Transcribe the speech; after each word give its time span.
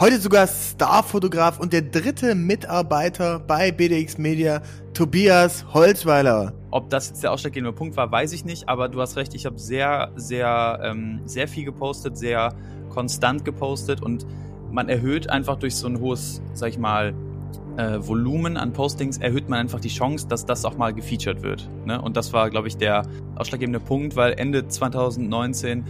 Heute 0.00 0.20
sogar 0.20 0.46
Starfotograf 0.46 1.58
und 1.58 1.72
der 1.72 1.82
dritte 1.82 2.36
Mitarbeiter 2.36 3.40
bei 3.40 3.72
BDX 3.72 4.16
Media, 4.16 4.62
Tobias 4.94 5.64
Holzweiler. 5.74 6.52
Ob 6.70 6.88
das 6.88 7.08
jetzt 7.08 7.24
der 7.24 7.32
ausschlaggebende 7.32 7.72
Punkt 7.72 7.96
war, 7.96 8.08
weiß 8.08 8.32
ich 8.32 8.44
nicht, 8.44 8.68
aber 8.68 8.88
du 8.88 9.00
hast 9.00 9.16
recht, 9.16 9.34
ich 9.34 9.44
habe 9.44 9.58
sehr, 9.58 10.12
sehr, 10.14 10.78
ähm, 10.84 11.22
sehr 11.24 11.48
viel 11.48 11.64
gepostet, 11.64 12.16
sehr 12.16 12.54
konstant 12.90 13.44
gepostet 13.44 14.00
und 14.00 14.24
man 14.70 14.88
erhöht 14.88 15.30
einfach 15.30 15.56
durch 15.56 15.74
so 15.74 15.88
ein 15.88 15.98
hohes, 15.98 16.42
sag 16.54 16.68
ich 16.68 16.78
mal, 16.78 17.12
äh, 17.76 17.98
Volumen 17.98 18.56
an 18.56 18.72
Postings 18.72 19.18
erhöht 19.18 19.48
man 19.48 19.58
einfach 19.58 19.80
die 19.80 19.88
Chance, 19.88 20.28
dass 20.28 20.46
das 20.46 20.64
auch 20.64 20.76
mal 20.76 20.94
gefeatured 20.94 21.42
wird. 21.42 21.68
Ne? 21.86 22.00
Und 22.00 22.16
das 22.16 22.32
war, 22.32 22.50
glaube 22.50 22.68
ich, 22.68 22.76
der 22.76 23.02
ausschlaggebende 23.34 23.80
Punkt, 23.80 24.14
weil 24.14 24.34
Ende 24.34 24.68
2019 24.68 25.84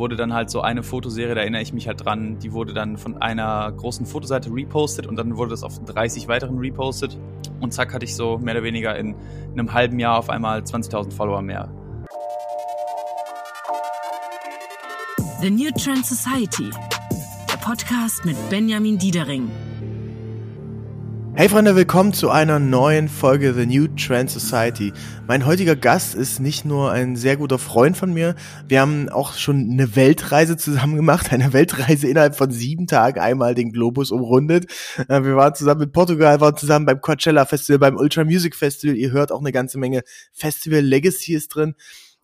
wurde 0.00 0.16
dann 0.16 0.32
halt 0.32 0.50
so 0.50 0.62
eine 0.62 0.82
Fotoserie, 0.82 1.34
da 1.34 1.42
erinnere 1.42 1.62
ich 1.62 1.72
mich 1.74 1.86
halt 1.86 2.04
dran, 2.04 2.38
die 2.38 2.52
wurde 2.52 2.72
dann 2.72 2.96
von 2.96 3.18
einer 3.18 3.70
großen 3.70 4.06
Fotoseite 4.06 4.50
repostet 4.50 5.06
und 5.06 5.16
dann 5.16 5.36
wurde 5.36 5.50
das 5.50 5.62
auf 5.62 5.78
30 5.84 6.26
weiteren 6.26 6.58
repostet 6.58 7.16
und 7.60 7.72
zack 7.72 7.92
hatte 7.92 8.06
ich 8.06 8.16
so 8.16 8.38
mehr 8.38 8.54
oder 8.54 8.64
weniger 8.64 8.96
in 8.96 9.14
einem 9.52 9.72
halben 9.72 9.98
Jahr 9.98 10.18
auf 10.18 10.30
einmal 10.30 10.60
20.000 10.60 11.12
Follower 11.12 11.42
mehr. 11.42 11.70
The 15.42 15.50
New 15.50 15.70
Trend 15.72 16.04
Society, 16.06 16.70
der 17.50 17.56
Podcast 17.58 18.24
mit 18.24 18.36
Benjamin 18.48 18.98
Diedering. 18.98 19.50
Hey 21.36 21.48
Freunde, 21.48 21.76
willkommen 21.76 22.12
zu 22.12 22.28
einer 22.28 22.58
neuen 22.58 23.08
Folge 23.08 23.54
The 23.54 23.64
New 23.64 23.86
Trend 23.96 24.28
Society. 24.28 24.92
Mein 25.28 25.46
heutiger 25.46 25.76
Gast 25.76 26.16
ist 26.16 26.40
nicht 26.40 26.64
nur 26.64 26.90
ein 26.90 27.14
sehr 27.14 27.36
guter 27.36 27.58
Freund 27.58 27.96
von 27.96 28.12
mir, 28.12 28.34
wir 28.66 28.80
haben 28.80 29.08
auch 29.08 29.34
schon 29.34 29.70
eine 29.70 29.94
Weltreise 29.94 30.56
zusammen 30.56 30.96
gemacht, 30.96 31.32
eine 31.32 31.52
Weltreise 31.52 32.08
innerhalb 32.08 32.34
von 32.34 32.50
sieben 32.50 32.88
Tagen 32.88 33.20
einmal 33.20 33.54
den 33.54 33.70
Globus 33.70 34.10
umrundet. 34.10 34.66
Äh, 35.08 35.22
wir 35.22 35.36
waren 35.36 35.54
zusammen 35.54 35.80
mit 35.80 35.92
Portugal, 35.92 36.40
waren 36.40 36.56
zusammen 36.56 36.84
beim 36.84 37.00
Coachella 37.00 37.46
Festival, 37.46 37.78
beim 37.78 37.96
Ultra 37.96 38.24
Music 38.24 38.56
Festival. 38.56 38.96
Ihr 38.96 39.12
hört 39.12 39.30
auch 39.30 39.40
eine 39.40 39.52
ganze 39.52 39.78
Menge 39.78 40.02
Festival 40.32 40.80
Legacy 40.80 41.34
ist 41.34 41.54
drin. 41.54 41.74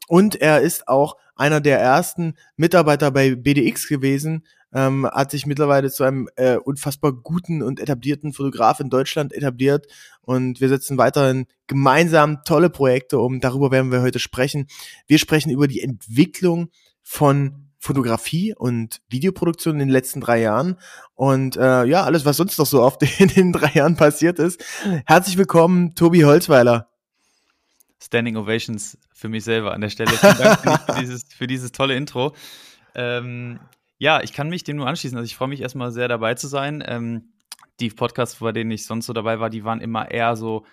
Und 0.09 0.37
er 0.37 0.61
ist 0.61 0.89
auch 0.89 1.17
einer 1.37 1.61
der 1.61 1.79
ersten 1.79 2.35
Mitarbeiter 2.57 3.11
bei 3.11 3.35
BDX 3.35 3.89
gewesen, 3.89 4.45
ähm, 4.73 5.07
hat 5.07 5.31
sich 5.31 5.47
mittlerweile 5.47 5.91
zu 5.91 6.05
einem 6.05 6.29
äh, 6.37 6.57
unfassbar 6.57 7.13
guten 7.13 7.63
und 7.63 7.81
etablierten 7.81 8.33
Fotograf 8.33 8.81
in 8.81 8.91
Deutschland 8.91 9.33
etabliert 9.33 9.87
und 10.23 10.61
wir 10.61 10.69
setzen 10.69 10.99
weiterhin 10.99 11.47
gemeinsam 11.67 12.43
tolle 12.45 12.71
Projekte 12.71 13.19
um. 13.19 13.41
Darüber 13.41 13.71
werden 13.71 13.91
wir 13.93 14.03
heute 14.03 14.19
sprechen. 14.19 14.67
Wir 15.07 15.19
sprechen 15.19 15.51
über 15.51 15.69
die 15.69 15.81
Entwicklung 15.81 16.69
von 17.03 17.67
Fotografie 17.79 18.55
und 18.55 19.01
Videoproduktion 19.09 19.75
in 19.75 19.81
den 19.81 19.89
letzten 19.89 20.21
drei 20.21 20.41
Jahren 20.41 20.77
und 21.15 21.57
äh, 21.57 21.85
ja, 21.85 22.03
alles, 22.03 22.25
was 22.25 22.37
sonst 22.37 22.59
noch 22.59 22.67
so 22.67 22.83
oft 22.83 23.03
in 23.21 23.29
den 23.29 23.53
drei 23.53 23.71
Jahren 23.73 23.97
passiert 23.97 24.39
ist. 24.39 24.65
Herzlich 25.07 25.39
willkommen, 25.39 25.95
Tobi 25.95 26.25
Holzweiler. 26.25 26.91
Standing 28.03 28.37
Ovations 28.37 28.99
für 29.15 29.29
mich 29.29 29.45
selber 29.45 29.73
an 29.73 29.81
der 29.81 29.89
Stelle. 29.89 30.11
Vielen 30.11 30.37
Dank 30.37 30.61
für 30.61 31.01
dieses, 31.01 31.25
für 31.33 31.47
dieses 31.47 31.73
tolle 31.73 31.97
Intro. 31.97 32.35
Ähm, 32.95 33.61
ja, 33.99 34.23
ich 34.23 34.33
kann 34.33 34.49
mich 34.49 34.65
dem 34.65 34.77
nur 34.77 34.87
anschließen. 34.87 35.17
Also 35.17 35.27
ich 35.27 35.37
freue 35.37 35.49
mich 35.49 35.61
erstmal 35.61 35.93
sehr 35.93 36.09
dabei 36.09 36.35
zu 36.35 36.49
sein. 36.49 36.83
Ähm, 36.87 37.33
die 37.81 37.91
Podcasts, 37.91 38.39
bei 38.41 38.53
denen 38.53 38.71
ich 38.71 38.87
sonst 38.87 39.07
so 39.07 39.13
dabei 39.13 39.41
war, 39.41 39.51
die 39.51 39.65
waren 39.65 39.81
immer 39.81 40.11
eher 40.11 40.37
so 40.37 40.65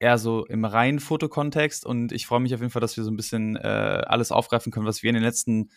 eher 0.00 0.18
so 0.18 0.46
im 0.46 0.64
reinen 0.64 1.00
Fotokontext 1.00 1.84
und 1.84 2.12
ich 2.12 2.26
freue 2.26 2.40
mich 2.40 2.54
auf 2.54 2.60
jeden 2.60 2.70
Fall, 2.70 2.80
dass 2.80 2.96
wir 2.96 3.04
so 3.04 3.10
ein 3.10 3.16
bisschen 3.16 3.56
äh, 3.56 4.02
alles 4.06 4.30
aufgreifen 4.30 4.70
können, 4.70 4.86
was 4.86 5.02
wir 5.02 5.10
in 5.10 5.14
den 5.14 5.24
letzten 5.24 5.70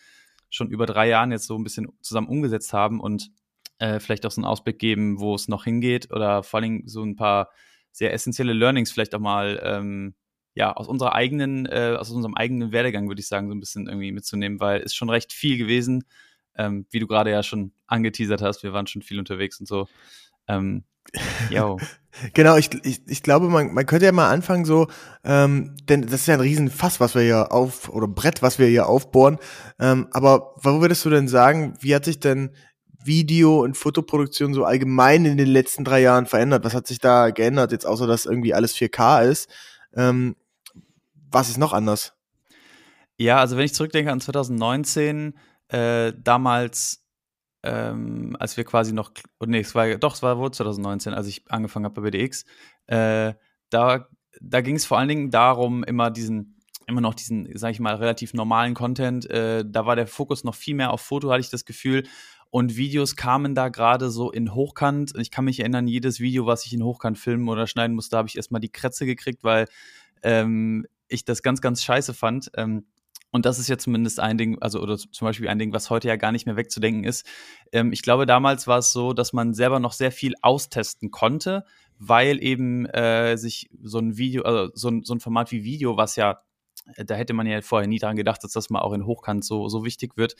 schon 0.48 0.70
über 0.70 0.86
drei 0.86 1.08
Jahren 1.08 1.32
jetzt 1.32 1.46
so 1.46 1.56
ein 1.56 1.64
bisschen 1.64 1.88
zusammen 2.02 2.28
umgesetzt 2.28 2.72
haben 2.72 3.00
und 3.00 3.30
äh, 3.78 3.98
vielleicht 3.98 4.24
auch 4.24 4.30
so 4.30 4.40
einen 4.40 4.46
Ausblick 4.46 4.78
geben, 4.78 5.18
wo 5.18 5.34
es 5.34 5.48
noch 5.48 5.64
hingeht 5.64 6.12
oder 6.12 6.42
vor 6.44 6.60
allem 6.60 6.86
so 6.86 7.02
ein 7.02 7.16
paar 7.16 7.50
sehr 7.90 8.12
essentielle 8.12 8.52
Learnings 8.52 8.92
vielleicht 8.92 9.14
auch 9.14 9.20
mal 9.20 9.60
ähm, 9.64 10.14
ja, 10.54 10.72
aus 10.72 10.86
unserer 10.86 11.14
eigenen, 11.14 11.66
äh, 11.66 11.96
aus 11.98 12.10
unserem 12.10 12.34
eigenen 12.34 12.72
Werdegang, 12.72 13.08
würde 13.08 13.20
ich 13.20 13.28
sagen, 13.28 13.48
so 13.48 13.54
ein 13.54 13.60
bisschen 13.60 13.86
irgendwie 13.86 14.12
mitzunehmen, 14.12 14.60
weil 14.60 14.82
es 14.82 14.94
schon 14.94 15.10
recht 15.10 15.32
viel 15.32 15.56
gewesen, 15.56 16.04
ähm, 16.56 16.86
wie 16.90 16.98
du 16.98 17.06
gerade 17.06 17.30
ja 17.30 17.42
schon 17.42 17.72
angeteasert 17.86 18.42
hast, 18.42 18.62
wir 18.62 18.72
waren 18.72 18.86
schon 18.86 19.02
viel 19.02 19.18
unterwegs 19.18 19.58
und 19.60 19.66
so. 19.66 19.88
Ähm, 20.48 20.84
genau, 22.34 22.56
ich, 22.56 22.70
ich, 22.84 23.02
ich 23.06 23.22
glaube, 23.22 23.48
man, 23.48 23.74
man 23.74 23.86
könnte 23.86 24.06
ja 24.06 24.12
mal 24.12 24.30
anfangen 24.30 24.64
so, 24.64 24.88
ähm, 25.24 25.76
denn 25.88 26.02
das 26.02 26.12
ist 26.12 26.26
ja 26.26 26.34
ein 26.34 26.40
Riesenfass, 26.40 27.00
was 27.00 27.14
wir 27.14 27.22
hier 27.22 27.52
auf, 27.52 27.88
oder 27.88 28.08
Brett, 28.08 28.42
was 28.42 28.58
wir 28.58 28.66
hier 28.66 28.86
aufbohren. 28.86 29.38
Ähm, 29.78 30.08
aber 30.12 30.54
wo 30.56 30.80
würdest 30.80 31.04
du 31.04 31.10
denn 31.10 31.28
sagen, 31.28 31.74
wie 31.80 31.94
hat 31.94 32.04
sich 32.04 32.20
denn 32.20 32.54
Video- 33.04 33.62
und 33.62 33.76
Fotoproduktion 33.76 34.54
so 34.54 34.64
allgemein 34.64 35.24
in 35.24 35.36
den 35.36 35.48
letzten 35.48 35.84
drei 35.84 36.00
Jahren 36.00 36.26
verändert? 36.26 36.64
Was 36.64 36.74
hat 36.74 36.86
sich 36.86 36.98
da 36.98 37.30
geändert, 37.30 37.72
jetzt 37.72 37.86
außer 37.86 38.06
dass 38.06 38.26
irgendwie 38.26 38.54
alles 38.54 38.76
4K 38.76 39.24
ist? 39.24 39.50
Ähm, 39.94 40.36
was 41.30 41.48
ist 41.48 41.58
noch 41.58 41.72
anders? 41.72 42.14
Ja, 43.16 43.38
also 43.38 43.56
wenn 43.56 43.64
ich 43.64 43.74
zurückdenke 43.74 44.10
an 44.10 44.20
2019, 44.20 45.34
äh, 45.72 46.12
damals, 46.16 47.04
ähm, 47.62 48.36
als 48.38 48.56
wir 48.56 48.64
quasi 48.64 48.92
noch, 48.92 49.12
oh 49.40 49.46
nee, 49.46 49.60
es 49.60 49.74
war, 49.74 49.88
doch, 49.96 50.14
es 50.14 50.22
war 50.22 50.38
wohl 50.38 50.50
2019, 50.50 51.14
als 51.14 51.26
ich 51.26 51.50
angefangen 51.50 51.86
habe 51.86 52.00
bei 52.00 52.10
BDX, 52.10 52.44
äh, 52.86 53.34
da, 53.70 54.08
da 54.40 54.60
ging 54.60 54.76
es 54.76 54.84
vor 54.84 54.98
allen 54.98 55.08
Dingen 55.08 55.30
darum, 55.30 55.82
immer 55.84 56.10
diesen, 56.10 56.60
immer 56.86 57.00
noch 57.00 57.14
diesen, 57.14 57.48
sag 57.56 57.70
ich 57.70 57.80
mal, 57.80 57.94
relativ 57.94 58.34
normalen 58.34 58.74
Content, 58.74 59.28
äh, 59.30 59.64
da 59.66 59.86
war 59.86 59.96
der 59.96 60.06
Fokus 60.06 60.44
noch 60.44 60.54
viel 60.54 60.74
mehr 60.74 60.92
auf 60.92 61.00
Foto, 61.00 61.30
hatte 61.30 61.40
ich 61.40 61.50
das 61.50 61.64
Gefühl, 61.64 62.04
und 62.50 62.76
Videos 62.76 63.16
kamen 63.16 63.54
da 63.54 63.70
gerade 63.70 64.10
so 64.10 64.30
in 64.30 64.54
Hochkant. 64.54 65.14
Ich 65.16 65.30
kann 65.30 65.46
mich 65.46 65.60
erinnern, 65.60 65.88
jedes 65.88 66.20
Video, 66.20 66.44
was 66.44 66.66
ich 66.66 66.74
in 66.74 66.82
Hochkant 66.82 67.18
filmen 67.18 67.48
oder 67.48 67.66
schneiden 67.66 67.96
musste, 67.96 68.18
habe 68.18 68.28
ich 68.28 68.36
erstmal 68.36 68.60
die 68.60 68.68
Krätze 68.68 69.06
gekriegt, 69.06 69.42
weil 69.42 69.68
ähm, 70.22 70.86
ich 71.08 71.24
das 71.24 71.42
ganz, 71.42 71.62
ganz 71.62 71.82
scheiße 71.82 72.12
fand. 72.12 72.50
Ähm, 72.54 72.84
und 73.32 73.46
das 73.46 73.58
ist 73.58 73.68
ja 73.68 73.78
zumindest 73.78 74.20
ein 74.20 74.38
Ding, 74.38 74.58
also 74.60 74.80
oder 74.80 74.96
zum 74.96 75.26
Beispiel 75.26 75.48
ein 75.48 75.58
Ding, 75.58 75.72
was 75.72 75.90
heute 75.90 76.08
ja 76.08 76.16
gar 76.16 76.32
nicht 76.32 76.46
mehr 76.46 76.56
wegzudenken 76.56 77.04
ist. 77.04 77.26
Ähm, 77.72 77.92
ich 77.92 78.02
glaube, 78.02 78.26
damals 78.26 78.66
war 78.66 78.78
es 78.78 78.92
so, 78.92 79.12
dass 79.12 79.32
man 79.32 79.54
selber 79.54 79.80
noch 79.80 79.92
sehr 79.92 80.12
viel 80.12 80.34
austesten 80.42 81.10
konnte, 81.10 81.64
weil 81.98 82.42
eben 82.42 82.86
äh, 82.86 83.36
sich 83.36 83.70
so 83.82 83.98
ein 83.98 84.16
Video, 84.16 84.42
also 84.42 84.70
so 84.74 84.88
ein, 84.88 85.02
so 85.04 85.14
ein 85.14 85.20
Format 85.20 85.50
wie 85.50 85.64
Video, 85.64 85.96
was 85.96 86.16
ja 86.16 86.42
da 86.96 87.14
hätte 87.14 87.32
man 87.32 87.46
ja 87.46 87.60
vorher 87.60 87.88
nie 87.88 87.98
dran 87.98 88.16
gedacht, 88.16 88.42
dass 88.42 88.52
das 88.52 88.70
mal 88.70 88.80
auch 88.80 88.92
in 88.92 89.06
Hochkant 89.06 89.44
so, 89.44 89.68
so 89.68 89.84
wichtig 89.84 90.16
wird. 90.16 90.34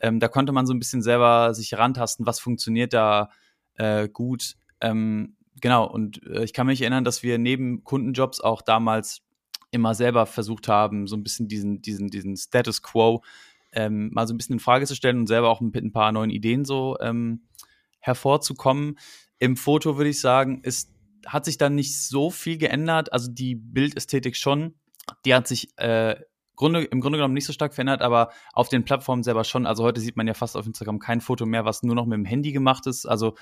Ähm, 0.00 0.20
da 0.20 0.28
konnte 0.28 0.52
man 0.52 0.66
so 0.66 0.74
ein 0.74 0.78
bisschen 0.78 1.02
selber 1.02 1.54
sich 1.54 1.74
rantasten, 1.74 2.26
was 2.26 2.40
funktioniert 2.40 2.92
da 2.92 3.30
äh, 3.74 4.08
gut. 4.08 4.56
Ähm, 4.80 5.36
genau, 5.60 5.86
und 5.86 6.24
äh, 6.26 6.44
ich 6.44 6.52
kann 6.52 6.66
mich 6.66 6.80
erinnern, 6.80 7.04
dass 7.04 7.22
wir 7.22 7.38
neben 7.38 7.84
Kundenjobs 7.84 8.40
auch 8.40 8.62
damals 8.62 9.22
immer 9.74 9.94
selber 9.94 10.24
versucht 10.26 10.68
haben, 10.68 11.06
so 11.06 11.16
ein 11.16 11.22
bisschen 11.22 11.48
diesen, 11.48 11.82
diesen, 11.82 12.08
diesen 12.08 12.36
Status 12.36 12.82
Quo 12.82 13.22
ähm, 13.74 14.10
mal 14.12 14.26
so 14.26 14.32
ein 14.32 14.36
bisschen 14.36 14.54
in 14.54 14.60
Frage 14.60 14.86
zu 14.86 14.94
stellen 14.94 15.18
und 15.18 15.26
selber 15.26 15.50
auch 15.50 15.60
mit 15.60 15.74
ein 15.76 15.92
paar 15.92 16.12
neuen 16.12 16.30
Ideen 16.30 16.64
so 16.64 16.96
ähm, 17.00 17.42
hervorzukommen. 17.98 18.98
Im 19.38 19.56
Foto 19.56 19.96
würde 19.96 20.10
ich 20.10 20.20
sagen, 20.20 20.60
ist, 20.62 20.94
hat 21.26 21.44
sich 21.44 21.58
dann 21.58 21.74
nicht 21.74 22.00
so 22.00 22.30
viel 22.30 22.56
geändert. 22.56 23.12
Also 23.12 23.30
die 23.30 23.54
Bildästhetik 23.56 24.36
schon. 24.36 24.74
Die 25.24 25.34
hat 25.34 25.48
sich 25.48 25.76
äh, 25.76 26.16
Grunde, 26.56 26.84
im 26.84 27.00
Grunde 27.00 27.18
genommen 27.18 27.34
nicht 27.34 27.46
so 27.46 27.52
stark 27.52 27.74
verändert, 27.74 28.02
aber 28.02 28.30
auf 28.52 28.68
den 28.68 28.84
Plattformen 28.84 29.22
selber 29.22 29.44
schon. 29.44 29.66
Also 29.66 29.84
heute 29.84 30.00
sieht 30.00 30.16
man 30.16 30.26
ja 30.26 30.34
fast 30.34 30.56
auf 30.56 30.66
Instagram 30.66 30.98
kein 30.98 31.20
Foto 31.20 31.46
mehr, 31.46 31.64
was 31.64 31.82
nur 31.82 31.94
noch 31.94 32.06
mit 32.06 32.16
dem 32.16 32.24
Handy 32.24 32.52
gemacht 32.52 32.86
ist. 32.86 33.06
Also 33.06 33.34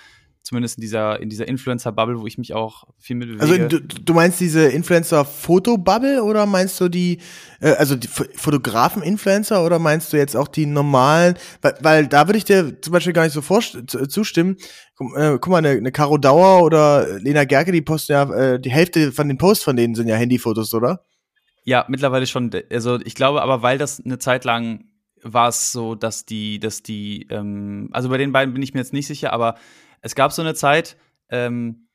zumindest 0.43 0.77
in 0.77 0.83
dieser, 0.83 1.21
in 1.21 1.28
dieser 1.28 1.47
Influencer-Bubble, 1.47 2.21
wo 2.21 2.27
ich 2.27 2.37
mich 2.37 2.53
auch 2.53 2.84
viel 2.99 3.17
mit 3.17 3.28
bewege. 3.28 3.65
Also 3.65 3.78
du, 3.78 3.81
du 3.81 4.15
meinst 4.15 4.41
diese 4.41 4.67
Influencer-Foto-Bubble 4.67 6.22
oder 6.25 6.47
meinst 6.47 6.81
du 6.81 6.89
die, 6.89 7.19
äh, 7.61 7.72
also 7.72 7.95
die 7.95 8.09
Fotografen-Influencer 8.09 9.65
oder 9.65 9.78
meinst 9.78 10.12
du 10.12 10.17
jetzt 10.17 10.37
auch 10.37 10.49
die 10.49 10.67
normalen, 10.67 11.37
weil, 11.61 11.75
weil 11.81 12.06
da 12.09 12.27
würde 12.27 12.39
ich 12.39 12.45
dir 12.45 12.81
zum 12.81 12.93
Beispiel 12.93 13.12
gar 13.12 13.25
nicht 13.25 13.34
so 13.34 13.43
zustimmen. 14.06 14.56
Guck, 14.97 15.17
äh, 15.17 15.39
guck 15.41 15.49
mal, 15.49 15.59
eine, 15.59 15.71
eine 15.71 15.92
Caro 15.92 16.19
Dauer 16.19 16.65
oder 16.65 17.19
Lena 17.21 17.45
Gerke, 17.45 17.71
die 17.71 17.83
posten 17.83 18.13
ja, 18.13 18.22
äh, 18.33 18.60
die 18.60 18.71
Hälfte 18.71 19.13
von 19.13 19.28
den 19.28 19.39
Posts 19.39 19.65
von 19.65 19.77
denen 19.77 19.95
sind 19.95 20.09
ja 20.09 20.16
Handyfotos, 20.16 20.75
oder? 20.75 21.04
Ja, 21.64 21.84
mittlerweile 21.88 22.26
schon. 22.26 22.50
Also 22.70 23.00
ich 23.04 23.14
glaube 23.14 23.42
aber, 23.42 23.62
weil 23.62 23.78
das 23.78 24.00
eine 24.04 24.18
Zeit 24.18 24.44
lang 24.44 24.86
war 25.22 25.48
es 25.48 25.72
so, 25.72 25.94
dass 25.94 26.26
die, 26.26 26.59
dass 26.59 26.82
die, 26.82 27.26
ähm, 27.30 27.88
also 27.92 28.09
bei 28.09 28.18
den 28.18 28.32
beiden 28.32 28.54
bin 28.54 28.62
ich 28.62 28.74
mir 28.74 28.80
jetzt 28.80 28.92
nicht 28.92 29.06
sicher, 29.06 29.32
aber 29.32 29.54
es 30.00 30.14
gab 30.14 30.32
so 30.32 30.42
eine 30.42 30.54
Zeit, 30.54 30.97
ähm, 31.28 31.86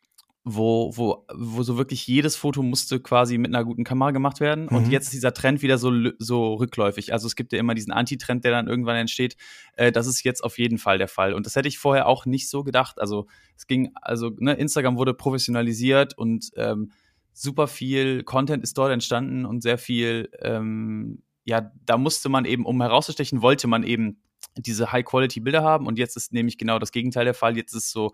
wo, 0.49 0.95
wo, 0.95 1.25
wo 1.33 1.61
so 1.63 1.77
wirklich 1.77 2.07
jedes 2.07 2.37
Foto 2.37 2.63
musste 2.63 3.01
quasi 3.01 3.37
mit 3.37 3.53
einer 3.53 3.65
guten 3.65 3.83
Kamera 3.83 4.11
gemacht 4.11 4.39
werden. 4.39 4.67
Mhm. 4.69 4.77
Und 4.77 4.89
jetzt 4.89 5.05
ist 5.05 5.13
dieser 5.13 5.33
Trend 5.33 5.61
wieder 5.61 5.77
so, 5.77 5.91
so 6.19 6.53
rückläufig. 6.53 7.11
Also 7.11 7.27
es 7.27 7.35
gibt 7.35 7.51
ja 7.51 7.59
immer 7.59 7.75
diesen 7.75 7.91
Anti-Trend, 7.91 8.45
der 8.45 8.51
dann 8.51 8.67
irgendwann 8.67 8.95
entsteht. 8.95 9.35
Äh, 9.73 9.91
das 9.91 10.07
ist 10.07 10.23
jetzt 10.23 10.41
auf 10.43 10.57
jeden 10.57 10.77
Fall 10.77 10.97
der 10.97 11.09
Fall. 11.09 11.33
Und 11.33 11.45
das 11.45 11.57
hätte 11.57 11.67
ich 11.67 11.79
vorher 11.79 12.07
auch 12.07 12.25
nicht 12.25 12.49
so 12.49 12.63
gedacht. 12.63 12.99
Also 12.99 13.27
es 13.57 13.67
ging, 13.67 13.91
also 14.01 14.31
ne, 14.37 14.53
Instagram 14.53 14.97
wurde 14.97 15.13
professionalisiert 15.13 16.17
und 16.17 16.49
ähm, 16.55 16.91
super 17.38 17.68
viel 17.68 18.24
Content 18.24 18.63
ist 18.63 18.78
dort 18.78 18.92
entstanden 18.92 19.45
und 19.45 19.62
sehr 19.62 19.78
viel, 19.78 20.30
ähm, 20.42 21.22
ja, 21.44 21.72
da 21.86 21.98
musste 21.98 22.30
man 22.30 22.45
eben, 22.45 22.66
um 22.66 22.81
herauszustechen, 22.81 23.42
wollte 23.42 23.68
man 23.68 23.84
eben 23.84 24.22
diese 24.57 24.92
High-Quality-Bilder 24.92 25.62
haben. 25.63 25.86
Und 25.86 26.00
jetzt 26.00 26.18
ist 26.18 26.34
nämlich 26.34 26.57
genau 26.57 26.80
das 26.80 26.92
Gegenteil 26.92 27.25
der 27.25 27.36
Fall. 27.36 27.56
Jetzt 27.56 27.74
ist 27.74 27.92
so, 27.92 28.13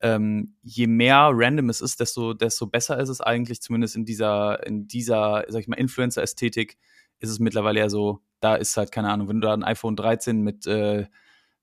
ähm, 0.00 0.56
je 0.62 0.86
mehr 0.86 1.30
random 1.32 1.70
es 1.70 1.80
ist, 1.80 2.00
desto, 2.00 2.34
desto 2.34 2.66
besser 2.66 2.98
ist 3.00 3.08
es 3.08 3.22
eigentlich, 3.22 3.62
zumindest 3.62 3.96
in 3.96 4.04
dieser, 4.04 4.64
in 4.66 4.86
dieser, 4.86 5.44
sag 5.48 5.62
ich 5.62 5.68
mal, 5.68 5.76
Influencer-Ästhetik 5.76 6.76
ist 7.18 7.30
es 7.30 7.38
mittlerweile 7.38 7.80
ja 7.80 7.88
so, 7.88 8.20
da 8.40 8.56
ist 8.56 8.76
halt, 8.76 8.92
keine 8.92 9.10
Ahnung, 9.10 9.28
wenn 9.28 9.40
du 9.40 9.46
da 9.46 9.54
ein 9.54 9.64
iPhone 9.64 9.96
13 9.96 10.42
mit, 10.42 10.66
äh, 10.66 11.06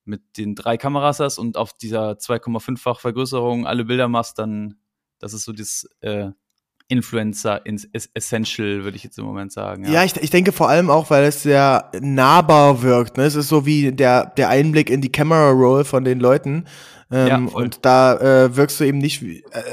mit 0.03 0.37
den 0.37 0.55
drei 0.55 0.77
Kameras 0.77 1.19
hast 1.19 1.37
und 1.37 1.57
auf 1.57 1.73
dieser 1.73 2.13
2,5-fach 2.13 2.99
Vergrößerung 2.99 3.67
alle 3.67 3.85
Bilder 3.85 4.07
machst, 4.07 4.39
dann, 4.39 4.79
das 5.19 5.33
ist 5.33 5.45
so 5.45 5.53
das, 5.53 5.87
äh, 6.01 6.31
Influencer 6.89 7.61
Essential, 8.13 8.83
würde 8.83 8.95
ich 8.95 9.03
jetzt 9.03 9.17
im 9.17 9.25
Moment 9.25 9.51
sagen. 9.51 9.83
Ja, 9.85 9.91
ja 9.91 10.03
ich, 10.05 10.15
ich 10.17 10.29
denke 10.29 10.51
vor 10.51 10.69
allem 10.69 10.89
auch, 10.89 11.09
weil 11.09 11.25
es 11.25 11.43
sehr 11.43 11.91
nahbar 11.99 12.81
wirkt. 12.81 13.17
Ne? 13.17 13.23
Es 13.23 13.35
ist 13.35 13.49
so 13.49 13.65
wie 13.65 13.91
der, 13.91 14.27
der 14.37 14.49
Einblick 14.49 14.89
in 14.89 15.01
die 15.01 15.11
Camera 15.11 15.51
Roll 15.51 15.83
von 15.83 16.05
den 16.05 16.19
Leuten. 16.19 16.65
Ähm, 17.11 17.27
ja, 17.27 17.37
und 17.37 17.85
da 17.85 18.17
äh, 18.17 18.55
wirkst 18.55 18.79
du 18.79 18.85
eben 18.85 18.97
nicht, 18.97 19.23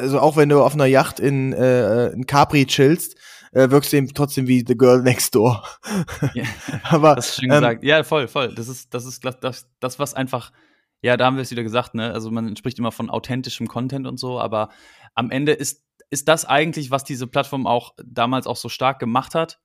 also 0.00 0.20
auch 0.20 0.36
wenn 0.36 0.48
du 0.48 0.62
auf 0.62 0.74
einer 0.74 0.86
Yacht 0.86 1.20
in, 1.20 1.52
äh, 1.52 2.08
in 2.08 2.26
Capri 2.26 2.66
chillst, 2.66 3.16
äh, 3.52 3.70
wirkst 3.70 3.92
du 3.92 3.96
eben 3.96 4.08
trotzdem 4.12 4.46
wie 4.48 4.64
The 4.66 4.76
Girl 4.76 5.02
Next 5.02 5.34
Door. 5.34 5.64
ja, 6.34 6.44
aber 6.84 7.14
das 7.14 7.30
ist 7.30 7.40
schön 7.40 7.50
ähm, 7.50 7.60
gesagt. 7.60 7.84
Ja, 7.84 8.02
voll, 8.02 8.28
voll. 8.28 8.54
Das 8.54 8.68
ist, 8.68 8.92
das 8.92 9.06
ist 9.06 9.24
das, 9.24 9.38
das, 9.40 9.68
das 9.80 9.98
was 9.98 10.14
einfach, 10.14 10.52
ja, 11.02 11.16
da 11.16 11.26
haben 11.26 11.36
wir 11.36 11.42
es 11.42 11.50
wieder 11.50 11.62
gesagt, 11.62 11.94
ne? 11.94 12.12
Also 12.12 12.30
man 12.30 12.56
spricht 12.56 12.78
immer 12.78 12.92
von 12.92 13.10
authentischem 13.10 13.68
Content 13.68 14.06
und 14.06 14.18
so, 14.18 14.40
aber 14.40 14.70
am 15.14 15.30
Ende 15.30 15.52
ist, 15.52 15.84
ist 16.10 16.28
das 16.28 16.44
eigentlich, 16.44 16.90
was 16.90 17.04
diese 17.04 17.26
Plattform 17.26 17.66
auch 17.66 17.94
damals 18.04 18.46
auch 18.46 18.56
so 18.56 18.68
stark 18.68 18.98
gemacht 18.98 19.34
hat, 19.34 19.60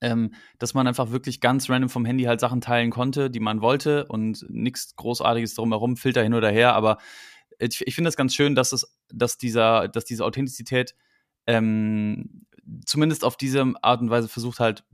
ähm, 0.00 0.34
dass 0.58 0.74
man 0.74 0.86
einfach 0.86 1.10
wirklich 1.10 1.40
ganz 1.40 1.70
random 1.70 1.88
vom 1.88 2.04
Handy 2.04 2.24
halt 2.24 2.40
Sachen 2.40 2.60
teilen 2.60 2.90
konnte, 2.90 3.30
die 3.30 3.40
man 3.40 3.60
wollte 3.60 4.06
und 4.06 4.44
nichts 4.48 4.96
Großartiges 4.96 5.54
drumherum, 5.54 5.96
Filter 5.96 6.22
hin 6.22 6.34
oder 6.34 6.50
her. 6.50 6.74
Aber 6.74 6.98
ich, 7.58 7.86
ich 7.86 7.94
finde 7.94 8.08
das 8.08 8.16
ganz 8.16 8.34
schön, 8.34 8.54
dass 8.54 8.72
es, 8.72 8.98
dass 9.12 9.38
dieser, 9.38 9.88
dass 9.88 10.04
diese 10.04 10.24
Authentizität 10.24 10.94
ähm, 11.46 12.46
zumindest 12.86 13.24
auf 13.24 13.36
diese 13.36 13.72
Art 13.82 14.00
und 14.00 14.10
Weise 14.10 14.28
versucht 14.28 14.60
halt, 14.60 14.84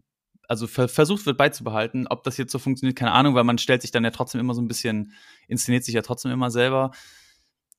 also 0.48 0.66
ver 0.66 0.88
versucht 0.88 1.26
wird 1.26 1.38
beizubehalten. 1.38 2.06
Ob 2.08 2.24
das 2.24 2.36
jetzt 2.36 2.52
so 2.52 2.58
funktioniert, 2.58 2.98
keine 2.98 3.12
Ahnung, 3.12 3.34
weil 3.34 3.44
man 3.44 3.58
stellt 3.58 3.82
sich 3.82 3.92
dann 3.92 4.04
ja 4.04 4.10
trotzdem 4.10 4.40
immer 4.40 4.54
so 4.54 4.62
ein 4.62 4.68
bisschen, 4.68 5.12
inszeniert 5.46 5.84
sich 5.84 5.94
ja 5.94 6.02
trotzdem 6.02 6.32
immer 6.32 6.50
selber. 6.50 6.90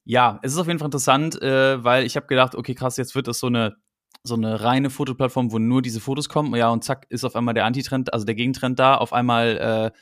Ja, 0.04 0.40
es 0.42 0.54
ist 0.54 0.58
auf 0.58 0.68
jeden 0.68 0.80
Fall 0.80 0.88
interessant, 0.88 1.42
äh, 1.42 1.84
weil 1.84 2.06
ich 2.06 2.16
habe 2.16 2.28
gedacht, 2.28 2.56
okay, 2.56 2.74
krass, 2.74 2.98
jetzt 2.98 3.16
wird 3.16 3.28
das 3.28 3.40
so 3.40 3.48
eine 3.48 3.76
so 4.24 4.36
eine 4.36 4.62
reine 4.62 4.90
Fotoplattform, 4.90 5.52
wo 5.52 5.58
nur 5.58 5.82
diese 5.82 6.00
Fotos 6.00 6.30
kommen. 6.30 6.56
Ja, 6.56 6.70
und 6.70 6.84
zack, 6.84 7.08
ist 7.10 7.24
auf 7.24 7.36
einmal 7.36 7.54
der 7.54 7.66
Antitrend, 7.66 8.14
also 8.14 8.26
der 8.26 8.36
Gegentrend 8.36 8.78
da. 8.78 8.96
Auf 8.96 9.14
einmal, 9.14 9.94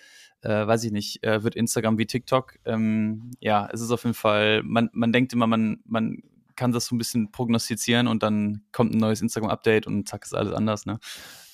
äh, 0.44 0.50
äh, 0.50 0.68
weiß 0.68 0.84
ich 0.84 0.92
nicht, 0.92 1.24
äh, 1.24 1.44
wird 1.44 1.56
Instagram 1.56 1.98
wie 1.98 2.06
TikTok. 2.06 2.56
Ähm, 2.66 3.31
ja, 3.40 3.69
es 3.72 3.81
ist 3.81 3.92
auf 3.92 4.04
jeden 4.04 4.13
Fall, 4.16 4.62
man, 4.63 4.90
man 4.94 5.13
denkt 5.13 5.31
immer, 5.34 5.48
man, 5.48 5.80
man 5.86 6.22
kann 6.56 6.74
das 6.74 6.88
so 6.88 6.95
ein 6.95 6.98
bisschen 6.98 7.31
prognostizieren 7.31 8.07
und 8.07 8.22
dann 8.22 8.63
kommt 8.74 8.94
ein 8.94 8.98
neues 8.98 9.22
Instagram-Update 9.22 9.88
und 9.88 10.07
zack, 10.07 10.25
ist 10.25 10.36
alles 10.36 10.54
anders, 10.54 10.86
ne? 10.86 11.00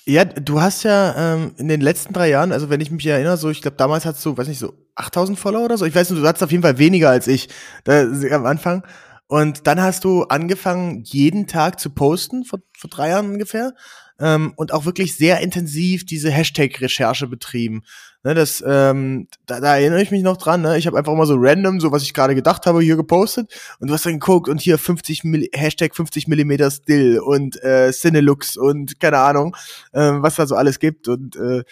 Ja, 0.08 0.24
du 0.24 0.60
hast 0.60 0.84
ja 0.84 1.34
ähm, 1.34 1.52
in 1.56 1.66
den 1.66 1.80
letzten 1.80 2.12
drei 2.12 2.28
Jahren, 2.30 2.52
also 2.52 2.70
wenn 2.70 2.80
ich 2.80 2.92
mich 2.92 3.06
erinnere, 3.06 3.36
so 3.36 3.50
ich 3.50 3.60
glaube 3.60 3.76
damals 3.76 4.04
hattest 4.04 4.24
du, 4.24 4.36
weiß 4.36 4.46
nicht, 4.46 4.60
so 4.60 4.72
8000 4.96 5.38
Follower 5.38 5.64
oder 5.64 5.78
so. 5.78 5.84
Ich 5.84 5.94
weiß 5.94 6.10
nicht, 6.10 6.22
du 6.22 6.26
hattest 6.26 6.42
auf 6.42 6.50
jeden 6.50 6.62
Fall 6.62 6.78
weniger 6.78 7.10
als 7.10 7.28
ich 7.28 7.48
da, 7.84 8.02
am 8.02 8.46
Anfang. 8.46 8.82
Und 9.28 9.66
dann 9.66 9.80
hast 9.80 10.04
du 10.04 10.22
angefangen, 10.24 11.02
jeden 11.04 11.46
Tag 11.46 11.80
zu 11.80 11.90
posten, 11.90 12.44
vor, 12.44 12.60
vor 12.76 12.90
drei 12.90 13.10
Jahren 13.10 13.32
ungefähr. 13.32 13.74
Ähm, 14.18 14.54
und 14.56 14.72
auch 14.72 14.86
wirklich 14.86 15.16
sehr 15.16 15.40
intensiv 15.40 16.06
diese 16.06 16.30
Hashtag-Recherche 16.30 17.26
betrieben. 17.26 17.82
Ne, 18.22 18.34
das, 18.34 18.64
ähm, 18.66 19.28
da, 19.44 19.60
da 19.60 19.76
erinnere 19.76 20.00
ich 20.00 20.10
mich 20.10 20.22
noch 20.22 20.38
dran. 20.38 20.62
Ne? 20.62 20.78
Ich 20.78 20.86
habe 20.86 20.96
einfach 20.96 21.14
mal 21.14 21.26
so 21.26 21.36
random, 21.36 21.80
so 21.80 21.92
was 21.92 22.02
ich 22.02 22.14
gerade 22.14 22.34
gedacht 22.34 22.64
habe, 22.64 22.80
hier 22.80 22.96
gepostet. 22.96 23.52
Und 23.78 23.88
du 23.88 23.94
hast 23.94 24.06
dann 24.06 24.14
geguckt 24.18 24.48
und 24.48 24.60
hier 24.60 24.78
50 24.78 25.24
Milli 25.24 25.50
Hashtag 25.52 25.94
50 25.94 26.28
Millimeter 26.28 26.70
Still 26.70 27.18
und 27.18 27.62
äh, 27.62 27.92
Cinelux 27.92 28.56
und 28.56 28.98
keine 29.00 29.18
Ahnung, 29.18 29.54
äh, 29.92 30.12
was 30.12 30.36
da 30.36 30.46
so 30.46 30.54
alles 30.54 30.78
gibt. 30.78 31.08
Und 31.08 31.36
äh, 31.36 31.62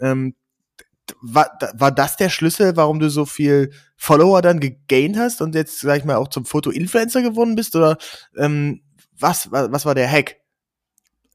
ähm, 0.00 0.34
war, 1.20 1.58
war 1.74 1.92
das 1.92 2.16
der 2.16 2.30
Schlüssel, 2.30 2.76
warum 2.76 3.00
du 3.00 3.10
so 3.10 3.26
viel 3.26 3.72
Follower 3.96 4.42
dann 4.42 4.60
gegaint 4.60 5.16
hast 5.16 5.42
und 5.42 5.54
jetzt, 5.54 5.80
sag 5.80 5.98
ich 5.98 6.04
mal, 6.04 6.16
auch 6.16 6.28
zum 6.28 6.44
Foto-Influencer 6.44 7.22
geworden 7.22 7.56
bist? 7.56 7.76
Oder 7.76 7.98
ähm, 8.36 8.82
was, 9.18 9.50
was 9.50 9.86
war 9.86 9.94
der 9.94 10.10
Hack? 10.10 10.36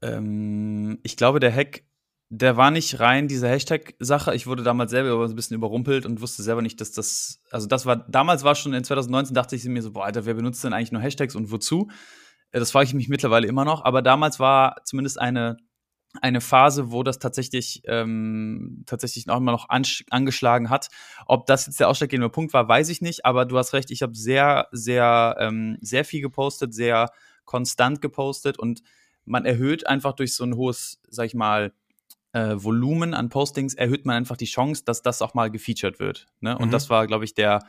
Ähm, 0.02 0.98
ich 1.02 1.16
glaube, 1.16 1.40
der 1.40 1.54
Hack, 1.54 1.84
der 2.28 2.56
war 2.56 2.70
nicht 2.70 3.00
rein 3.00 3.28
diese 3.28 3.48
Hashtag-Sache. 3.48 4.34
Ich 4.34 4.46
wurde 4.46 4.62
damals 4.62 4.90
selber 4.90 5.24
ein 5.24 5.34
bisschen 5.34 5.56
überrumpelt 5.56 6.06
und 6.06 6.20
wusste 6.20 6.42
selber 6.42 6.62
nicht, 6.62 6.80
dass 6.80 6.92
das, 6.92 7.40
also 7.50 7.66
das 7.66 7.86
war, 7.86 7.96
damals 7.96 8.44
war 8.44 8.54
schon 8.54 8.72
in 8.72 8.84
2019, 8.84 9.34
dachte 9.34 9.56
ich 9.56 9.64
mir 9.64 9.82
so, 9.82 9.92
boah, 9.92 10.04
Alter, 10.04 10.26
wer 10.26 10.34
benutzt 10.34 10.62
denn 10.64 10.72
eigentlich 10.72 10.92
nur 10.92 11.02
Hashtags 11.02 11.34
und 11.34 11.50
wozu? 11.50 11.88
Äh, 12.52 12.60
das 12.60 12.70
frage 12.70 12.86
ich 12.86 12.94
mich 12.94 13.08
mittlerweile 13.08 13.46
immer 13.46 13.64
noch, 13.64 13.84
aber 13.84 14.02
damals 14.02 14.38
war 14.38 14.76
zumindest 14.84 15.20
eine 15.20 15.56
eine 16.20 16.40
Phase, 16.40 16.90
wo 16.90 17.02
das 17.02 17.18
tatsächlich 17.18 17.82
ähm, 17.86 18.82
tatsächlich 18.86 19.28
auch 19.28 19.36
immer 19.36 19.52
noch 19.52 19.68
angeschlagen 19.68 20.70
hat. 20.70 20.88
Ob 21.26 21.46
das 21.46 21.66
jetzt 21.66 21.80
der 21.80 21.88
ausschlaggebende 21.88 22.30
Punkt 22.30 22.52
war, 22.52 22.68
weiß 22.68 22.88
ich 22.88 23.00
nicht. 23.00 23.24
Aber 23.24 23.44
du 23.44 23.56
hast 23.56 23.72
recht, 23.72 23.90
ich 23.90 24.02
habe 24.02 24.14
sehr, 24.14 24.68
sehr, 24.72 25.36
ähm, 25.38 25.78
sehr 25.80 26.04
viel 26.04 26.20
gepostet, 26.20 26.74
sehr 26.74 27.10
konstant 27.44 28.00
gepostet 28.00 28.58
und 28.58 28.82
man 29.24 29.44
erhöht 29.44 29.86
einfach 29.86 30.12
durch 30.12 30.34
so 30.34 30.44
ein 30.44 30.56
hohes, 30.56 31.00
sag 31.08 31.26
ich 31.26 31.34
mal, 31.34 31.72
äh, 32.32 32.54
Volumen 32.56 33.14
an 33.14 33.28
Postings 33.28 33.74
erhöht 33.74 34.06
man 34.06 34.16
einfach 34.16 34.36
die 34.36 34.46
Chance, 34.46 34.84
dass 34.84 35.02
das 35.02 35.20
auch 35.22 35.34
mal 35.34 35.50
gefeatured 35.50 35.98
wird. 35.98 36.26
Ne? 36.40 36.56
Und 36.56 36.68
mhm. 36.68 36.72
das 36.72 36.90
war, 36.90 37.06
glaube 37.06 37.24
ich, 37.24 37.34
der 37.34 37.60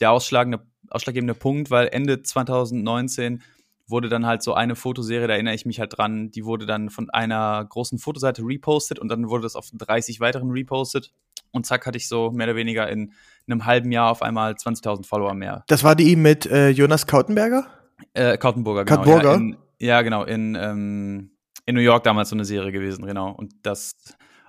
der 0.00 0.12
ausschlagende, 0.12 0.60
ausschlaggebende 0.90 1.34
Punkt, 1.34 1.70
weil 1.70 1.88
Ende 1.88 2.22
2019 2.22 3.42
wurde 3.88 4.08
dann 4.08 4.26
halt 4.26 4.42
so 4.42 4.54
eine 4.54 4.76
Fotoserie, 4.76 5.26
da 5.26 5.34
erinnere 5.34 5.54
ich 5.54 5.66
mich 5.66 5.80
halt 5.80 5.96
dran, 5.96 6.30
die 6.30 6.44
wurde 6.44 6.66
dann 6.66 6.90
von 6.90 7.10
einer 7.10 7.64
großen 7.64 7.98
Fotoseite 7.98 8.42
repostet 8.42 8.98
und 8.98 9.08
dann 9.08 9.28
wurde 9.28 9.42
das 9.42 9.56
auf 9.56 9.70
30 9.72 10.20
weiteren 10.20 10.50
repostet. 10.50 11.12
Und 11.50 11.64
zack, 11.64 11.86
hatte 11.86 11.96
ich 11.96 12.08
so 12.08 12.30
mehr 12.30 12.46
oder 12.46 12.56
weniger 12.56 12.88
in 12.88 13.12
einem 13.46 13.64
halben 13.64 13.90
Jahr 13.90 14.10
auf 14.10 14.20
einmal 14.20 14.52
20.000 14.52 15.06
Follower 15.06 15.32
mehr. 15.32 15.64
Das 15.68 15.82
war 15.82 15.96
die 15.96 16.14
mit 16.14 16.44
äh, 16.44 16.68
Jonas 16.68 17.06
Kautenberger? 17.06 17.66
Äh, 18.12 18.36
Kautenburger, 18.36 18.84
genau. 18.84 18.98
Kautenburger? 18.98 19.30
Ja, 19.30 19.36
in, 19.36 19.56
ja, 19.78 20.02
genau. 20.02 20.24
In, 20.24 20.54
ähm, 20.54 21.30
in 21.64 21.74
New 21.74 21.80
York 21.80 22.04
damals 22.04 22.28
so 22.28 22.36
eine 22.36 22.44
Serie 22.44 22.70
gewesen, 22.70 23.06
genau. 23.06 23.30
Und 23.30 23.54
das, 23.62 23.96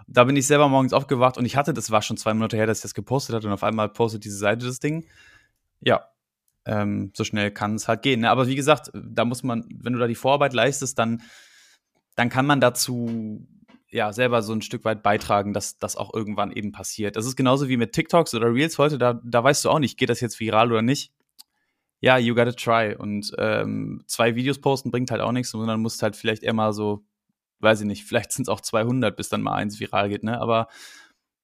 da 0.08 0.26
bin 0.26 0.36
ich 0.36 0.46
selber 0.46 0.68
morgens 0.68 0.92
aufgewacht 0.92 1.38
und 1.38 1.46
ich 1.46 1.56
hatte, 1.56 1.74
das 1.74 1.90
war 1.90 2.02
schon 2.02 2.18
zwei 2.18 2.34
Monate 2.34 2.58
her, 2.58 2.68
dass 2.68 2.80
ich 2.80 2.84
das 2.84 2.94
gepostet 2.94 3.36
hatte 3.36 3.48
und 3.48 3.54
auf 3.54 3.64
einmal 3.64 3.88
postet 3.88 4.26
diese 4.26 4.38
Seite 4.38 4.66
das 4.66 4.80
Ding. 4.80 5.06
Ja, 5.82 6.06
ähm, 6.66 7.12
so 7.16 7.24
schnell 7.24 7.52
kann 7.52 7.76
es 7.76 7.88
halt 7.88 8.02
gehen. 8.02 8.22
Ne? 8.22 8.30
Aber 8.30 8.48
wie 8.48 8.56
gesagt, 8.56 8.92
da 8.94 9.26
muss 9.26 9.44
man, 9.44 9.66
wenn 9.74 9.94
du 9.94 10.00
da 10.00 10.08
die 10.08 10.16
Vorarbeit 10.16 10.54
leistest, 10.54 11.00
dann, 11.00 11.22
dann 12.16 12.30
kann 12.30 12.46
man 12.46 12.62
dazu 12.62 13.48
ja 13.92 14.14
selber 14.14 14.42
so 14.42 14.54
ein 14.54 14.62
Stück 14.62 14.86
weit 14.86 15.02
beitragen, 15.02 15.54
dass 15.54 15.78
das 15.80 15.96
auch 15.96 16.14
irgendwann 16.14 16.52
eben 16.52 16.72
passiert. 16.72 17.16
Das 17.16 17.26
ist 17.26 17.36
genauso 17.36 17.70
wie 17.70 17.78
mit 17.78 17.94
TikToks 17.94 18.36
oder 18.36 18.54
Reels 18.54 18.78
heute, 18.78 18.98
da, 18.98 19.20
da 19.24 19.44
weißt 19.44 19.66
du 19.66 19.70
auch 19.70 19.80
nicht, 19.80 19.98
geht 19.98 20.10
das 20.10 20.22
jetzt 20.22 20.40
viral 20.40 20.72
oder 20.72 20.82
nicht. 20.82 21.12
Ja, 22.02 22.18
you 22.18 22.36
gotta 22.36 22.52
try. 22.52 22.96
Und 22.96 23.34
ähm, 23.38 24.04
zwei 24.08 24.36
Videos 24.36 24.62
posten 24.62 24.92
bringt 24.92 25.12
halt 25.12 25.22
auch 25.22 25.32
nichts, 25.32 25.52
sondern 25.52 25.82
musst 25.82 26.02
halt 26.02 26.16
vielleicht 26.16 26.44
eher 26.44 26.54
mal 26.54 26.72
so, 26.72 27.06
weiß 27.60 27.82
ich 27.82 27.88
nicht, 27.88 28.06
vielleicht 28.06 28.32
sind 28.32 28.44
es 28.44 28.50
auch 28.50 28.62
200, 28.62 29.16
bis 29.18 29.30
dann 29.30 29.42
mal 29.42 29.56
eins 29.56 29.80
viral 29.80 30.10
geht, 30.10 30.24
ne? 30.24 30.40
Aber 30.40 30.68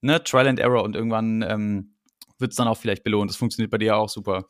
ne, 0.01 0.23
Trial 0.23 0.47
and 0.47 0.59
Error 0.59 0.83
und 0.83 0.95
irgendwann 0.95 1.41
ähm, 1.41 1.95
wird 2.37 2.51
es 2.51 2.57
dann 2.57 2.67
auch 2.67 2.77
vielleicht 2.77 3.03
belohnt. 3.03 3.29
Das 3.29 3.37
funktioniert 3.37 3.71
bei 3.71 3.77
dir 3.77 3.97
auch 3.97 4.09
super. 4.09 4.47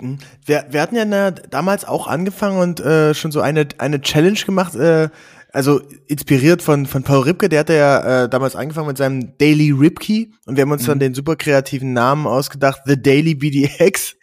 Mhm. 0.00 0.18
Wir, 0.44 0.66
wir 0.70 0.80
hatten 0.80 0.96
ja 0.96 1.04
na, 1.04 1.30
damals 1.30 1.84
auch 1.84 2.06
angefangen 2.06 2.58
und 2.58 2.80
äh, 2.80 3.14
schon 3.14 3.32
so 3.32 3.40
eine, 3.40 3.68
eine 3.78 4.00
Challenge 4.00 4.38
gemacht, 4.44 4.74
äh, 4.74 5.08
also 5.52 5.80
inspiriert 6.08 6.62
von, 6.62 6.86
von 6.86 7.04
Paul 7.04 7.22
Ripke, 7.22 7.48
der 7.48 7.60
hatte 7.60 7.74
ja 7.74 8.24
äh, 8.24 8.28
damals 8.28 8.56
angefangen 8.56 8.88
mit 8.88 8.98
seinem 8.98 9.38
Daily 9.38 9.70
Ripkey 9.70 10.32
und 10.46 10.56
wir 10.56 10.62
haben 10.62 10.72
uns 10.72 10.82
mhm. 10.82 10.88
dann 10.88 10.98
den 10.98 11.14
super 11.14 11.36
kreativen 11.36 11.92
Namen 11.92 12.26
ausgedacht, 12.26 12.80
The 12.86 13.00
Daily 13.00 13.36
BDX. 13.36 14.16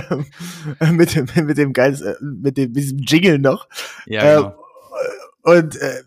mit, 0.92 1.14
dem, 1.14 1.26
mit 1.46 1.56
dem 1.56 1.72
geiles, 1.72 2.00
äh, 2.00 2.14
mit 2.20 2.56
dem 2.56 2.72
mit 2.72 2.82
diesem 2.82 2.98
Jingle 2.98 3.38
noch. 3.38 3.68
Ja, 4.06 4.38
genau. 4.38 4.48
Äh, 4.48 4.52
und 5.42 5.76
äh, 5.80 6.02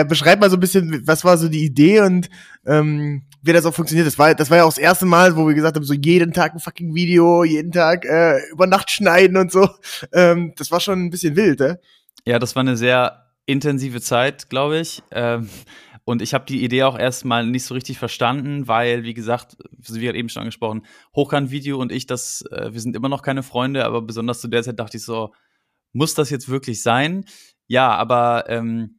äh, 0.00 0.04
beschreib 0.04 0.40
mal 0.40 0.50
so 0.50 0.58
ein 0.58 0.60
bisschen, 0.60 1.06
was 1.06 1.24
war 1.24 1.38
so 1.38 1.48
die 1.48 1.64
Idee 1.64 2.00
und 2.02 2.28
ähm, 2.66 3.22
wie 3.46 3.52
das 3.52 3.64
auch 3.64 3.74
funktioniert. 3.74 4.06
Das 4.06 4.18
war, 4.18 4.34
das 4.34 4.50
war 4.50 4.58
ja 4.58 4.64
auch 4.64 4.70
das 4.70 4.78
erste 4.78 5.06
Mal, 5.06 5.36
wo 5.36 5.46
wir 5.46 5.54
gesagt 5.54 5.76
haben, 5.76 5.84
so 5.84 5.94
jeden 5.94 6.32
Tag 6.32 6.54
ein 6.54 6.60
fucking 6.60 6.94
Video, 6.94 7.44
jeden 7.44 7.72
Tag 7.72 8.04
äh, 8.04 8.40
über 8.50 8.66
Nacht 8.66 8.90
schneiden 8.90 9.36
und 9.36 9.52
so. 9.52 9.68
Ähm, 10.12 10.52
das 10.56 10.70
war 10.70 10.80
schon 10.80 11.06
ein 11.06 11.10
bisschen 11.10 11.36
wild, 11.36 11.60
ne? 11.60 11.80
Ja, 12.26 12.38
das 12.38 12.56
war 12.56 12.60
eine 12.60 12.76
sehr 12.76 13.26
intensive 13.46 14.00
Zeit, 14.00 14.50
glaube 14.50 14.78
ich. 14.80 15.02
Ähm, 15.12 15.48
und 16.04 16.22
ich 16.22 16.34
habe 16.34 16.46
die 16.46 16.62
Idee 16.64 16.84
auch 16.84 16.98
erstmal 16.98 17.46
nicht 17.46 17.64
so 17.64 17.74
richtig 17.74 17.98
verstanden, 17.98 18.68
weil, 18.68 19.02
wie 19.02 19.14
gesagt, 19.14 19.56
wie 19.70 20.00
gerade 20.00 20.18
eben 20.18 20.28
schon 20.28 20.42
angesprochen, 20.42 20.86
Hochkant-Video 21.14 21.78
und 21.78 21.90
ich, 21.90 22.06
das, 22.06 22.44
äh, 22.52 22.72
wir 22.72 22.80
sind 22.80 22.94
immer 22.94 23.08
noch 23.08 23.22
keine 23.22 23.42
Freunde, 23.42 23.84
aber 23.84 24.02
besonders 24.02 24.40
zu 24.40 24.48
der 24.48 24.62
Zeit 24.62 24.78
dachte 24.78 24.98
ich 24.98 25.04
so, 25.04 25.32
muss 25.92 26.14
das 26.14 26.30
jetzt 26.30 26.48
wirklich 26.48 26.82
sein? 26.82 27.24
Ja, 27.66 27.90
aber 27.90 28.44
ähm, 28.48 28.98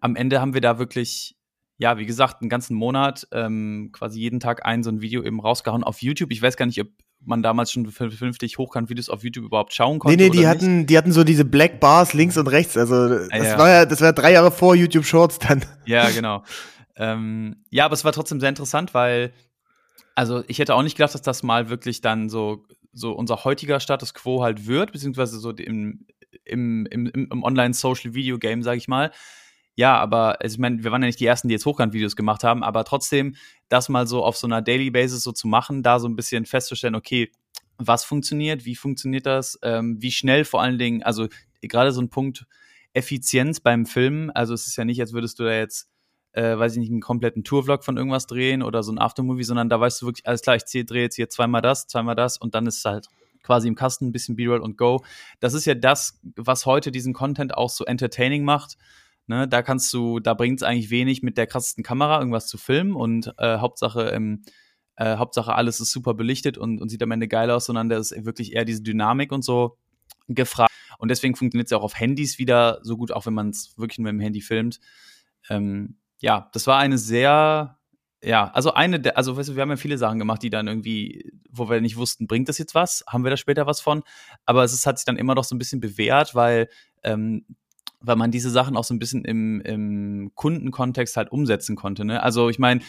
am 0.00 0.16
Ende 0.16 0.40
haben 0.40 0.54
wir 0.54 0.60
da 0.60 0.78
wirklich 0.78 1.35
ja, 1.78 1.98
wie 1.98 2.06
gesagt, 2.06 2.40
einen 2.40 2.48
ganzen 2.48 2.74
Monat 2.74 3.26
ähm, 3.32 3.90
quasi 3.92 4.20
jeden 4.20 4.40
Tag 4.40 4.64
ein 4.64 4.82
so 4.82 4.90
ein 4.90 5.00
Video 5.00 5.22
eben 5.22 5.40
rausgehauen 5.40 5.84
auf 5.84 6.00
YouTube. 6.02 6.32
Ich 6.32 6.40
weiß 6.40 6.56
gar 6.56 6.66
nicht, 6.66 6.80
ob 6.80 6.88
man 7.24 7.42
damals 7.42 7.72
schon 7.72 7.86
vernünftig 7.90 8.56
Hochkant-Videos 8.58 9.08
auf 9.10 9.24
YouTube 9.24 9.46
überhaupt 9.46 9.74
schauen 9.74 9.98
konnte. 9.98 10.16
Nee, 10.16 10.24
nee, 10.24 10.30
die 10.30 10.46
hatten, 10.46 10.78
nicht. 10.78 10.90
die 10.90 10.96
hatten 10.98 11.12
so 11.12 11.24
diese 11.24 11.44
Black 11.44 11.80
Bars 11.80 12.14
links 12.14 12.36
und 12.36 12.46
rechts. 12.46 12.76
Also 12.76 13.08
das 13.08 13.28
Ah, 13.30 13.36
ja. 13.36 13.58
war 13.58 13.68
ja, 13.68 13.86
das 13.86 14.00
war 14.00 14.12
drei 14.12 14.32
Jahre 14.32 14.50
vor 14.50 14.74
YouTube 14.74 15.04
Shorts 15.04 15.38
dann. 15.38 15.64
Ja, 15.86 16.08
genau. 16.10 16.44
ähm, 16.96 17.64
ja, 17.70 17.84
aber 17.84 17.94
es 17.94 18.04
war 18.04 18.12
trotzdem 18.12 18.38
sehr 18.40 18.48
interessant, 18.48 18.94
weil, 18.94 19.32
also 20.14 20.44
ich 20.46 20.58
hätte 20.58 20.74
auch 20.74 20.82
nicht 20.82 20.96
gedacht, 20.96 21.14
dass 21.14 21.22
das 21.22 21.42
mal 21.42 21.68
wirklich 21.68 22.00
dann 22.00 22.28
so, 22.28 22.64
so 22.92 23.12
unser 23.12 23.44
heutiger 23.44 23.80
Status 23.80 24.14
quo 24.14 24.42
halt 24.42 24.66
wird, 24.66 24.92
beziehungsweise 24.92 25.38
so 25.38 25.50
im, 25.50 26.06
im, 26.44 26.86
im, 26.86 27.06
im 27.06 27.42
Online-Social-Video-Game, 27.42 28.62
sag 28.62 28.76
ich 28.76 28.88
mal. 28.88 29.10
Ja, 29.76 29.98
aber 29.98 30.40
also 30.40 30.54
ich 30.54 30.58
meine, 30.58 30.82
wir 30.82 30.90
waren 30.90 31.02
ja 31.02 31.06
nicht 31.06 31.20
die 31.20 31.26
Ersten, 31.26 31.48
die 31.48 31.52
jetzt 31.52 31.66
Hochkant-Videos 31.66 32.16
gemacht 32.16 32.42
haben, 32.44 32.64
aber 32.64 32.84
trotzdem, 32.84 33.36
das 33.68 33.88
mal 33.90 34.06
so 34.06 34.24
auf 34.24 34.36
so 34.36 34.46
einer 34.46 34.62
Daily 34.62 34.90
Basis 34.90 35.22
so 35.22 35.32
zu 35.32 35.46
machen, 35.46 35.82
da 35.82 36.00
so 36.00 36.08
ein 36.08 36.16
bisschen 36.16 36.46
festzustellen, 36.46 36.94
okay, 36.94 37.30
was 37.76 38.02
funktioniert, 38.02 38.64
wie 38.64 38.74
funktioniert 38.74 39.26
das, 39.26 39.58
ähm, 39.62 40.00
wie 40.00 40.10
schnell 40.10 40.46
vor 40.46 40.62
allen 40.62 40.78
Dingen, 40.78 41.02
also 41.02 41.28
gerade 41.60 41.92
so 41.92 42.00
ein 42.00 42.08
Punkt 42.08 42.46
Effizienz 42.94 43.60
beim 43.60 43.84
Filmen, 43.84 44.30
also 44.30 44.54
es 44.54 44.66
ist 44.66 44.76
ja 44.76 44.86
nicht, 44.86 45.00
als 45.00 45.12
würdest 45.12 45.38
du 45.38 45.44
da 45.44 45.52
jetzt, 45.52 45.90
äh, 46.32 46.56
weiß 46.56 46.72
ich 46.72 46.78
nicht, 46.78 46.90
einen 46.90 47.02
kompletten 47.02 47.44
Tourvlog 47.44 47.84
von 47.84 47.98
irgendwas 47.98 48.26
drehen 48.26 48.62
oder 48.62 48.82
so 48.82 48.92
ein 48.92 48.98
Aftermovie, 48.98 49.44
sondern 49.44 49.68
da 49.68 49.78
weißt 49.78 50.00
du 50.00 50.06
wirklich, 50.06 50.26
alles 50.26 50.40
klar, 50.40 50.56
ich 50.56 50.64
drehe 50.64 51.02
jetzt 51.02 51.16
hier 51.16 51.28
zweimal 51.28 51.60
das, 51.60 51.86
zweimal 51.86 52.14
das 52.14 52.38
und 52.38 52.54
dann 52.54 52.66
ist 52.66 52.78
es 52.78 52.84
halt 52.86 53.08
quasi 53.42 53.68
im 53.68 53.74
Kasten 53.74 54.06
ein 54.06 54.12
bisschen 54.12 54.36
B-Roll 54.36 54.60
und 54.60 54.78
Go. 54.78 55.04
Das 55.38 55.52
ist 55.52 55.66
ja 55.66 55.74
das, 55.74 56.18
was 56.36 56.64
heute 56.64 56.90
diesen 56.90 57.12
Content 57.12 57.54
auch 57.54 57.70
so 57.70 57.84
entertaining 57.84 58.44
macht. 58.44 58.76
Ne, 59.28 59.48
da 59.48 59.62
kannst 59.62 59.92
du, 59.92 60.20
da 60.20 60.34
bringt 60.34 60.60
es 60.60 60.62
eigentlich 60.62 60.90
wenig 60.90 61.22
mit 61.22 61.36
der 61.36 61.48
krassesten 61.48 61.82
Kamera 61.82 62.18
irgendwas 62.20 62.46
zu 62.46 62.58
filmen 62.58 62.94
und 62.94 63.34
äh, 63.38 63.58
Hauptsache, 63.58 64.10
ähm, 64.10 64.42
äh, 64.94 65.16
Hauptsache 65.16 65.52
alles 65.52 65.80
ist 65.80 65.90
super 65.90 66.14
belichtet 66.14 66.56
und, 66.56 66.80
und 66.80 66.88
sieht 66.90 67.02
am 67.02 67.10
Ende 67.10 67.26
geil 67.26 67.50
aus, 67.50 67.66
sondern 67.66 67.88
da 67.88 67.98
ist 67.98 68.24
wirklich 68.24 68.54
eher 68.54 68.64
diese 68.64 68.82
Dynamik 68.82 69.32
und 69.32 69.42
so 69.42 69.78
gefragt. 70.28 70.70
Und 70.98 71.10
deswegen 71.10 71.34
funktioniert 71.34 71.66
es 71.66 71.70
ja 71.72 71.78
auch 71.78 71.82
auf 71.82 71.98
Handys 71.98 72.38
wieder 72.38 72.78
so 72.82 72.96
gut, 72.96 73.10
auch 73.10 73.26
wenn 73.26 73.34
man 73.34 73.50
es 73.50 73.76
wirklich 73.76 73.98
nur 73.98 74.12
mit 74.12 74.20
dem 74.20 74.24
Handy 74.24 74.40
filmt. 74.40 74.80
Ähm, 75.50 75.96
ja, 76.18 76.48
das 76.52 76.66
war 76.68 76.78
eine 76.78 76.96
sehr, 76.96 77.78
ja, 78.22 78.50
also 78.52 78.74
eine 78.74 79.00
der, 79.00 79.16
also 79.16 79.36
weißt 79.36 79.50
du, 79.50 79.56
wir 79.56 79.62
haben 79.62 79.70
ja 79.70 79.76
viele 79.76 79.98
Sachen 79.98 80.18
gemacht, 80.18 80.42
die 80.42 80.50
dann 80.50 80.68
irgendwie, 80.68 81.32
wo 81.50 81.68
wir 81.68 81.80
nicht 81.80 81.96
wussten, 81.96 82.26
bringt 82.26 82.48
das 82.48 82.58
jetzt 82.58 82.74
was? 82.74 83.04
Haben 83.08 83.24
wir 83.24 83.30
da 83.30 83.36
später 83.36 83.66
was 83.66 83.80
von? 83.80 84.02
Aber 84.44 84.64
es 84.64 84.72
ist, 84.72 84.86
hat 84.86 84.98
sich 84.98 85.04
dann 85.04 85.16
immer 85.16 85.34
noch 85.34 85.44
so 85.44 85.54
ein 85.54 85.58
bisschen 85.58 85.80
bewährt, 85.80 86.34
weil 86.34 86.68
ähm, 87.02 87.44
weil 88.06 88.16
man 88.16 88.30
diese 88.30 88.50
Sachen 88.50 88.76
auch 88.76 88.84
so 88.84 88.94
ein 88.94 88.98
bisschen 88.98 89.24
im, 89.24 89.60
im 89.62 90.30
Kundenkontext 90.34 91.16
halt 91.16 91.30
umsetzen 91.32 91.76
konnte. 91.76 92.04
Ne? 92.04 92.22
Also 92.22 92.48
ich 92.48 92.58
meine, 92.58 92.80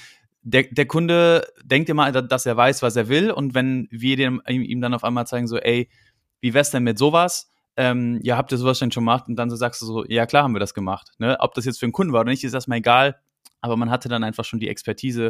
der, 0.43 0.63
der 0.71 0.85
Kunde 0.85 1.45
denkt 1.63 1.89
immer, 1.89 2.11
dass 2.11 2.45
er 2.45 2.55
weiß, 2.55 2.81
was 2.81 2.95
er 2.95 3.09
will. 3.09 3.31
Und 3.31 3.53
wenn 3.53 3.87
wir 3.91 4.15
dem, 4.15 4.41
ihm, 4.47 4.79
dann 4.81 4.93
auf 4.93 5.03
einmal 5.03 5.27
zeigen, 5.27 5.47
so, 5.47 5.57
ey, 5.57 5.89
wie 6.39 6.53
wär's 6.53 6.71
denn 6.71 6.83
mit 6.83 6.97
sowas? 6.97 7.51
Ähm, 7.75 8.19
ja, 8.23 8.37
habt 8.37 8.51
ihr 8.51 8.57
sowas 8.57 8.79
denn 8.79 8.91
schon 8.91 9.03
gemacht? 9.03 9.27
Und 9.27 9.35
dann 9.35 9.49
so 9.49 9.55
sagst 9.55 9.81
du 9.81 9.85
so, 9.85 10.05
ja 10.05 10.25
klar 10.25 10.43
haben 10.43 10.55
wir 10.55 10.59
das 10.59 10.73
gemacht. 10.73 11.11
Ne? 11.19 11.37
Ob 11.39 11.53
das 11.53 11.65
jetzt 11.65 11.79
für 11.79 11.85
einen 11.85 11.93
Kunden 11.93 12.13
war 12.13 12.21
oder 12.21 12.31
nicht, 12.31 12.43
ist 12.43 12.53
erstmal 12.53 12.77
egal. 12.79 13.17
Aber 13.61 13.75
man 13.75 13.89
hatte 13.91 14.07
dann 14.09 14.23
einfach 14.23 14.45
schon 14.45 14.59
die 14.59 14.69
Expertise, 14.69 15.29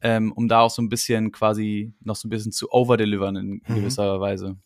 ähm, 0.00 0.32
um 0.32 0.48
da 0.48 0.60
auch 0.60 0.70
so 0.70 0.82
ein 0.82 0.88
bisschen 0.88 1.32
quasi 1.32 1.92
noch 2.02 2.16
so 2.16 2.26
ein 2.26 2.30
bisschen 2.30 2.52
zu 2.52 2.70
overdelivern 2.70 3.36
in 3.36 3.48
Mhm. 3.48 3.60
gewisser 3.66 4.20
Weise. 4.20 4.56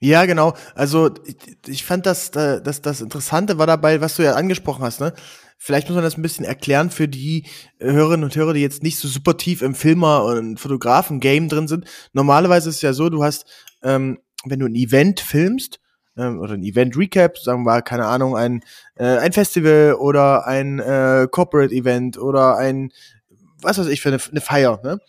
Ja, 0.00 0.26
genau. 0.26 0.54
Also 0.74 1.10
ich, 1.24 1.36
ich 1.66 1.84
fand 1.84 2.06
das, 2.06 2.30
äh, 2.30 2.62
das, 2.62 2.82
das 2.82 3.00
Interessante 3.00 3.58
war 3.58 3.66
dabei, 3.66 4.00
was 4.00 4.16
du 4.16 4.22
ja 4.22 4.34
angesprochen 4.34 4.84
hast, 4.84 5.00
ne? 5.00 5.12
Vielleicht 5.60 5.88
muss 5.88 5.96
man 5.96 6.04
das 6.04 6.16
ein 6.16 6.22
bisschen 6.22 6.44
erklären 6.44 6.90
für 6.90 7.08
die 7.08 7.44
Hörerinnen 7.80 8.22
und 8.22 8.36
Hörer, 8.36 8.52
die 8.52 8.60
jetzt 8.60 8.84
nicht 8.84 8.96
so 8.96 9.08
super 9.08 9.36
tief 9.36 9.60
im 9.60 9.74
Filmer- 9.74 10.24
und 10.24 10.60
Fotografen-Game 10.60 11.48
drin 11.48 11.66
sind. 11.66 11.84
Normalerweise 12.12 12.68
ist 12.68 12.76
es 12.76 12.82
ja 12.82 12.92
so, 12.92 13.08
du 13.08 13.24
hast, 13.24 13.44
ähm, 13.82 14.20
wenn 14.44 14.60
du 14.60 14.66
ein 14.66 14.76
Event 14.76 15.18
filmst, 15.18 15.80
ähm, 16.16 16.38
oder 16.38 16.54
ein 16.54 16.62
Event-Recap, 16.62 17.38
sagen 17.38 17.64
wir 17.64 17.82
keine 17.82 18.06
Ahnung, 18.06 18.36
ein, 18.36 18.62
äh, 18.94 19.18
ein 19.18 19.32
Festival 19.32 19.94
oder 19.94 20.46
ein 20.46 20.78
äh, 20.78 21.26
Corporate-Event 21.28 22.18
oder 22.18 22.56
ein, 22.56 22.92
was 23.60 23.78
weiß 23.78 23.88
ich, 23.88 24.00
für 24.00 24.10
eine, 24.10 24.20
eine 24.30 24.40
Feier, 24.40 24.80
ne? 24.84 25.00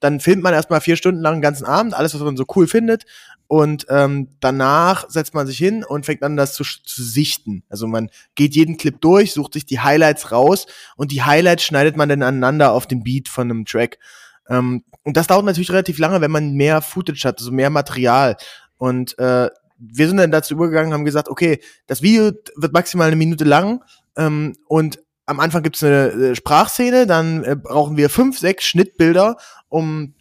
Dann 0.00 0.20
filmt 0.20 0.42
man 0.42 0.52
erstmal 0.52 0.82
vier 0.82 0.96
Stunden 0.96 1.22
lang 1.22 1.36
den 1.36 1.40
ganzen 1.40 1.64
Abend, 1.64 1.94
alles, 1.94 2.14
was 2.14 2.20
man 2.20 2.36
so 2.36 2.44
cool 2.54 2.66
findet. 2.66 3.06
Und 3.54 3.86
ähm, 3.88 4.30
danach 4.40 5.08
setzt 5.08 5.32
man 5.32 5.46
sich 5.46 5.58
hin 5.58 5.84
und 5.84 6.06
fängt 6.06 6.24
an, 6.24 6.36
das 6.36 6.54
zu, 6.54 6.64
zu 6.64 7.04
sichten. 7.04 7.62
Also 7.68 7.86
man 7.86 8.10
geht 8.34 8.56
jeden 8.56 8.78
Clip 8.78 9.00
durch, 9.00 9.32
sucht 9.32 9.52
sich 9.52 9.64
die 9.64 9.78
Highlights 9.78 10.32
raus 10.32 10.66
und 10.96 11.12
die 11.12 11.22
Highlights 11.22 11.62
schneidet 11.62 11.96
man 11.96 12.08
dann 12.08 12.24
aneinander 12.24 12.72
auf 12.72 12.88
den 12.88 13.04
Beat 13.04 13.28
von 13.28 13.48
einem 13.48 13.64
Track. 13.64 14.00
Ähm, 14.48 14.82
und 15.04 15.16
das 15.16 15.28
dauert 15.28 15.44
natürlich 15.44 15.70
relativ 15.70 16.00
lange, 16.00 16.20
wenn 16.20 16.32
man 16.32 16.54
mehr 16.54 16.82
Footage 16.82 17.22
hat, 17.28 17.38
also 17.38 17.52
mehr 17.52 17.70
Material. 17.70 18.36
Und 18.76 19.16
äh, 19.20 19.50
wir 19.78 20.08
sind 20.08 20.16
dann 20.16 20.32
dazu 20.32 20.54
übergegangen, 20.54 20.92
haben 20.92 21.04
gesagt, 21.04 21.28
okay, 21.28 21.60
das 21.86 22.02
Video 22.02 22.32
wird 22.56 22.72
maximal 22.72 23.06
eine 23.06 23.14
Minute 23.14 23.44
lang 23.44 23.84
ähm, 24.16 24.56
und 24.66 24.98
am 25.26 25.38
Anfang 25.38 25.62
gibt 25.62 25.76
es 25.76 25.84
eine 25.84 26.08
äh, 26.08 26.34
Sprachszene, 26.34 27.06
dann 27.06 27.44
äh, 27.44 27.54
brauchen 27.54 27.96
wir 27.96 28.10
fünf, 28.10 28.36
sechs 28.36 28.64
Schnittbilder, 28.64 29.36
um 29.68 30.14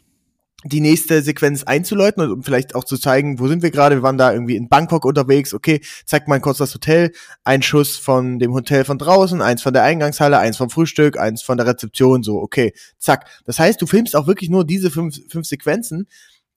die 0.63 0.81
nächste 0.81 1.21
Sequenz 1.21 1.63
einzuläuten 1.63 2.23
und 2.23 2.31
um 2.31 2.43
vielleicht 2.43 2.75
auch 2.75 2.83
zu 2.83 2.97
zeigen, 2.97 3.39
wo 3.39 3.47
sind 3.47 3.63
wir 3.63 3.71
gerade. 3.71 3.95
Wir 3.95 4.03
waren 4.03 4.17
da 4.17 4.31
irgendwie 4.31 4.55
in 4.55 4.69
Bangkok 4.69 5.05
unterwegs. 5.05 5.53
Okay, 5.53 5.81
zeigt 6.05 6.27
mal 6.27 6.39
kurz 6.39 6.57
das 6.57 6.73
Hotel. 6.73 7.11
Ein 7.43 7.61
Schuss 7.61 7.97
von 7.97 8.39
dem 8.39 8.53
Hotel 8.53 8.85
von 8.85 8.97
draußen, 8.97 9.41
eins 9.41 9.61
von 9.61 9.73
der 9.73 9.83
Eingangshalle, 9.83 10.39
eins 10.39 10.57
vom 10.57 10.69
Frühstück, 10.69 11.19
eins 11.19 11.41
von 11.41 11.57
der 11.57 11.67
Rezeption. 11.67 12.23
So, 12.23 12.41
okay, 12.41 12.73
zack. 12.97 13.27
Das 13.45 13.59
heißt, 13.59 13.81
du 13.81 13.87
filmst 13.87 14.15
auch 14.15 14.27
wirklich 14.27 14.49
nur 14.49 14.65
diese 14.65 14.91
fünf, 14.91 15.17
fünf 15.29 15.47
Sequenzen. 15.47 16.07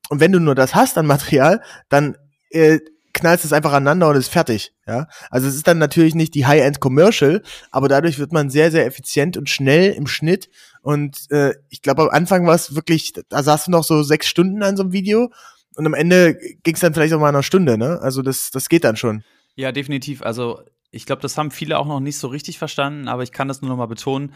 Und 0.09 0.19
wenn 0.19 0.31
du 0.31 0.39
nur 0.39 0.55
das 0.55 0.73
hast 0.73 0.97
an 0.97 1.05
Material, 1.05 1.61
dann 1.89 2.15
äh, 2.49 2.79
knallst 3.17 3.45
es 3.45 3.53
einfach 3.53 3.73
aneinander 3.73 4.09
und 4.09 4.15
ist 4.15 4.29
fertig. 4.31 4.73
Ja, 4.85 5.07
also 5.29 5.47
es 5.47 5.55
ist 5.55 5.67
dann 5.67 5.79
natürlich 5.79 6.15
nicht 6.15 6.33
die 6.35 6.45
High-End-Commercial, 6.45 7.41
aber 7.71 7.87
dadurch 7.87 8.19
wird 8.19 8.31
man 8.31 8.49
sehr, 8.49 8.71
sehr 8.71 8.85
effizient 8.85 9.37
und 9.37 9.49
schnell 9.49 9.91
im 9.91 10.07
Schnitt. 10.07 10.49
Und 10.87 11.29
äh, 11.31 11.53
ich 11.67 11.81
glaube, 11.81 12.03
am 12.03 12.09
Anfang 12.11 12.47
war 12.47 12.55
es 12.55 12.73
wirklich, 12.73 13.11
da 13.27 13.43
saß 13.43 13.65
du 13.65 13.71
noch 13.71 13.83
so 13.83 14.03
sechs 14.03 14.25
Stunden 14.25 14.63
an 14.63 14.77
so 14.77 14.83
einem 14.83 14.93
Video 14.93 15.33
und 15.75 15.85
am 15.85 15.93
Ende 15.93 16.35
ging 16.63 16.75
es 16.75 16.79
dann 16.79 16.93
vielleicht 16.93 17.13
auch 17.13 17.19
mal 17.19 17.27
eine 17.27 17.43
Stunde. 17.43 17.77
Ne, 17.77 17.99
also 18.01 18.21
das, 18.21 18.51
das 18.51 18.69
geht 18.69 18.85
dann 18.85 18.95
schon. 18.95 19.25
Ja, 19.55 19.73
definitiv. 19.73 20.21
Also 20.21 20.61
ich 20.89 21.05
glaube, 21.05 21.21
das 21.21 21.37
haben 21.37 21.51
viele 21.51 21.77
auch 21.77 21.87
noch 21.87 21.99
nicht 21.99 22.17
so 22.17 22.29
richtig 22.29 22.57
verstanden, 22.57 23.09
aber 23.09 23.23
ich 23.23 23.33
kann 23.33 23.49
das 23.49 23.61
nur 23.61 23.69
noch 23.69 23.75
mal 23.75 23.87
betonen. 23.87 24.33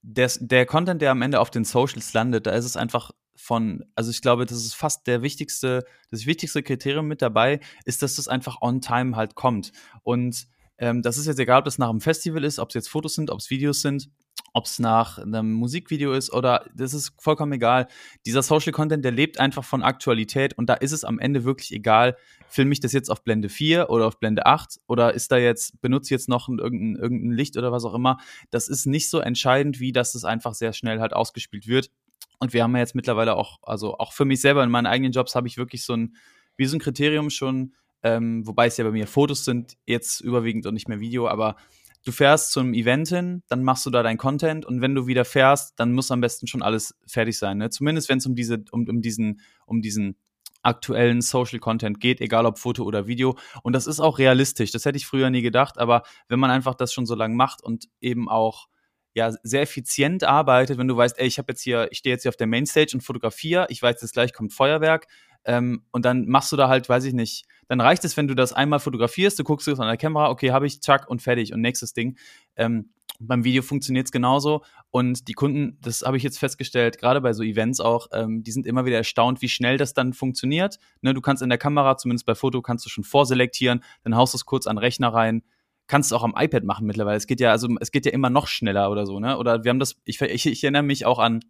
Der, 0.00 0.30
der 0.38 0.64
Content, 0.64 1.02
der 1.02 1.10
am 1.10 1.22
Ende 1.22 1.40
auf 1.40 1.50
den 1.50 1.64
Socials 1.64 2.12
landet, 2.12 2.46
da 2.46 2.52
ist 2.52 2.66
es 2.66 2.76
einfach 2.76 3.10
von, 3.34 3.82
also 3.96 4.12
ich 4.12 4.22
glaube, 4.22 4.46
das 4.46 4.58
ist 4.58 4.74
fast 4.74 5.08
der 5.08 5.22
wichtigste, 5.22 5.84
das 6.12 6.24
wichtigste 6.24 6.62
Kriterium 6.62 7.08
mit 7.08 7.20
dabei, 7.20 7.58
ist, 7.84 8.04
dass 8.04 8.14
das 8.14 8.28
einfach 8.28 8.58
on 8.60 8.80
time 8.80 9.16
halt 9.16 9.34
kommt. 9.34 9.72
Und 10.04 10.46
ähm, 10.78 11.02
das 11.02 11.18
ist 11.18 11.26
jetzt 11.26 11.40
egal, 11.40 11.58
ob 11.58 11.64
das 11.64 11.78
nach 11.78 11.90
einem 11.90 12.00
Festival 12.00 12.44
ist, 12.44 12.60
ob 12.60 12.68
es 12.68 12.74
jetzt 12.74 12.88
Fotos 12.88 13.16
sind, 13.16 13.28
ob 13.28 13.40
es 13.40 13.50
Videos 13.50 13.82
sind, 13.82 14.08
ob 14.52 14.66
es 14.66 14.78
nach 14.78 15.18
einem 15.18 15.52
Musikvideo 15.52 16.12
ist 16.12 16.32
oder 16.32 16.66
das 16.74 16.94
ist 16.94 17.12
vollkommen 17.18 17.52
egal. 17.52 17.86
Dieser 18.26 18.42
Social 18.42 18.72
Content, 18.72 19.04
der 19.04 19.12
lebt 19.12 19.38
einfach 19.38 19.64
von 19.64 19.82
Aktualität 19.82 20.56
und 20.56 20.68
da 20.68 20.74
ist 20.74 20.92
es 20.92 21.04
am 21.04 21.18
Ende 21.18 21.44
wirklich 21.44 21.72
egal, 21.72 22.16
filme 22.48 22.72
ich 22.72 22.80
das 22.80 22.92
jetzt 22.92 23.10
auf 23.10 23.22
Blende 23.22 23.48
4 23.48 23.90
oder 23.90 24.06
auf 24.06 24.18
Blende 24.18 24.46
8 24.46 24.80
oder 24.86 25.14
ist 25.14 25.30
da 25.30 25.38
jetzt, 25.38 25.80
benutze 25.80 26.12
jetzt 26.12 26.28
noch 26.28 26.48
ein, 26.48 26.58
irgendein, 26.58 27.00
irgendein 27.00 27.32
Licht 27.32 27.56
oder 27.56 27.72
was 27.72 27.84
auch 27.84 27.94
immer. 27.94 28.18
Das 28.50 28.68
ist 28.68 28.86
nicht 28.86 29.08
so 29.08 29.20
entscheidend, 29.20 29.80
wie 29.80 29.92
dass 29.92 30.14
es 30.14 30.24
einfach 30.24 30.54
sehr 30.54 30.72
schnell 30.72 31.00
halt 31.00 31.12
ausgespielt 31.12 31.66
wird. 31.66 31.90
Und 32.38 32.52
wir 32.52 32.62
haben 32.62 32.74
ja 32.74 32.80
jetzt 32.80 32.94
mittlerweile 32.94 33.36
auch, 33.36 33.58
also 33.62 33.98
auch 33.98 34.12
für 34.12 34.24
mich 34.24 34.40
selber 34.40 34.64
in 34.64 34.70
meinen 34.70 34.86
eigenen 34.86 35.12
Jobs 35.12 35.34
habe 35.34 35.46
ich 35.46 35.58
wirklich 35.58 35.84
so 35.84 35.94
ein, 35.94 36.16
wie 36.56 36.66
so 36.66 36.76
ein 36.76 36.80
Kriterium 36.80 37.30
schon, 37.30 37.74
ähm, 38.02 38.46
wobei 38.46 38.66
es 38.66 38.78
ja 38.78 38.84
bei 38.84 38.90
mir 38.90 39.06
Fotos 39.06 39.44
sind, 39.44 39.76
jetzt 39.86 40.20
überwiegend 40.20 40.66
und 40.66 40.74
nicht 40.74 40.88
mehr 40.88 41.00
Video, 41.00 41.28
aber 41.28 41.56
du 42.04 42.12
fährst 42.12 42.52
zu 42.52 42.60
einem 42.60 42.74
Event 42.74 43.08
hin, 43.08 43.42
dann 43.48 43.62
machst 43.62 43.84
du 43.86 43.90
da 43.90 44.02
dein 44.02 44.16
Content 44.16 44.64
und 44.64 44.80
wenn 44.80 44.94
du 44.94 45.06
wieder 45.06 45.24
fährst, 45.24 45.78
dann 45.78 45.92
muss 45.92 46.10
am 46.10 46.20
besten 46.20 46.46
schon 46.46 46.62
alles 46.62 46.94
fertig 47.06 47.38
sein. 47.38 47.58
Ne? 47.58 47.70
Zumindest 47.70 48.08
wenn 48.08 48.18
es 48.18 48.26
um 48.26 48.34
diese, 48.34 48.64
um, 48.70 48.88
um 48.88 49.02
diesen, 49.02 49.40
um 49.66 49.82
diesen 49.82 50.16
aktuellen 50.62 51.22
Social 51.22 51.58
Content 51.58 52.00
geht, 52.00 52.20
egal 52.20 52.46
ob 52.46 52.58
Foto 52.58 52.84
oder 52.84 53.06
Video. 53.06 53.36
Und 53.62 53.72
das 53.72 53.86
ist 53.86 54.00
auch 54.00 54.18
realistisch. 54.18 54.70
Das 54.72 54.84
hätte 54.84 54.98
ich 54.98 55.06
früher 55.06 55.30
nie 55.30 55.42
gedacht, 55.42 55.78
aber 55.78 56.02
wenn 56.28 56.38
man 56.38 56.50
einfach 56.50 56.74
das 56.74 56.92
schon 56.92 57.06
so 57.06 57.14
lange 57.14 57.34
macht 57.34 57.62
und 57.62 57.88
eben 58.00 58.28
auch 58.28 58.68
ja 59.14 59.32
sehr 59.42 59.62
effizient 59.62 60.22
arbeitet, 60.22 60.78
wenn 60.78 60.86
du 60.86 60.96
weißt, 60.96 61.18
ey, 61.18 61.26
ich 61.26 61.38
habe 61.38 61.52
jetzt 61.52 61.62
hier, 61.62 61.88
ich 61.90 61.98
stehe 61.98 62.14
jetzt 62.14 62.22
hier 62.22 62.28
auf 62.28 62.36
der 62.36 62.46
Mainstage 62.46 62.92
und 62.94 63.00
fotografiere, 63.00 63.66
ich 63.70 63.82
weiß 63.82 64.00
jetzt 64.00 64.12
gleich 64.12 64.32
kommt 64.32 64.52
Feuerwerk, 64.52 65.06
ähm, 65.44 65.84
und 65.90 66.04
dann 66.04 66.26
machst 66.26 66.52
du 66.52 66.56
da 66.56 66.68
halt, 66.68 66.88
weiß 66.88 67.04
ich 67.04 67.14
nicht, 67.14 67.46
dann 67.68 67.80
reicht 67.80 68.04
es, 68.04 68.16
wenn 68.16 68.28
du 68.28 68.34
das 68.34 68.52
einmal 68.52 68.80
fotografierst, 68.80 69.38
du 69.38 69.44
guckst 69.44 69.68
es 69.68 69.80
an 69.80 69.86
der 69.86 69.96
Kamera, 69.96 70.30
okay, 70.30 70.50
habe 70.50 70.66
ich, 70.66 70.82
zack 70.82 71.08
und 71.08 71.22
fertig 71.22 71.52
und 71.52 71.60
nächstes 71.60 71.92
Ding. 71.92 72.16
Ähm, 72.56 72.90
beim 73.20 73.44
Video 73.44 73.62
funktioniert 73.62 74.06
es 74.06 74.12
genauso 74.12 74.62
und 74.90 75.28
die 75.28 75.34
Kunden, 75.34 75.78
das 75.82 76.02
habe 76.02 76.16
ich 76.16 76.22
jetzt 76.22 76.38
festgestellt, 76.38 76.98
gerade 76.98 77.20
bei 77.20 77.32
so 77.32 77.42
Events 77.42 77.80
auch, 77.80 78.08
ähm, 78.12 78.42
die 78.42 78.50
sind 78.50 78.66
immer 78.66 78.86
wieder 78.86 78.96
erstaunt, 78.96 79.42
wie 79.42 79.48
schnell 79.48 79.76
das 79.76 79.94
dann 79.94 80.14
funktioniert. 80.14 80.78
Ne, 81.02 81.14
du 81.14 81.20
kannst 81.20 81.42
in 81.42 81.48
der 81.48 81.58
Kamera, 81.58 81.96
zumindest 81.96 82.26
bei 82.26 82.34
Foto, 82.34 82.62
kannst 82.62 82.86
du 82.86 82.90
schon 82.90 83.04
vorselektieren, 83.04 83.84
dann 84.02 84.16
haust 84.16 84.34
du 84.34 84.36
es 84.36 84.46
kurz 84.46 84.66
an 84.66 84.76
den 84.76 84.80
Rechner 84.80 85.12
rein, 85.12 85.42
kannst 85.86 86.10
du 86.10 86.16
auch 86.16 86.22
am 86.22 86.34
iPad 86.36 86.64
machen 86.64 86.86
mittlerweile. 86.86 87.16
Es 87.16 87.26
geht 87.26 87.40
ja, 87.40 87.50
also 87.50 87.68
es 87.80 87.90
geht 87.90 88.06
ja 88.06 88.12
immer 88.12 88.30
noch 88.30 88.46
schneller 88.46 88.90
oder 88.90 89.06
so, 89.06 89.20
ne? 89.20 89.36
Oder 89.36 89.64
wir 89.64 89.70
haben 89.70 89.80
das, 89.80 89.96
ich, 90.04 90.20
ich, 90.20 90.46
ich 90.46 90.64
erinnere 90.64 90.82
mich 90.82 91.04
auch 91.04 91.18
an 91.18 91.40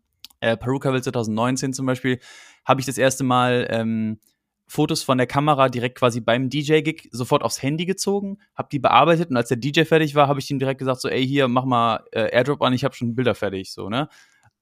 äh, 0.40 0.56
Perukaville 0.56 1.02
2019 1.02 1.72
zum 1.72 1.86
Beispiel, 1.86 2.18
habe 2.64 2.80
ich 2.80 2.86
das 2.86 2.98
erste 2.98 3.24
Mal 3.24 3.66
ähm, 3.70 4.18
Fotos 4.66 5.02
von 5.02 5.18
der 5.18 5.26
Kamera 5.26 5.68
direkt 5.68 5.98
quasi 5.98 6.20
beim 6.20 6.48
DJ-Gig 6.48 7.08
sofort 7.10 7.42
aufs 7.42 7.60
Handy 7.60 7.86
gezogen, 7.86 8.38
habe 8.54 8.68
die 8.70 8.78
bearbeitet 8.78 9.28
und 9.30 9.36
als 9.36 9.48
der 9.48 9.56
DJ 9.56 9.82
fertig 9.82 10.14
war, 10.14 10.28
habe 10.28 10.38
ich 10.38 10.48
ihm 10.48 10.60
direkt 10.60 10.78
gesagt 10.78 11.00
so, 11.00 11.08
ey, 11.08 11.26
hier, 11.26 11.48
mach 11.48 11.64
mal 11.64 12.04
äh, 12.12 12.30
Airdrop 12.32 12.62
an, 12.62 12.72
ich 12.72 12.84
habe 12.84 12.94
schon 12.94 13.16
Bilder 13.16 13.34
fertig, 13.34 13.72
so, 13.72 13.88
ne? 13.88 14.08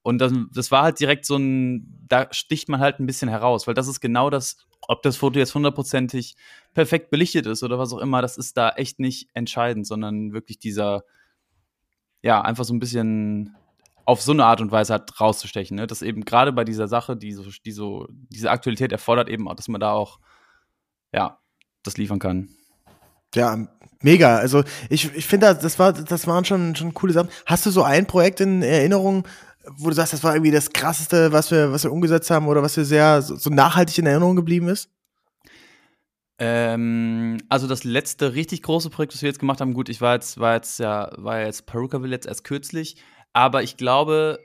Und 0.01 0.19
das, 0.19 0.33
das 0.51 0.71
war 0.71 0.81
halt 0.81 0.99
direkt 0.99 1.25
so 1.25 1.35
ein, 1.35 2.05
da 2.07 2.27
sticht 2.31 2.69
man 2.69 2.79
halt 2.79 2.99
ein 2.99 3.05
bisschen 3.05 3.29
heraus, 3.29 3.67
weil 3.67 3.75
das 3.75 3.87
ist 3.87 3.99
genau 3.99 4.31
das, 4.31 4.57
ob 4.87 5.03
das 5.03 5.17
Foto 5.17 5.37
jetzt 5.37 5.53
hundertprozentig 5.53 6.35
perfekt 6.73 7.11
belichtet 7.11 7.45
ist 7.45 7.61
oder 7.61 7.77
was 7.77 7.93
auch 7.93 7.99
immer, 7.99 8.21
das 8.23 8.37
ist 8.37 8.57
da 8.57 8.69
echt 8.69 8.99
nicht 8.99 9.29
entscheidend, 9.35 9.85
sondern 9.85 10.33
wirklich 10.33 10.57
dieser, 10.57 11.03
ja, 12.23 12.41
einfach 12.41 12.63
so 12.63 12.73
ein 12.73 12.79
bisschen 12.79 13.55
auf 14.09 14.23
so 14.23 14.31
eine 14.31 14.43
Art 14.43 14.59
und 14.59 14.71
Weise 14.71 14.93
halt 14.93 15.21
rauszustechen. 15.21 15.77
Ne? 15.77 15.85
Dass 15.85 16.01
eben 16.01 16.25
gerade 16.25 16.51
bei 16.51 16.63
dieser 16.63 16.87
Sache, 16.87 17.15
die 17.15 17.31
so, 17.31 17.43
die 17.63 17.71
so, 17.71 18.07
diese 18.09 18.49
Aktualität 18.49 18.91
erfordert 18.91 19.29
eben 19.29 19.47
auch, 19.47 19.53
dass 19.53 19.67
man 19.67 19.79
da 19.79 19.91
auch, 19.91 20.19
ja, 21.13 21.37
das 21.83 21.97
liefern 21.97 22.17
kann. 22.17 22.49
Ja, 23.35 23.67
mega. 24.01 24.37
Also 24.37 24.63
ich, 24.89 25.15
ich 25.15 25.27
finde, 25.27 25.53
das 25.53 25.77
war, 25.77 25.93
das 25.93 26.25
waren 26.25 26.43
schon, 26.43 26.75
schon 26.75 26.95
coole 26.95 27.13
Sachen. 27.13 27.29
Hast 27.45 27.67
du 27.67 27.69
so 27.69 27.83
ein 27.83 28.07
Projekt 28.07 28.41
in 28.41 28.63
Erinnerung, 28.63 29.27
wo 29.77 29.89
du 29.89 29.93
sagst, 29.95 30.13
das 30.13 30.23
war 30.23 30.33
irgendwie 30.33 30.51
das 30.51 30.71
krasseste, 30.71 31.31
was 31.31 31.51
wir, 31.51 31.71
was 31.71 31.83
wir 31.83 31.91
umgesetzt 31.91 32.31
haben 32.31 32.47
oder 32.47 32.63
was 32.63 32.75
wir 32.77 32.85
sehr 32.85 33.21
so, 33.21 33.35
so 33.35 33.51
nachhaltig 33.51 33.99
in 33.99 34.07
Erinnerung 34.07 34.35
geblieben 34.35 34.69
ist? 34.69 34.89
Ähm, 36.39 37.37
also 37.47 37.67
das 37.67 37.83
letzte 37.83 38.33
richtig 38.33 38.63
große 38.63 38.89
Projekt, 38.89 39.13
das 39.13 39.21
wir 39.21 39.29
jetzt 39.29 39.39
gemacht 39.39 39.61
haben, 39.61 39.75
gut, 39.75 39.87
ich 39.87 40.01
war 40.01 40.15
jetzt, 40.15 40.39
war 40.39 40.55
jetzt 40.55 40.79
ja, 40.79 41.11
war 41.17 41.41
jetzt 41.41 41.67
Perukaville 41.67 42.15
jetzt 42.15 42.25
erst 42.25 42.43
kürzlich, 42.43 42.95
aber 43.33 43.63
ich 43.63 43.77
glaube, 43.77 44.39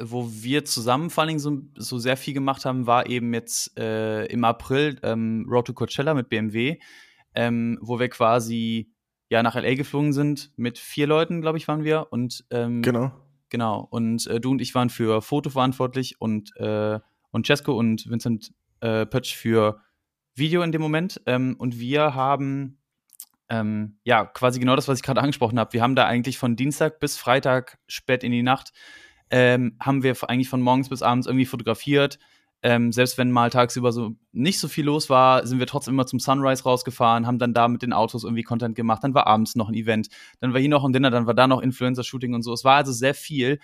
wo 0.00 0.28
wir 0.30 0.64
zusammen 0.64 1.10
vor 1.10 1.26
Dingen 1.26 1.38
so, 1.38 1.60
so 1.76 1.98
sehr 1.98 2.16
viel 2.16 2.34
gemacht 2.34 2.64
haben, 2.64 2.86
war 2.86 3.08
eben 3.08 3.34
jetzt 3.34 3.78
äh, 3.78 4.24
im 4.26 4.44
April 4.44 4.98
ähm, 5.02 5.46
Road 5.48 5.66
to 5.66 5.74
Coachella 5.74 6.14
mit 6.14 6.28
BMW, 6.28 6.78
ähm, 7.34 7.78
wo 7.82 7.98
wir 7.98 8.08
quasi 8.08 8.92
ja 9.28 9.42
nach 9.42 9.54
LA 9.54 9.74
geflogen 9.74 10.12
sind 10.12 10.52
mit 10.56 10.78
vier 10.78 11.06
Leuten, 11.06 11.40
glaube 11.40 11.58
ich, 11.58 11.68
waren 11.68 11.84
wir 11.84 12.08
und 12.10 12.44
ähm, 12.50 12.82
genau. 12.82 13.12
genau. 13.50 13.86
Und 13.90 14.26
äh, 14.26 14.40
du 14.40 14.50
und 14.50 14.60
ich 14.60 14.74
waren 14.74 14.90
für 14.90 15.22
Foto 15.22 15.50
verantwortlich 15.50 16.20
und 16.20 16.56
äh, 16.56 16.98
und 17.30 17.46
Cesco 17.46 17.72
und 17.78 18.10
Vincent 18.10 18.52
äh, 18.80 19.06
Pötsch 19.06 19.34
für 19.34 19.80
Video 20.34 20.62
in 20.62 20.72
dem 20.72 20.82
Moment. 20.82 21.20
Ähm, 21.26 21.56
und 21.58 21.78
wir 21.78 22.14
haben 22.14 22.79
ähm, 23.50 23.98
ja, 24.04 24.24
quasi 24.24 24.60
genau 24.60 24.76
das, 24.76 24.88
was 24.88 24.98
ich 24.98 25.02
gerade 25.02 25.20
angesprochen 25.20 25.58
habe. 25.58 25.72
Wir 25.72 25.82
haben 25.82 25.96
da 25.96 26.06
eigentlich 26.06 26.38
von 26.38 26.56
Dienstag 26.56 27.00
bis 27.00 27.18
Freitag 27.18 27.78
spät 27.88 28.22
in 28.22 28.32
die 28.32 28.42
Nacht, 28.42 28.72
ähm, 29.30 29.76
haben 29.80 30.02
wir 30.02 30.16
eigentlich 30.28 30.48
von 30.48 30.62
morgens 30.62 30.88
bis 30.88 31.02
abends 31.02 31.26
irgendwie 31.26 31.46
fotografiert. 31.46 32.18
Ähm, 32.62 32.92
selbst 32.92 33.16
wenn 33.16 33.30
mal 33.30 33.50
tagsüber 33.50 33.90
so 33.90 34.16
nicht 34.32 34.60
so 34.60 34.68
viel 34.68 34.84
los 34.84 35.08
war, 35.08 35.46
sind 35.46 35.58
wir 35.58 35.66
trotzdem 35.66 35.94
immer 35.94 36.06
zum 36.06 36.20
Sunrise 36.20 36.62
rausgefahren, 36.62 37.26
haben 37.26 37.38
dann 37.38 37.54
da 37.54 37.68
mit 37.68 37.82
den 37.82 37.92
Autos 37.92 38.22
irgendwie 38.22 38.42
Content 38.42 38.76
gemacht. 38.76 39.02
Dann 39.02 39.14
war 39.14 39.26
abends 39.26 39.56
noch 39.56 39.68
ein 39.68 39.74
Event, 39.74 40.08
dann 40.40 40.52
war 40.52 40.60
hier 40.60 40.68
noch 40.68 40.84
ein 40.84 40.92
Dinner, 40.92 41.10
dann 41.10 41.26
war 41.26 41.34
da 41.34 41.46
noch 41.46 41.62
Influencer-Shooting 41.62 42.34
und 42.34 42.42
so. 42.42 42.52
Es 42.52 42.64
war 42.64 42.76
also 42.76 42.92
sehr 42.92 43.14
viel. 43.14 43.60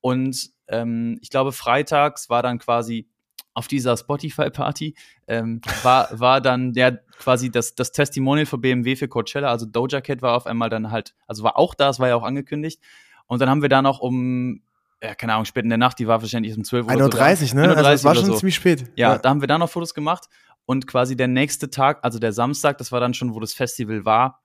Und 0.00 0.50
ähm, 0.68 1.18
ich 1.20 1.30
glaube, 1.30 1.52
freitags 1.52 2.30
war 2.30 2.42
dann 2.42 2.58
quasi 2.58 3.08
auf 3.56 3.68
dieser 3.68 3.96
Spotify-Party 3.96 4.94
ähm, 5.26 5.62
war, 5.82 6.08
war 6.12 6.42
dann 6.42 6.74
ja 6.74 6.90
quasi 7.18 7.50
das, 7.50 7.74
das 7.74 7.90
Testimonial 7.90 8.44
für 8.44 8.58
BMW 8.58 8.96
für 8.96 9.08
Coachella. 9.08 9.48
Also 9.48 9.64
Doja 9.64 10.02
Cat 10.02 10.20
war 10.20 10.36
auf 10.36 10.46
einmal 10.46 10.68
dann 10.68 10.90
halt, 10.90 11.14
also 11.26 11.42
war 11.42 11.56
auch 11.56 11.74
da, 11.74 11.88
es 11.88 11.98
war 11.98 12.08
ja 12.08 12.16
auch 12.16 12.22
angekündigt. 12.22 12.82
Und 13.26 13.40
dann 13.40 13.48
haben 13.48 13.62
wir 13.62 13.70
da 13.70 13.80
noch 13.80 14.00
um, 14.00 14.60
ja, 15.02 15.14
keine 15.14 15.32
Ahnung, 15.32 15.46
spät 15.46 15.64
in 15.64 15.70
der 15.70 15.78
Nacht, 15.78 15.98
die 15.98 16.06
war 16.06 16.20
wahrscheinlich 16.20 16.54
um 16.54 16.64
12 16.64 16.86
Uhr. 16.86 16.92
1.30 16.92 17.54
Uhr, 17.54 17.62
ne? 17.62 17.72
1.30 17.72 17.76
also 17.76 17.88
es 17.88 18.04
war 18.04 18.14
schon 18.14 18.24
so. 18.26 18.34
ziemlich 18.34 18.56
spät. 18.56 18.92
Ja, 18.94 19.12
ja, 19.12 19.18
da 19.18 19.30
haben 19.30 19.40
wir 19.40 19.48
da 19.48 19.56
noch 19.56 19.70
Fotos 19.70 19.94
gemacht. 19.94 20.26
Und 20.66 20.86
quasi 20.86 21.16
der 21.16 21.28
nächste 21.28 21.70
Tag, 21.70 22.00
also 22.02 22.18
der 22.18 22.32
Samstag, 22.32 22.76
das 22.76 22.92
war 22.92 23.00
dann 23.00 23.14
schon, 23.14 23.34
wo 23.34 23.40
das 23.40 23.54
Festival 23.54 24.04
war, 24.04 24.42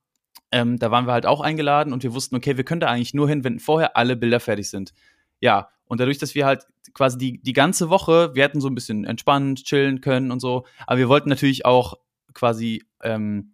ähm, 0.51 0.79
da 0.79 0.89
waren 0.89 1.05
wir 1.05 1.11
halt 1.11 1.25
auch 1.25 1.41
eingeladen 1.41 1.91
und 1.91 2.03
wir 2.03 2.13
wussten, 2.13 2.35
okay, 2.37 2.55
wir 2.55 2.63
können 2.63 2.79
da 2.79 2.87
eigentlich 2.87 3.13
nur 3.13 3.27
hin, 3.27 3.43
wenn 3.43 3.59
vorher 3.59 3.97
alle 3.97 4.15
Bilder 4.15 4.39
fertig 4.39 4.69
sind. 4.69 4.93
Ja, 5.41 5.69
und 5.83 5.99
dadurch, 5.99 6.17
dass 6.17 6.35
wir 6.35 6.45
halt 6.45 6.65
quasi 6.93 7.17
die, 7.17 7.41
die 7.41 7.53
ganze 7.53 7.89
Woche, 7.89 8.33
wir 8.33 8.43
hätten 8.43 8.61
so 8.61 8.67
ein 8.67 8.75
bisschen 8.75 9.05
entspannt, 9.05 9.63
chillen 9.63 10.01
können 10.01 10.31
und 10.31 10.39
so, 10.39 10.65
aber 10.87 10.97
wir 10.97 11.09
wollten 11.09 11.29
natürlich 11.29 11.65
auch 11.65 11.95
quasi 12.33 12.83
ähm, 13.03 13.53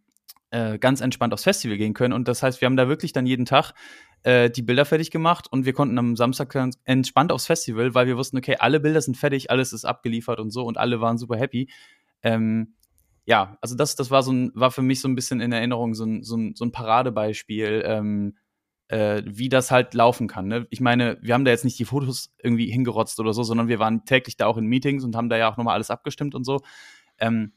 äh, 0.50 0.78
ganz 0.78 1.02
entspannt 1.02 1.34
aufs 1.34 1.44
Festival 1.44 1.78
gehen 1.78 1.94
können. 1.94 2.14
Und 2.14 2.28
das 2.28 2.44
heißt, 2.44 2.62
wir 2.62 2.68
haben 2.68 2.78
da 2.78 2.88
wirklich 2.88 3.14
dann 3.14 3.26
jeden 3.26 3.46
Tag 3.46 3.74
äh, 4.24 4.50
die 4.50 4.62
Bilder 4.62 4.86
fertig 4.86 5.12
gemacht 5.12 5.48
und 5.52 5.66
wir 5.66 5.74
konnten 5.74 5.98
am 5.98 6.16
Samstag 6.16 6.56
entspannt 6.86 7.32
aufs 7.32 7.46
Festival, 7.46 7.94
weil 7.94 8.08
wir 8.08 8.18
wussten, 8.18 8.38
okay, 8.38 8.56
alle 8.60 8.80
Bilder 8.80 9.02
sind 9.02 9.18
fertig, 9.18 9.52
alles 9.52 9.74
ist 9.74 9.86
abgeliefert 9.86 10.40
und 10.40 10.52
so 10.52 10.66
und 10.66 10.78
alle 10.78 11.02
waren 11.02 11.18
super 11.18 11.38
happy. 11.38 11.70
Ähm, 12.24 12.76
ja, 13.26 13.58
also 13.62 13.76
das, 13.76 13.96
das 13.96 14.10
war 14.10 14.24
so 14.24 14.32
ein, 14.32 14.52
war 14.56 14.72
für 14.72 14.82
mich 14.82 15.02
so 15.02 15.08
ein 15.10 15.16
bisschen 15.16 15.42
in 15.42 15.52
Erinnerung 15.52 15.94
so 15.94 16.06
ein, 16.06 16.24
so 16.24 16.38
ein, 16.38 16.56
so 16.56 16.64
ein 16.64 16.72
Paradebeispiel, 16.72 17.84
ähm, 17.86 18.38
äh, 18.90 19.22
wie 19.26 19.50
das 19.50 19.72
halt 19.72 19.94
laufen 19.94 20.28
kann. 20.28 20.48
Ne? 20.48 20.68
Ich 20.70 20.80
meine, 20.80 21.18
wir 21.22 21.34
haben 21.34 21.46
da 21.46 21.52
jetzt 21.52 21.66
nicht 21.66 21.78
die 21.80 21.86
Fotos 21.86 22.32
irgendwie 22.42 22.72
hingerotzt 22.72 23.20
oder 23.20 23.34
so, 23.34 23.44
sondern 23.44 23.68
wir 23.68 23.80
waren 23.80 24.06
täglich 24.06 24.38
da 24.38 24.46
auch 24.48 24.58
in 24.58 24.66
Meetings 24.66 25.04
und 25.04 25.16
haben 25.16 25.30
da 25.30 25.38
ja 25.38 25.52
auch 25.52 25.58
nochmal 25.58 25.74
alles 25.74 25.92
abgestimmt 25.92 26.36
und 26.36 26.44
so. 26.44 26.62
Ähm, 27.20 27.54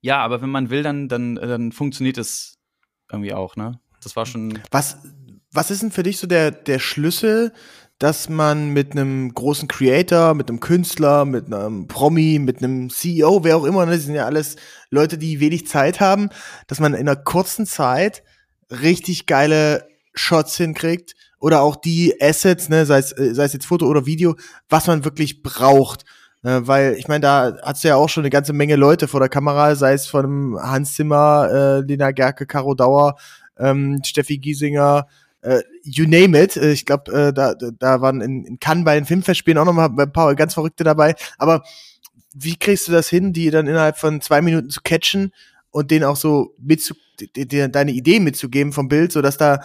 ja, 0.00 0.18
aber 0.18 0.40
wenn 0.40 0.50
man 0.50 0.70
will, 0.70 0.82
dann, 0.82 1.08
dann, 1.08 1.34
dann 1.34 1.72
funktioniert 1.72 2.18
es 2.18 2.58
irgendwie 3.10 3.34
auch, 3.34 3.56
ne? 3.56 3.80
Das 4.02 4.16
war 4.16 4.26
schon. 4.26 4.58
Was, 4.70 4.98
was 5.52 5.70
ist 5.70 5.82
denn 5.82 5.90
für 5.90 6.02
dich 6.02 6.18
so 6.18 6.26
der, 6.26 6.50
der 6.50 6.78
Schlüssel, 6.78 7.52
dass 7.98 8.28
man 8.28 8.70
mit 8.70 8.92
einem 8.92 9.32
großen 9.32 9.68
Creator, 9.68 10.34
mit 10.34 10.48
einem 10.48 10.60
Künstler, 10.60 11.24
mit 11.24 11.52
einem 11.52 11.86
Promi, 11.86 12.38
mit 12.38 12.58
einem 12.58 12.90
CEO, 12.90 13.42
wer 13.42 13.56
auch 13.56 13.64
immer, 13.64 13.86
ne, 13.86 13.92
das 13.92 14.04
sind 14.04 14.14
ja 14.14 14.26
alles 14.26 14.56
Leute, 14.90 15.16
die 15.16 15.40
wenig 15.40 15.66
Zeit 15.66 15.98
haben, 15.98 16.28
dass 16.66 16.78
man 16.78 16.92
in 16.92 17.00
einer 17.00 17.16
kurzen 17.16 17.66
Zeit 17.66 18.22
richtig 18.70 19.26
geile 19.26 19.88
Shots 20.16 20.56
hinkriegt 20.56 21.14
oder 21.38 21.62
auch 21.62 21.76
die 21.76 22.14
Assets, 22.20 22.68
ne, 22.68 22.86
sei 22.86 22.98
es, 22.98 23.12
äh, 23.12 23.34
sei 23.34 23.44
es 23.44 23.52
jetzt 23.52 23.66
Foto 23.66 23.86
oder 23.86 24.06
Video, 24.06 24.36
was 24.68 24.86
man 24.86 25.04
wirklich 25.04 25.42
braucht. 25.42 26.04
Äh, 26.42 26.60
weil 26.62 26.94
ich 26.98 27.08
meine, 27.08 27.20
da 27.20 27.56
hat's 27.62 27.82
ja 27.82 27.96
auch 27.96 28.08
schon 28.08 28.22
eine 28.22 28.30
ganze 28.30 28.52
Menge 28.52 28.76
Leute 28.76 29.08
vor 29.08 29.20
der 29.20 29.28
Kamera, 29.28 29.74
sei 29.74 29.92
es 29.92 30.06
von 30.06 30.56
Hans 30.60 30.94
Zimmer, 30.94 31.48
äh, 31.52 31.80
Lena 31.80 32.10
Gerke, 32.12 32.46
Caro 32.46 32.74
Dauer, 32.74 33.16
ähm, 33.58 34.00
Steffi 34.04 34.38
Giesinger, 34.38 35.06
äh, 35.42 35.62
you 35.82 36.04
name 36.06 36.40
it. 36.40 36.56
Äh, 36.56 36.72
ich 36.72 36.86
glaube, 36.86 37.12
äh, 37.12 37.32
da, 37.32 37.54
da 37.54 38.00
waren 38.00 38.20
in, 38.20 38.44
in 38.44 38.60
Cannes 38.60 38.84
bei 38.84 38.96
den 38.96 39.06
Filmfestspielen 39.06 39.58
auch 39.58 39.64
noch 39.64 39.72
mal 39.72 39.90
ein 39.96 40.12
paar 40.12 40.34
ganz 40.34 40.54
Verrückte 40.54 40.84
dabei. 40.84 41.14
Aber 41.38 41.62
wie 42.34 42.56
kriegst 42.56 42.88
du 42.88 42.92
das 42.92 43.08
hin, 43.08 43.32
die 43.32 43.50
dann 43.50 43.66
innerhalb 43.66 43.96
von 43.96 44.20
zwei 44.20 44.42
Minuten 44.42 44.70
zu 44.70 44.80
catchen 44.82 45.32
und 45.70 45.90
denen 45.90 46.04
auch 46.04 46.16
so 46.16 46.54
mitzu, 46.58 46.94
deine 47.34 47.92
Idee 47.92 48.20
mitzugeben 48.20 48.72
vom 48.72 48.88
Bild, 48.88 49.12
so 49.12 49.22
dass 49.22 49.38
da 49.38 49.60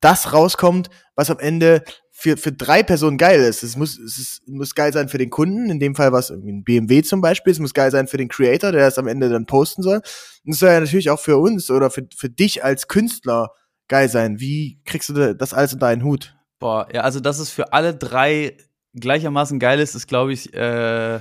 das 0.00 0.32
rauskommt, 0.32 0.90
was 1.14 1.30
am 1.30 1.38
Ende 1.38 1.82
für, 2.10 2.36
für 2.38 2.52
drei 2.52 2.82
Personen 2.82 3.18
geil 3.18 3.40
ist. 3.40 3.62
Es 3.62 3.76
muss, 3.76 3.98
es 3.98 4.18
ist, 4.18 4.48
muss 4.48 4.74
geil 4.74 4.92
sein 4.92 5.08
für 5.08 5.18
den 5.18 5.28
Kunden, 5.28 5.68
in 5.68 5.78
dem 5.78 5.94
Fall 5.94 6.12
was 6.12 6.30
ein 6.30 6.64
BMW 6.64 7.02
zum 7.02 7.20
Beispiel. 7.20 7.52
Es 7.52 7.58
muss 7.58 7.74
geil 7.74 7.90
sein 7.90 8.08
für 8.08 8.16
den 8.16 8.28
Creator, 8.28 8.72
der 8.72 8.82
das 8.82 8.98
am 8.98 9.06
Ende 9.06 9.28
dann 9.28 9.44
posten 9.44 9.82
soll. 9.82 10.00
Und 10.44 10.52
es 10.52 10.58
soll 10.58 10.70
ja 10.70 10.80
natürlich 10.80 11.10
auch 11.10 11.20
für 11.20 11.36
uns 11.36 11.70
oder 11.70 11.90
für, 11.90 12.06
für 12.16 12.30
dich 12.30 12.64
als 12.64 12.88
Künstler 12.88 13.50
geil 13.88 14.08
sein. 14.08 14.40
Wie 14.40 14.80
kriegst 14.86 15.10
du 15.10 15.34
das 15.34 15.52
alles 15.52 15.74
unter 15.74 15.88
einen 15.88 16.04
Hut? 16.04 16.34
Boah, 16.58 16.88
ja, 16.92 17.02
also 17.02 17.20
dass 17.20 17.38
es 17.38 17.50
für 17.50 17.74
alle 17.74 17.94
drei 17.94 18.56
gleichermaßen 18.94 19.58
geil 19.58 19.78
ist, 19.78 19.94
ist, 19.94 20.06
glaube 20.06 20.32
ich, 20.32 20.54
äh, 20.54 21.20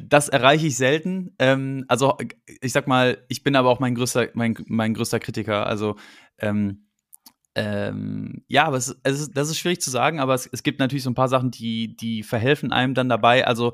das 0.00 0.28
erreiche 0.28 0.66
ich 0.66 0.76
selten. 0.76 1.34
Ähm, 1.38 1.84
also 1.88 2.16
ich 2.60 2.72
sag 2.72 2.86
mal, 2.86 3.24
ich 3.28 3.42
bin 3.42 3.56
aber 3.56 3.68
auch 3.68 3.80
mein 3.80 3.94
größter, 3.94 4.28
mein, 4.32 4.56
mein 4.66 4.94
größter 4.94 5.20
Kritiker. 5.20 5.66
Also 5.66 5.96
ähm, 6.38 6.87
ähm, 7.58 8.42
ja, 8.46 8.64
aber 8.66 8.76
es, 8.76 8.96
es 9.02 9.20
ist, 9.20 9.36
das 9.36 9.50
ist 9.50 9.58
schwierig 9.58 9.80
zu 9.80 9.90
sagen, 9.90 10.20
aber 10.20 10.34
es, 10.34 10.48
es 10.52 10.62
gibt 10.62 10.78
natürlich 10.78 11.02
so 11.02 11.10
ein 11.10 11.14
paar 11.14 11.28
Sachen, 11.28 11.50
die, 11.50 11.96
die 11.96 12.22
verhelfen 12.22 12.72
einem 12.72 12.94
dann 12.94 13.08
dabei. 13.08 13.46
Also, 13.46 13.72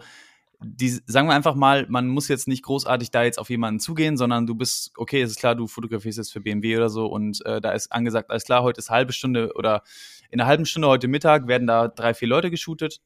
die, 0.62 0.88
sagen 0.88 1.28
wir 1.28 1.34
einfach 1.34 1.54
mal, 1.54 1.84
man 1.90 2.08
muss 2.08 2.28
jetzt 2.28 2.48
nicht 2.48 2.62
großartig 2.62 3.10
da 3.10 3.24
jetzt 3.24 3.38
auf 3.38 3.50
jemanden 3.50 3.80
zugehen, 3.80 4.16
sondern 4.16 4.46
du 4.46 4.54
bist, 4.54 4.92
okay, 4.96 5.20
es 5.20 5.32
ist 5.32 5.38
klar, 5.38 5.54
du 5.54 5.66
fotografierst 5.66 6.16
jetzt 6.16 6.32
für 6.32 6.40
BMW 6.40 6.78
oder 6.78 6.88
so 6.88 7.06
und 7.06 7.44
äh, 7.44 7.60
da 7.60 7.72
ist 7.72 7.92
angesagt, 7.92 8.30
alles 8.30 8.44
klar, 8.44 8.62
heute 8.62 8.78
ist 8.78 8.88
halbe 8.88 9.12
Stunde 9.12 9.52
oder 9.56 9.82
in 10.30 10.40
einer 10.40 10.48
halben 10.48 10.64
Stunde 10.64 10.88
heute 10.88 11.06
Mittag 11.06 11.46
werden 11.46 11.66
da 11.66 11.88
drei, 11.88 12.14
vier 12.14 12.28
Leute 12.28 12.50
geshootet. 12.50 13.02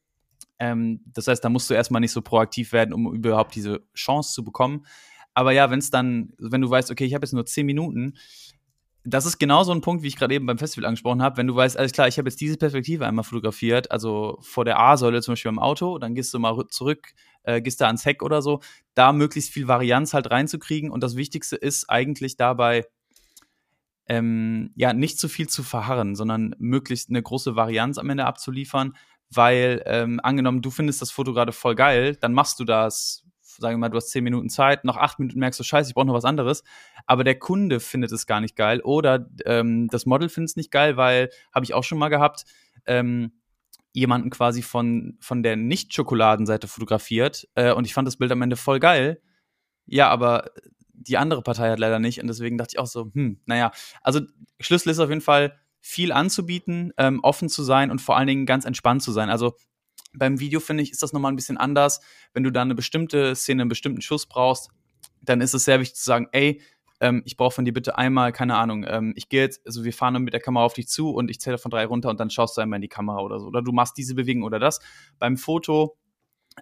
Ähm, 0.59 1.01
das 1.13 1.27
heißt, 1.27 1.43
da 1.43 1.49
musst 1.49 1.69
du 1.69 1.73
erstmal 1.73 1.99
nicht 1.99 2.13
so 2.13 2.21
proaktiv 2.21 2.71
werden, 2.71 2.93
um 2.93 3.13
überhaupt 3.13 3.55
diese 3.55 3.81
Chance 3.93 4.33
zu 4.33 4.45
bekommen. 4.45 4.85
Aber 5.33 5.51
ja, 5.51 5.69
wenn 5.69 5.79
es 5.79 5.89
dann, 5.89 6.31
wenn 6.37 6.61
du 6.61 6.69
weißt, 6.69 6.89
okay, 6.91 7.05
ich 7.05 7.13
habe 7.13 7.25
jetzt 7.25 7.33
nur 7.33 7.45
zehn 7.45 7.65
Minuten, 7.65 8.13
das 9.09 9.25
ist 9.25 9.39
genau 9.39 9.63
so 9.63 9.71
ein 9.71 9.81
Punkt, 9.81 10.03
wie 10.03 10.07
ich 10.07 10.15
gerade 10.15 10.33
eben 10.33 10.45
beim 10.45 10.57
Festival 10.57 10.85
angesprochen 10.85 11.21
habe. 11.21 11.37
Wenn 11.37 11.47
du 11.47 11.55
weißt, 11.55 11.77
alles 11.77 11.91
klar, 11.91 12.07
ich 12.07 12.17
habe 12.17 12.29
jetzt 12.29 12.41
diese 12.41 12.57
Perspektive 12.57 13.05
einmal 13.05 13.23
fotografiert, 13.23 13.91
also 13.91 14.37
vor 14.41 14.65
der 14.65 14.79
A-Säule 14.79 15.21
zum 15.21 15.33
Beispiel 15.33 15.49
im 15.49 15.59
Auto, 15.59 15.97
dann 15.99 16.15
gehst 16.15 16.33
du 16.33 16.39
mal 16.39 16.55
zurück, 16.69 17.13
äh, 17.43 17.61
gehst 17.61 17.81
da 17.81 17.87
ans 17.87 18.05
Heck 18.05 18.23
oder 18.23 18.41
so, 18.41 18.59
da 18.95 19.13
möglichst 19.13 19.51
viel 19.51 19.67
Varianz 19.67 20.13
halt 20.13 20.29
reinzukriegen. 20.31 20.91
Und 20.91 21.01
das 21.01 21.15
Wichtigste 21.15 21.55
ist 21.55 21.89
eigentlich 21.89 22.35
dabei, 22.37 22.85
ähm, 24.07 24.71
ja, 24.75 24.93
nicht 24.93 25.19
zu 25.19 25.29
viel 25.29 25.47
zu 25.47 25.63
verharren, 25.63 26.15
sondern 26.15 26.55
möglichst 26.57 27.09
eine 27.09 27.21
große 27.21 27.55
Varianz 27.55 27.97
am 27.99 28.09
Ende 28.09 28.25
abzuliefern, 28.25 28.95
weil 29.29 29.83
ähm, 29.85 30.19
angenommen, 30.23 30.61
du 30.61 30.71
findest 30.71 31.01
das 31.01 31.11
Foto 31.11 31.33
gerade 31.33 31.51
voll 31.51 31.75
geil, 31.75 32.15
dann 32.19 32.33
machst 32.33 32.59
du 32.59 32.65
das, 32.65 33.23
sagen 33.59 33.75
wir 33.75 33.79
mal, 33.79 33.89
du 33.89 33.97
hast 33.97 34.09
zehn 34.09 34.23
Minuten 34.23 34.49
Zeit, 34.49 34.85
nach 34.85 34.97
acht 34.97 35.19
Minuten 35.19 35.39
merkst 35.39 35.59
du, 35.59 35.63
scheiße, 35.63 35.89
ich 35.89 35.93
brauche 35.93 36.07
noch 36.07 36.13
was 36.13 36.25
anderes, 36.25 36.63
aber 37.05 37.23
der 37.23 37.37
Kunde 37.37 37.79
findet 37.79 38.11
es 38.11 38.25
gar 38.25 38.41
nicht 38.41 38.55
geil 38.55 38.81
oder 38.81 39.27
ähm, 39.45 39.87
das 39.89 40.05
Model 40.05 40.29
findet 40.29 40.51
es 40.51 40.55
nicht 40.55 40.71
geil, 40.71 40.97
weil, 40.97 41.29
habe 41.53 41.65
ich 41.65 41.73
auch 41.73 41.83
schon 41.83 41.97
mal 41.97 42.09
gehabt, 42.09 42.45
ähm, 42.85 43.33
jemanden 43.91 44.29
quasi 44.29 44.61
von, 44.61 45.17
von 45.19 45.43
der 45.43 45.55
Nicht-Schokoladenseite 45.55 46.67
fotografiert 46.67 47.47
äh, 47.55 47.71
und 47.73 47.85
ich 47.85 47.93
fand 47.93 48.07
das 48.07 48.17
Bild 48.17 48.31
am 48.31 48.41
Ende 48.41 48.55
voll 48.55 48.79
geil. 48.79 49.21
Ja, 49.85 50.09
aber 50.09 50.51
die 50.93 51.17
andere 51.17 51.41
Partei 51.41 51.69
hat 51.69 51.79
leider 51.79 51.99
nicht 51.99 52.21
und 52.21 52.27
deswegen 52.27 52.57
dachte 52.57 52.73
ich 52.73 52.79
auch 52.79 52.87
so, 52.87 53.11
hm, 53.13 53.39
naja, 53.45 53.71
also 54.01 54.21
Schlüssel 54.59 54.91
ist 54.91 54.99
auf 54.99 55.09
jeden 55.09 55.21
Fall 55.21 55.57
viel 55.81 56.11
anzubieten, 56.11 56.93
ähm, 56.97 57.21
offen 57.23 57.49
zu 57.49 57.63
sein 57.63 57.89
und 57.89 58.01
vor 58.01 58.17
allen 58.17 58.27
Dingen 58.27 58.45
ganz 58.45 58.65
entspannt 58.65 59.01
zu 59.01 59.11
sein. 59.11 59.29
Also 59.29 59.55
beim 60.13 60.39
Video 60.39 60.59
finde 60.59 60.83
ich, 60.83 60.91
ist 60.91 61.03
das 61.03 61.13
nochmal 61.13 61.31
ein 61.31 61.35
bisschen 61.35 61.57
anders. 61.57 62.01
Wenn 62.33 62.43
du 62.43 62.51
da 62.51 62.61
eine 62.61 62.75
bestimmte 62.75 63.35
Szene, 63.35 63.63
einen 63.63 63.69
bestimmten 63.69 64.01
Schuss 64.01 64.25
brauchst, 64.25 64.69
dann 65.21 65.41
ist 65.41 65.53
es 65.53 65.65
sehr 65.65 65.79
wichtig 65.79 65.97
zu 65.97 66.03
sagen, 66.03 66.27
ey, 66.31 66.61
ähm, 67.01 67.21
ich 67.25 67.37
brauche 67.37 67.55
von 67.55 67.65
dir 67.65 67.73
bitte 67.73 67.97
einmal, 67.97 68.31
keine 68.31 68.55
Ahnung, 68.57 68.85
ähm, 68.87 69.13
ich 69.15 69.29
gehe 69.29 69.41
jetzt, 69.41 69.65
also 69.65 69.83
wir 69.83 69.93
fahren 69.93 70.15
dann 70.15 70.23
mit 70.23 70.33
der 70.33 70.41
Kamera 70.41 70.65
auf 70.65 70.73
dich 70.73 70.87
zu 70.87 71.11
und 71.11 71.29
ich 71.29 71.39
zähle 71.39 71.57
von 71.57 71.71
drei 71.71 71.85
runter 71.85 72.09
und 72.09 72.19
dann 72.19 72.29
schaust 72.29 72.57
du 72.57 72.61
einmal 72.61 72.77
in 72.77 72.81
die 72.81 72.89
Kamera 72.89 73.21
oder 73.21 73.39
so. 73.39 73.47
Oder 73.47 73.61
du 73.61 73.71
machst 73.71 73.97
diese 73.97 74.15
Bewegung 74.15 74.43
oder 74.43 74.59
das. 74.59 74.79
Beim 75.17 75.37
Foto, 75.37 75.97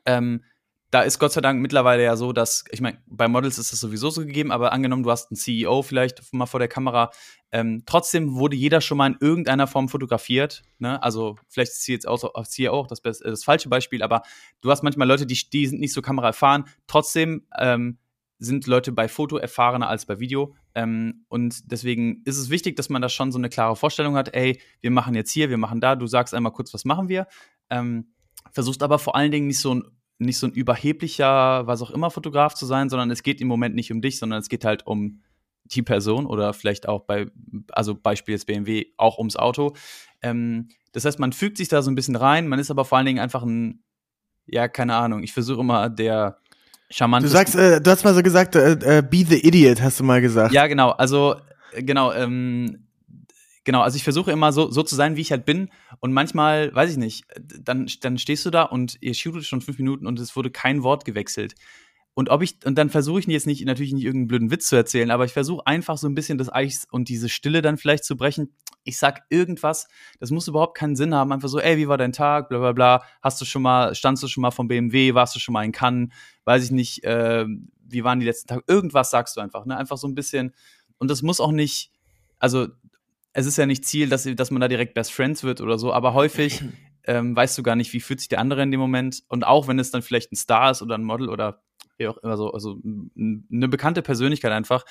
ähm, 0.06 0.44
da 0.90 1.02
ist 1.02 1.20
Gott 1.20 1.34
sei 1.34 1.42
Dank 1.42 1.62
mittlerweile 1.62 2.04
ja 2.04 2.16
so, 2.16 2.32
dass, 2.32 2.64
ich 2.72 2.80
meine, 2.80 3.02
bei 3.08 3.28
Models 3.28 3.58
ist 3.58 3.74
das 3.74 3.80
sowieso 3.80 4.10
so 4.10 4.22
gegeben, 4.22 4.52
aber 4.52 4.72
angenommen, 4.72 5.04
du 5.04 5.12
hast 5.12 5.32
einen 5.32 5.38
CEO 5.38 5.82
vielleicht 5.82 6.34
mal 6.34 6.46
vor 6.46 6.60
der 6.60 6.70
Kamera, 6.70 7.12
ähm, 7.52 7.84
trotzdem 7.86 8.36
wurde 8.36 8.56
jeder 8.56 8.80
schon 8.80 8.98
mal 8.98 9.08
in 9.08 9.18
irgendeiner 9.20 9.68
Form 9.68 9.90
fotografiert. 9.90 10.64
Ne? 10.80 11.02
Also 11.04 11.36
vielleicht 11.50 11.74
ist 11.74 11.84
sie 11.84 11.92
jetzt 11.92 12.08
auch, 12.08 12.44
CEO 12.44 12.74
auch 12.74 12.88
das, 12.88 13.02
das 13.02 13.44
falsche 13.44 13.70
Beispiel, 13.70 14.02
aber 14.02 14.22
du 14.62 14.72
hast 14.72 14.84
manchmal 14.84 15.08
Leute, 15.08 15.26
die, 15.26 15.50
die 15.52 15.68
sind 15.68 15.80
nicht 15.80 15.94
so 15.94 16.02
Kamera 16.02 16.28
erfahren, 16.28 16.66
trotzdem 16.88 17.48
ähm, 17.58 17.98
sind 18.40 18.68
Leute 18.68 18.92
bei 18.92 19.08
Foto 19.08 19.38
erfahrener 19.38 19.90
als 19.90 20.06
bei 20.06 20.20
Video. 20.20 20.56
Ähm, 20.76 21.26
und 21.28 21.72
deswegen 21.72 22.22
ist 22.24 22.38
es 22.38 22.50
wichtig, 22.50 22.76
dass 22.76 22.90
man 22.90 23.02
da 23.02 23.10
schon 23.10 23.32
so 23.32 23.40
eine 23.40 23.50
klare 23.50 23.76
Vorstellung 23.76 24.16
hat, 24.16 24.34
ey, 24.34 24.62
wir 24.80 24.92
machen 24.92 25.16
jetzt 25.16 25.32
hier, 25.32 25.50
wir 25.50 25.58
machen 25.58 25.82
da, 25.82 25.96
du 25.96 26.08
sagst 26.08 26.34
einmal 26.34 26.52
kurz, 26.54 26.74
was 26.74 26.86
machen 26.86 27.10
wir. 27.10 27.28
Ähm, 27.70 28.14
versuchst 28.52 28.84
aber 28.84 29.00
vor 29.00 29.16
allen 29.16 29.32
Dingen 29.32 29.48
nicht 29.48 29.60
so 29.60 29.74
ein 29.74 29.84
nicht 30.20 30.38
so 30.38 30.48
ein 30.48 30.54
überheblicher, 30.54 31.68
was 31.68 31.82
auch 31.82 31.92
immer 31.92 32.10
Fotograf 32.10 32.54
zu 32.54 32.66
sein, 32.66 32.90
sondern 32.90 33.12
es 33.12 33.24
geht 33.24 33.42
im 33.42 33.48
Moment 33.48 33.76
nicht 33.76 33.92
um 33.92 34.02
dich, 34.02 34.18
sondern 34.18 34.40
es 34.40 34.50
geht 34.50 34.66
halt 34.66 34.88
um 34.88 35.22
die 35.64 35.82
Person 35.82 36.26
oder 36.26 36.54
vielleicht 36.54 36.88
auch 36.88 37.02
bei, 37.02 37.28
also 37.72 37.96
Beispiel 37.96 38.34
jetzt 38.34 38.48
BMW, 38.48 38.86
auch 38.98 39.18
ums 39.18 39.36
Auto. 39.36 39.76
Ähm, 40.22 40.70
das 40.94 41.06
heißt, 41.06 41.20
man 41.20 41.34
fügt 41.34 41.58
sich 41.58 41.68
da 41.68 41.82
so 41.82 41.92
ein 41.92 41.96
bisschen 41.96 42.16
rein, 42.16 42.48
man 42.48 42.60
ist 42.60 42.72
aber 42.72 42.86
vor 42.86 42.98
allen 42.98 43.06
Dingen 43.06 43.20
einfach 43.20 43.44
ein, 43.44 43.84
ja, 44.46 44.68
keine 44.68 44.96
Ahnung, 44.96 45.24
ich 45.24 45.34
versuche 45.34 45.62
immer 45.62 45.90
der 45.90 46.38
charmante. 46.90 47.28
Du 47.28 47.32
sagst, 47.32 47.56
äh, 47.56 47.82
du 47.82 47.92
hast 47.92 48.04
mal 48.04 48.16
so 48.16 48.24
gesagt, 48.24 48.56
äh, 48.56 49.00
äh, 49.00 49.02
be 49.02 49.26
the 49.26 49.46
idiot, 49.46 49.82
hast 49.82 50.00
du 50.00 50.04
mal 50.04 50.22
gesagt. 50.22 50.54
Ja, 50.54 50.68
genau, 50.68 50.92
also, 50.92 51.36
genau, 51.76 52.14
ähm, 52.14 52.87
genau, 53.68 53.82
also 53.82 53.98
ich 53.98 54.04
versuche 54.06 54.32
immer 54.32 54.54
so, 54.54 54.72
so 54.72 54.82
zu 54.82 54.96
sein, 54.96 55.18
wie 55.18 55.22
ich 55.22 55.32
halt 55.32 55.46
bin. 55.46 55.70
Und 56.00 56.14
manchmal, 56.14 56.74
weiß 56.74 56.90
ich 56.90 56.98
nicht, 56.98 57.26
dann, 57.38 57.92
dann 58.00 58.18
stehst 58.18 58.46
du 58.46 58.50
da 58.50 58.64
und 58.64 58.98
ihr 59.02 59.14
shootet 59.14 59.46
schon 59.46 59.60
fünf 59.60 59.78
Minuten 59.78 60.08
und 60.08 60.18
es 60.20 60.38
wurde 60.38 60.50
kein 60.50 60.84
Wort 60.84 61.04
gewechselt. 61.04 61.54
Und 62.14 62.30
ob 62.30 62.42
ich, 62.42 62.66
und 62.66 62.78
dann 62.78 62.90
versuche 62.90 63.20
ich 63.20 63.28
jetzt 63.28 63.46
nicht, 63.46 63.66
natürlich 63.66 63.92
nicht 63.92 64.06
irgendeinen 64.06 64.30
blöden 64.30 64.52
Witz 64.52 64.70
zu 64.70 64.78
erzählen, 64.78 65.12
aber 65.12 65.26
ich 65.26 65.34
versuche 65.34 65.68
einfach 65.68 65.98
so 65.98 66.08
ein 66.08 66.16
bisschen 66.16 66.38
das 66.38 66.52
Eis 66.52 66.88
und 66.90 67.10
diese 67.10 67.28
Stille 67.28 67.62
dann 67.62 67.78
vielleicht 67.78 68.06
zu 68.06 68.16
brechen. 68.16 68.56
Ich 68.86 68.98
sag 68.98 69.24
irgendwas, 69.30 69.90
das 70.22 70.32
muss 70.32 70.48
überhaupt 70.48 70.78
keinen 70.78 70.96
Sinn 70.96 71.14
haben. 71.14 71.34
Einfach 71.34 71.50
so, 71.50 71.60
ey, 71.60 71.76
wie 71.76 71.90
war 71.90 71.98
dein 71.98 72.14
Tag? 72.14 72.48
Bla 72.48 72.60
bla 72.60 72.72
bla. 72.72 73.04
Hast 73.22 73.42
du 73.42 73.46
schon 73.46 73.64
mal, 73.64 73.94
standst 73.96 74.24
du 74.24 74.30
schon 74.30 74.44
mal 74.44 74.52
vom 74.52 74.70
BMW? 74.70 75.14
Warst 75.14 75.36
du 75.36 75.40
schon 75.40 75.52
mal 75.52 75.66
in 75.66 75.74
Cannes? 75.74 76.10
Weiß 76.46 76.64
ich 76.64 76.72
nicht, 76.72 77.04
äh, 77.04 77.46
wie 77.84 78.04
waren 78.06 78.22
die 78.22 78.26
letzten 78.26 78.48
Tage? 78.48 78.64
Irgendwas 78.66 79.12
sagst 79.12 79.36
du 79.36 79.42
einfach, 79.42 79.66
ne? 79.66 79.78
Einfach 79.78 79.98
so 79.98 80.08
ein 80.08 80.16
bisschen. 80.16 80.54
Und 81.00 81.12
das 81.12 81.22
muss 81.22 81.42
auch 81.42 81.52
nicht, 81.52 81.92
also 82.40 82.68
es 83.38 83.46
ist 83.46 83.58
ja 83.58 83.68
nicht 83.68 83.86
Ziel, 83.86 84.10
dass, 84.10 84.24
dass 84.24 84.50
man 84.50 84.62
da 84.62 84.68
direkt 84.68 84.96
Best 84.96 85.14
Friends 85.14 85.44
wird 85.44 85.62
oder 85.62 85.78
so, 85.78 85.94
aber 85.94 86.16
häufig 86.16 86.64
ähm, 87.04 87.36
weißt 87.36 87.56
du 87.56 87.62
gar 87.62 87.76
nicht, 87.76 87.94
wie 87.94 88.00
fühlt 88.00 88.20
sich 88.20 88.30
der 88.30 88.40
andere 88.40 88.64
in 88.64 88.72
dem 88.72 88.80
Moment. 88.80 89.22
Und 89.28 89.46
auch 89.46 89.68
wenn 89.68 89.78
es 89.78 89.92
dann 89.92 90.02
vielleicht 90.02 90.32
ein 90.32 90.36
Star 90.36 90.72
ist 90.72 90.82
oder 90.82 90.96
ein 90.98 91.04
Model 91.04 91.30
oder 91.30 91.62
wie 91.98 92.08
auch 92.08 92.18
immer 92.18 92.36
so, 92.36 92.52
also 92.52 92.82
eine 92.84 93.68
bekannte 93.68 94.02
Persönlichkeit 94.02 94.52
einfach, 94.52 94.86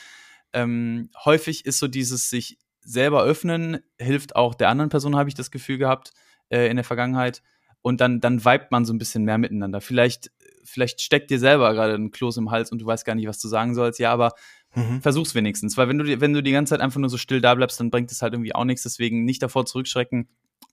ähm, 0.52 1.10
häufig 1.24 1.66
ist 1.66 1.80
so 1.80 1.88
dieses 1.88 2.30
sich 2.30 2.58
selber 2.82 3.24
öffnen, 3.24 3.80
hilft 3.98 4.36
auch 4.36 4.54
der 4.54 4.68
anderen 4.68 4.90
Person, 4.90 5.16
habe 5.16 5.28
ich 5.28 5.34
das 5.34 5.50
Gefühl 5.50 5.78
gehabt, 5.78 6.12
äh, 6.48 6.68
in 6.70 6.76
der 6.76 6.84
Vergangenheit. 6.84 7.42
Und 7.82 8.00
dann, 8.00 8.20
dann 8.20 8.44
vibet 8.44 8.70
man 8.70 8.84
so 8.84 8.92
ein 8.92 8.98
bisschen 8.98 9.24
mehr 9.24 9.38
miteinander. 9.38 9.80
Vielleicht, 9.80 10.30
vielleicht 10.62 11.00
steckt 11.00 11.30
dir 11.30 11.40
selber 11.40 11.74
gerade 11.74 11.94
ein 11.94 12.12
Kloß 12.12 12.36
im 12.36 12.52
Hals 12.52 12.70
und 12.70 12.80
du 12.80 12.86
weißt 12.86 13.04
gar 13.04 13.16
nicht, 13.16 13.26
was 13.26 13.40
du 13.40 13.48
sagen 13.48 13.74
sollst. 13.74 13.98
Ja, 13.98 14.12
aber 14.12 14.34
Mhm. 14.76 15.00
Versuch's 15.00 15.34
wenigstens, 15.34 15.76
weil 15.76 15.88
wenn 15.88 15.98
du, 15.98 16.20
wenn 16.20 16.34
du 16.34 16.42
die 16.42 16.52
ganze 16.52 16.70
Zeit 16.70 16.80
einfach 16.80 17.00
nur 17.00 17.08
so 17.08 17.16
still 17.16 17.40
da 17.40 17.54
bleibst, 17.54 17.80
dann 17.80 17.90
bringt 17.90 18.12
es 18.12 18.20
halt 18.20 18.34
irgendwie 18.34 18.54
auch 18.54 18.64
nichts. 18.64 18.82
Deswegen 18.82 19.24
nicht 19.24 19.42
davor 19.42 19.64
zurückschrecken 19.64 20.28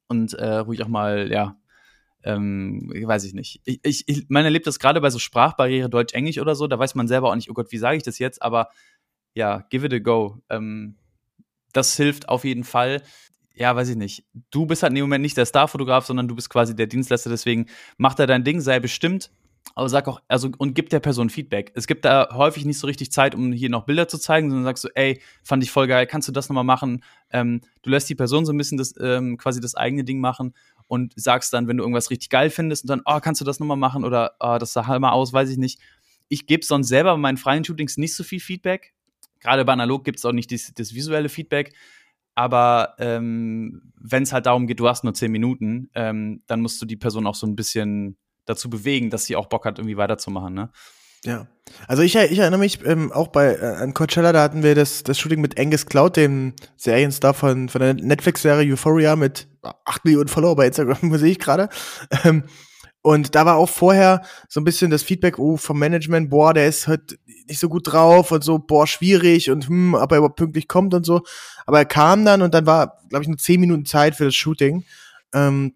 und 0.09 0.33
äh, 0.33 0.57
ruhig 0.57 0.83
auch 0.83 0.89
mal, 0.89 1.31
ja, 1.31 1.57
ähm, 2.23 2.91
weiß 2.93 3.23
ich 3.23 3.33
nicht. 3.33 3.61
Ich, 3.63 3.79
ich, 3.83 4.03
ich 4.07 4.25
man 4.27 4.43
erlebt 4.43 4.67
das 4.67 4.77
gerade 4.77 4.99
bei 4.99 5.09
so 5.09 5.19
Sprachbarriere 5.19 5.89
Deutsch-Englisch 5.89 6.39
oder 6.39 6.53
so, 6.55 6.67
da 6.67 6.77
weiß 6.77 6.95
man 6.95 7.07
selber 7.07 7.31
auch 7.31 7.35
nicht, 7.35 7.49
oh 7.49 7.53
Gott, 7.53 7.71
wie 7.71 7.77
sage 7.77 7.97
ich 7.97 8.03
das 8.03 8.19
jetzt? 8.19 8.41
Aber 8.41 8.69
ja, 9.33 9.65
give 9.69 9.85
it 9.85 9.93
a 9.93 9.99
go. 9.99 10.41
Ähm, 10.49 10.97
das 11.71 11.95
hilft 11.95 12.27
auf 12.27 12.43
jeden 12.43 12.65
Fall. 12.65 13.01
Ja, 13.55 13.75
weiß 13.75 13.89
ich 13.89 13.95
nicht. 13.95 14.25
Du 14.51 14.65
bist 14.65 14.83
halt 14.83 14.91
in 14.91 14.95
dem 14.95 15.05
Moment 15.05 15.21
nicht 15.21 15.37
der 15.37 15.45
Starfotograf, 15.45 16.05
sondern 16.05 16.27
du 16.27 16.35
bist 16.35 16.49
quasi 16.49 16.75
der 16.75 16.87
Dienstleister, 16.87 17.29
deswegen 17.29 17.67
mach 17.97 18.15
da 18.15 18.25
dein 18.25 18.43
Ding, 18.43 18.59
sei 18.59 18.79
bestimmt, 18.79 19.31
aber 19.75 19.89
sag 19.89 20.07
auch, 20.07 20.21
also 20.27 20.49
und 20.57 20.75
gib 20.75 20.89
der 20.89 20.99
Person 20.99 21.29
Feedback. 21.29 21.71
Es 21.75 21.87
gibt 21.87 22.05
da 22.05 22.29
häufig 22.33 22.65
nicht 22.65 22.77
so 22.77 22.85
richtig 22.85 23.11
Zeit, 23.11 23.33
um 23.33 23.51
hier 23.51 23.69
noch 23.69 23.85
Bilder 23.85 24.07
zu 24.07 24.17
zeigen, 24.17 24.49
sondern 24.49 24.65
sagst 24.65 24.83
du, 24.83 24.89
ey, 24.93 25.21
fand 25.43 25.63
ich 25.63 25.71
voll 25.71 25.87
geil, 25.87 26.05
kannst 26.05 26.27
du 26.27 26.31
das 26.31 26.49
nochmal 26.49 26.63
machen? 26.63 27.03
Ähm, 27.31 27.61
du 27.81 27.89
lässt 27.89 28.09
die 28.09 28.15
Person 28.15 28.45
so 28.45 28.53
ein 28.53 28.57
bisschen 28.57 28.77
das, 28.77 28.93
ähm, 28.99 29.37
quasi 29.37 29.61
das 29.61 29.75
eigene 29.75 30.03
Ding 30.03 30.19
machen 30.19 30.53
und 30.87 31.13
sagst 31.15 31.53
dann, 31.53 31.67
wenn 31.67 31.77
du 31.77 31.83
irgendwas 31.83 32.11
richtig 32.11 32.29
geil 32.29 32.49
findest 32.49 32.83
und 32.83 32.89
dann, 32.89 33.01
oh, 33.05 33.19
kannst 33.19 33.41
du 33.41 33.45
das 33.45 33.59
nochmal 33.59 33.77
machen 33.77 34.05
oder 34.05 34.35
oh, 34.39 34.57
das 34.59 34.73
sah 34.73 34.85
halt 34.85 35.01
mal 35.01 35.11
aus, 35.11 35.33
weiß 35.33 35.49
ich 35.49 35.57
nicht. 35.57 35.79
Ich 36.29 36.45
gebe 36.45 36.63
sonst 36.63 36.87
selber 36.87 37.11
bei 37.13 37.17
meinen 37.17 37.37
freien 37.37 37.63
Shootings 37.63 37.97
nicht 37.97 38.15
so 38.15 38.23
viel 38.23 38.39
Feedback. 38.39 38.93
Gerade 39.39 39.65
bei 39.65 39.73
Analog 39.73 40.03
gibt 40.03 40.19
es 40.19 40.25
auch 40.25 40.31
nicht 40.31 40.51
das, 40.51 40.71
das 40.75 40.93
visuelle 40.93 41.29
Feedback. 41.29 41.73
Aber 42.35 42.95
ähm, 42.97 43.91
wenn 43.95 44.23
es 44.23 44.33
halt 44.33 44.45
darum 44.45 44.65
geht, 44.65 44.79
du 44.79 44.87
hast 44.87 45.03
nur 45.03 45.13
zehn 45.13 45.31
Minuten, 45.31 45.89
ähm, 45.93 46.41
dann 46.47 46.61
musst 46.61 46.81
du 46.81 46.85
die 46.85 46.95
Person 46.95 47.27
auch 47.27 47.35
so 47.35 47.45
ein 47.45 47.55
bisschen 47.55 48.17
dazu 48.45 48.69
bewegen, 48.69 49.09
dass 49.09 49.25
sie 49.25 49.35
auch 49.35 49.47
Bock 49.47 49.65
hat, 49.65 49.79
irgendwie 49.79 49.97
weiterzumachen, 49.97 50.53
ne? 50.53 50.69
Ja. 51.25 51.47
Also 51.87 52.03
ich, 52.03 52.15
ich 52.15 52.37
erinnere 52.37 52.59
mich 52.59 52.85
ähm, 52.85 53.11
auch 53.11 53.29
bei 53.29 53.55
äh, 53.55 53.75
an 53.75 53.93
Coachella, 53.93 54.33
da 54.33 54.43
hatten 54.43 54.61
wir 54.61 54.75
das, 54.75 55.03
das 55.03 55.17
Shooting 55.17 55.39
mit 55.39 55.57
Angus 55.57 55.85
Cloud, 55.85 56.17
dem 56.17 56.53
Serienstar 56.75 57.33
von, 57.33 57.69
von 57.69 57.79
der 57.79 57.93
Netflix-Serie 57.93 58.73
Euphoria 58.73 59.15
mit 59.15 59.47
8 59.85 60.03
Millionen 60.03 60.27
Follower 60.27 60.55
bei 60.55 60.67
Instagram, 60.67 61.17
sehe 61.17 61.31
ich 61.31 61.39
gerade. 61.39 61.69
Ähm, 62.25 62.43
und 63.01 63.35
da 63.35 63.45
war 63.45 63.57
auch 63.57 63.69
vorher 63.69 64.21
so 64.47 64.61
ein 64.61 64.63
bisschen 64.63 64.91
das 64.91 65.03
Feedback 65.03 65.39
oh, 65.39 65.57
vom 65.57 65.79
Management, 65.79 66.29
boah, 66.29 66.53
der 66.53 66.67
ist 66.67 66.87
halt 66.87 67.19
nicht 67.47 67.59
so 67.59 67.67
gut 67.67 67.91
drauf 67.91 68.31
und 68.31 68.43
so, 68.43 68.59
boah, 68.59 68.87
schwierig 68.87 69.49
und 69.49 69.67
hm, 69.67 69.93
ob 69.93 70.11
er 70.11 70.19
überhaupt 70.19 70.37
pünktlich 70.37 70.67
kommt 70.67 70.93
und 70.93 71.05
so. 71.05 71.21
Aber 71.65 71.79
er 71.79 71.85
kam 71.85 72.23
dann 72.23 72.41
und 72.41 72.53
dann 72.53 72.65
war, 72.65 72.99
glaube 73.09 73.23
ich, 73.23 73.27
nur 73.27 73.37
10 73.37 73.59
Minuten 73.59 73.85
Zeit 73.85 74.15
für 74.15 74.25
das 74.25 74.35
Shooting. 74.35 74.85
Ähm, 75.33 75.73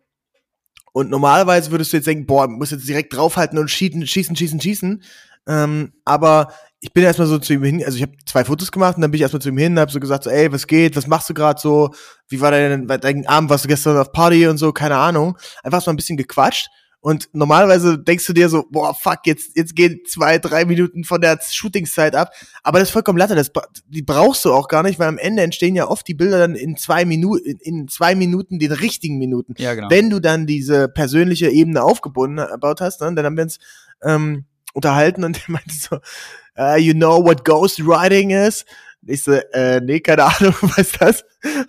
und 0.98 1.12
normalerweise 1.12 1.70
würdest 1.70 1.94
du 1.94 1.98
jetzt 1.98 2.08
denken, 2.08 2.26
boah, 2.26 2.48
muss 2.48 2.72
jetzt 2.72 2.88
direkt 2.88 3.16
draufhalten 3.16 3.60
und 3.60 3.70
schießen, 3.70 4.08
schießen, 4.08 4.36
schießen, 4.36 4.60
schießen. 4.60 5.04
Ähm, 5.48 5.94
aber 6.06 6.52
ich 6.80 6.92
bin 6.92 7.04
erstmal 7.04 7.28
so 7.28 7.38
zu 7.38 7.54
ihm 7.54 7.64
hin, 7.64 7.84
also 7.86 7.98
ich 7.98 8.02
habe 8.02 8.14
zwei 8.26 8.44
Fotos 8.44 8.72
gemacht 8.72 8.96
und 8.96 9.04
dann 9.04 9.12
bin 9.12 9.20
ich 9.20 9.22
erstmal 9.22 9.44
zu 9.44 9.50
ihm 9.50 9.60
hin 9.60 9.74
und 9.74 9.80
habe 9.80 9.92
so 9.92 10.00
gesagt, 10.00 10.24
so, 10.24 10.32
ey, 10.32 10.52
was 10.52 10.66
geht, 10.66 10.96
was 10.96 11.06
machst 11.06 11.30
du 11.30 11.36
gerade 11.36 11.62
so, 11.62 11.92
wie 12.30 12.42
war 12.42 12.50
dein, 12.50 12.88
dein 12.88 13.28
Abend, 13.28 13.52
warst 13.52 13.66
du 13.66 13.68
gestern 13.68 13.96
auf 13.96 14.12
Party 14.12 14.48
und 14.48 14.58
so, 14.58 14.74
keine 14.74 14.98
Ahnung. 14.98 15.38
Einfach 15.62 15.84
so 15.84 15.92
ein 15.92 15.98
bisschen 15.98 16.18
gequatscht 16.18 16.68
und 17.08 17.30
normalerweise 17.32 17.98
denkst 17.98 18.28
du 18.28 18.34
dir 18.34 18.50
so, 18.50 18.66
boah, 18.70 18.94
fuck, 18.94 19.20
jetzt, 19.24 19.56
jetzt 19.56 19.78
gehen 19.78 20.02
zwei, 20.06 20.40
drei 20.40 20.66
Minuten 20.66 21.06
von 21.06 21.22
der 21.22 21.40
Shootingszeit 21.42 22.14
ab. 22.18 22.34
Aber 22.64 22.80
das 22.80 22.90
ist 22.90 22.92
vollkommen 22.92 23.18
latte, 23.18 23.34
das, 23.34 23.50
die 23.88 24.02
brauchst 24.02 24.44
du 24.44 24.52
auch 24.52 24.68
gar 24.68 24.84
nicht, 24.84 25.00
weil 25.00 25.08
am 25.08 25.18
Ende 25.18 25.42
entstehen 25.42 25.74
ja 25.74 25.88
oft 25.88 26.06
die 26.06 26.16
Bilder 26.16 26.40
dann 26.40 26.56
in 26.56 26.76
zwei 26.76 27.06
Minuten, 27.06 27.60
in 27.62 27.88
zwei 27.88 28.14
Minuten, 28.14 28.60
den 28.60 28.74
richtigen 28.74 29.20
Minuten. 29.20 29.54
Ja, 29.58 29.74
genau. 29.74 29.90
Wenn 29.90 30.10
du 30.10 30.20
dann 30.20 30.48
diese 30.48 30.90
persönliche 30.90 31.50
Ebene 31.50 31.82
aufgebunden 31.82 32.46
gebaut 32.46 32.82
hast, 32.82 33.00
ne, 33.00 33.16
dann 33.16 33.26
haben 33.26 33.38
wir 33.38 33.44
uns 33.44 33.60
ähm, 34.04 34.44
unterhalten 34.74 35.24
und 35.24 35.38
der 35.48 35.54
meinte 35.54 35.74
so, 35.74 35.96
uh, 36.60 36.76
you 36.76 36.92
know 36.94 37.24
what 37.24 37.46
ghostwriting 37.46 38.32
is? 38.32 38.66
Ich 39.06 39.24
so, 39.24 39.32
äh, 39.32 39.80
nee, 39.80 40.02
keine 40.02 40.26
Ahnung, 40.26 40.56
was 40.62 40.92
das? 40.92 41.24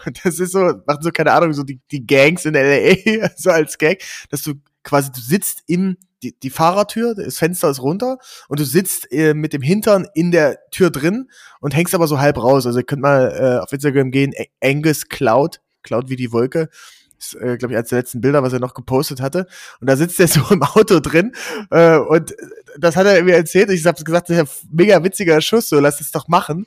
Und 0.04 0.18
das 0.24 0.40
ist 0.40 0.50
so, 0.50 0.58
machen 0.84 1.02
so, 1.02 1.10
keine 1.12 1.30
Ahnung, 1.30 1.52
so 1.52 1.62
die, 1.62 1.78
die 1.92 2.04
Gangs 2.04 2.44
in 2.44 2.56
L.A., 2.56 3.30
so 3.36 3.50
als 3.50 3.78
Gag, 3.78 4.02
dass 4.30 4.42
du 4.42 4.54
quasi, 4.88 5.12
du 5.12 5.20
sitzt 5.20 5.62
im 5.66 5.98
die, 6.22 6.36
die 6.38 6.50
Fahrertür, 6.50 7.14
das 7.14 7.38
Fenster 7.38 7.70
ist 7.70 7.80
runter 7.80 8.18
und 8.48 8.58
du 8.58 8.64
sitzt 8.64 9.12
äh, 9.12 9.34
mit 9.34 9.52
dem 9.52 9.62
Hintern 9.62 10.08
in 10.14 10.32
der 10.32 10.58
Tür 10.70 10.90
drin 10.90 11.30
und 11.60 11.76
hängst 11.76 11.94
aber 11.94 12.08
so 12.08 12.18
halb 12.18 12.38
raus. 12.38 12.66
Also 12.66 12.80
ihr 12.80 12.84
könnt 12.84 13.02
mal 13.02 13.30
äh, 13.38 13.62
auf 13.62 13.72
Instagram 13.72 14.10
gehen, 14.10 14.32
Angus 14.62 15.08
Cloud, 15.08 15.60
Cloud 15.82 16.08
wie 16.08 16.16
die 16.16 16.32
Wolke. 16.32 16.70
Ist, 17.18 17.34
äh, 17.34 17.56
glaube 17.56 17.74
ich, 17.74 17.78
eines 17.78 17.90
der 17.90 17.98
letzten 17.98 18.20
Bilder, 18.20 18.42
was 18.42 18.52
er 18.52 18.60
noch 18.60 18.74
gepostet 18.74 19.20
hatte. 19.20 19.46
Und 19.80 19.88
da 19.88 19.96
sitzt 19.96 20.18
er 20.18 20.28
so 20.28 20.42
im 20.50 20.62
Auto 20.62 21.00
drin 21.00 21.32
äh, 21.70 21.98
und 21.98 22.34
das 22.78 22.96
hat 22.96 23.06
er 23.06 23.22
mir 23.22 23.36
erzählt. 23.36 23.70
Ich 23.70 23.84
habe 23.86 24.02
gesagt, 24.02 24.30
das 24.30 24.38
ist 24.38 24.64
ein 24.64 24.68
mega 24.72 25.02
witziger 25.04 25.40
Schuss, 25.40 25.68
so 25.68 25.78
lass 25.78 26.00
es 26.00 26.10
doch 26.10 26.26
machen. 26.26 26.66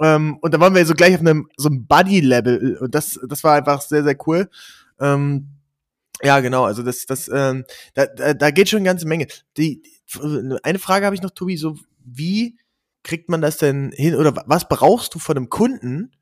Ähm, 0.00 0.38
und 0.40 0.54
da 0.54 0.58
waren 0.58 0.74
wir 0.74 0.84
so 0.86 0.94
gleich 0.94 1.14
auf 1.14 1.20
einem 1.20 1.48
so 1.56 1.68
einem 1.68 1.86
Buddy-Level 1.86 2.78
und 2.80 2.94
das, 2.94 3.20
das 3.28 3.44
war 3.44 3.54
einfach 3.54 3.80
sehr, 3.80 4.02
sehr 4.02 4.16
cool. 4.26 4.48
Ähm, 5.00 5.48
ja, 6.22 6.40
genau, 6.40 6.64
also 6.64 6.82
das, 6.82 7.06
das, 7.06 7.28
ähm, 7.32 7.64
da, 7.94 8.06
da, 8.06 8.34
da 8.34 8.50
geht 8.50 8.68
schon 8.68 8.78
eine 8.78 8.88
ganze 8.88 9.06
Menge. 9.06 9.26
Die, 9.56 9.82
eine 10.62 10.78
Frage 10.78 11.06
habe 11.06 11.14
ich 11.14 11.22
noch, 11.22 11.30
Tobi, 11.30 11.56
so 11.56 11.76
wie 12.04 12.58
kriegt 13.02 13.28
man 13.28 13.40
das 13.40 13.56
denn 13.56 13.92
hin 13.94 14.14
oder 14.14 14.44
was 14.46 14.68
brauchst 14.68 15.14
du 15.14 15.18
von 15.18 15.36
einem 15.36 15.48
Kunden, 15.48 16.12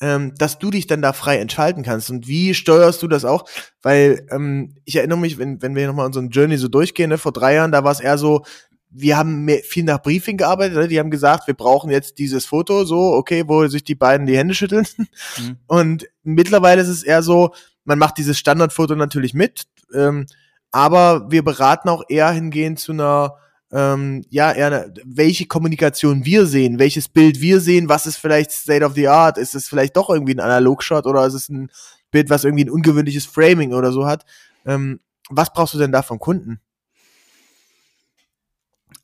ähm, 0.00 0.34
dass 0.36 0.58
du 0.58 0.70
dich 0.70 0.86
dann 0.86 1.02
da 1.02 1.12
frei 1.12 1.38
entscheiden 1.38 1.82
kannst 1.82 2.10
und 2.10 2.28
wie 2.28 2.54
steuerst 2.54 3.02
du 3.02 3.08
das 3.08 3.24
auch? 3.24 3.48
Weil 3.82 4.26
ähm, 4.30 4.76
ich 4.84 4.96
erinnere 4.96 5.18
mich, 5.18 5.38
wenn, 5.38 5.60
wenn 5.60 5.74
wir 5.74 5.86
nochmal 5.88 6.06
unseren 6.06 6.30
Journey 6.30 6.56
so 6.56 6.68
durchgehen, 6.68 7.10
ne, 7.10 7.18
vor 7.18 7.32
drei 7.32 7.54
Jahren, 7.54 7.72
da 7.72 7.82
war 7.82 7.92
es 7.92 8.00
eher 8.00 8.18
so, 8.18 8.44
wir 8.90 9.16
haben 9.16 9.44
mehr, 9.44 9.58
viel 9.58 9.84
nach 9.84 10.02
Briefing 10.02 10.36
gearbeitet, 10.36 10.76
ne? 10.76 10.88
die 10.88 10.98
haben 10.98 11.10
gesagt, 11.10 11.46
wir 11.46 11.54
brauchen 11.54 11.90
jetzt 11.90 12.18
dieses 12.18 12.46
Foto, 12.46 12.84
so, 12.84 13.12
okay, 13.12 13.44
wo 13.46 13.66
sich 13.66 13.84
die 13.84 13.94
beiden 13.94 14.26
die 14.26 14.36
Hände 14.36 14.54
schütteln. 14.54 14.86
Mhm. 15.38 15.56
Und 15.66 16.08
mittlerweile 16.22 16.80
ist 16.80 16.88
es 16.88 17.02
eher 17.02 17.22
so, 17.22 17.52
man 17.88 17.98
macht 17.98 18.18
dieses 18.18 18.38
Standardfoto 18.38 18.94
natürlich 18.94 19.32
mit, 19.32 19.62
ähm, 19.94 20.26
aber 20.70 21.30
wir 21.30 21.42
beraten 21.42 21.88
auch 21.88 22.02
eher 22.08 22.30
hingehend 22.30 22.78
zu 22.78 22.92
einer, 22.92 23.36
ähm, 23.72 24.24
ja, 24.28 24.52
eher, 24.52 24.92
welche 25.04 25.46
Kommunikation 25.46 26.26
wir 26.26 26.46
sehen, 26.46 26.78
welches 26.78 27.08
Bild 27.08 27.40
wir 27.40 27.60
sehen, 27.60 27.88
was 27.88 28.06
ist 28.06 28.18
vielleicht 28.18 28.52
State 28.52 28.84
of 28.84 28.92
the 28.94 29.08
Art, 29.08 29.38
ist 29.38 29.54
es 29.54 29.68
vielleicht 29.68 29.96
doch 29.96 30.10
irgendwie 30.10 30.34
ein 30.34 30.40
Analogshot 30.40 31.06
oder 31.06 31.26
ist 31.26 31.32
es 31.32 31.48
ein 31.48 31.70
Bild, 32.10 32.28
was 32.28 32.44
irgendwie 32.44 32.66
ein 32.66 32.70
ungewöhnliches 32.70 33.24
Framing 33.24 33.72
oder 33.72 33.90
so 33.90 34.06
hat. 34.06 34.26
Ähm, 34.66 35.00
was 35.30 35.52
brauchst 35.52 35.72
du 35.72 35.78
denn 35.78 35.92
da 35.92 36.02
vom 36.02 36.18
Kunden? 36.18 36.60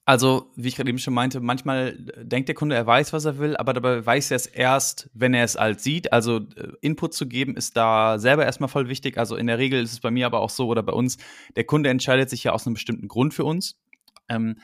Also, 0.07 0.51
wie 0.55 0.69
ich 0.69 0.77
gerade 0.77 0.90
eben 0.90 0.99
schon 0.99 1.14
meinte, 1.14 1.40
manchmal 1.40 1.97
denkt 2.19 2.49
der 2.49 2.55
Kunde, 2.55 2.77
er 2.77 2.87
weiß, 2.87 3.14
was 3.14 3.25
er 3.25 3.38
will, 3.38 3.57
aber 3.57 3.73
dabei 3.73 4.05
weiß 4.05 4.33
er 4.33 4.37
es 4.37 4.47
erst, 4.47 5.09
wenn 5.14 5.33
er 5.33 5.45
es 5.45 5.57
alt 5.57 5.81
sieht. 5.81 6.12
Also, 6.12 6.40
äh, 6.57 6.73
Input 6.83 7.14
zu 7.14 7.27
geben 7.27 7.57
ist 7.57 7.75
da 7.77 8.19
selber 8.19 8.45
erstmal 8.45 8.69
voll 8.69 8.88
wichtig. 8.88 9.17
Also, 9.17 9.37
in 9.37 9.47
der 9.47 9.57
Regel 9.57 9.83
ist 9.83 9.93
es 9.93 10.01
bei 10.01 10.11
mir 10.11 10.27
aber 10.27 10.40
auch 10.40 10.51
so 10.51 10.67
oder 10.67 10.83
bei 10.83 10.93
uns, 10.93 11.17
der 11.57 11.64
Kunde 11.64 11.88
entscheidet 11.88 12.29
sich 12.29 12.45
ja 12.45 12.53
aus 12.53 12.67
einem 12.67 12.75
bestimmten 12.75 13.09
Grund 13.09 13.33
für 13.33 13.45
uns. 13.45 13.81
Ähm, 14.29 14.59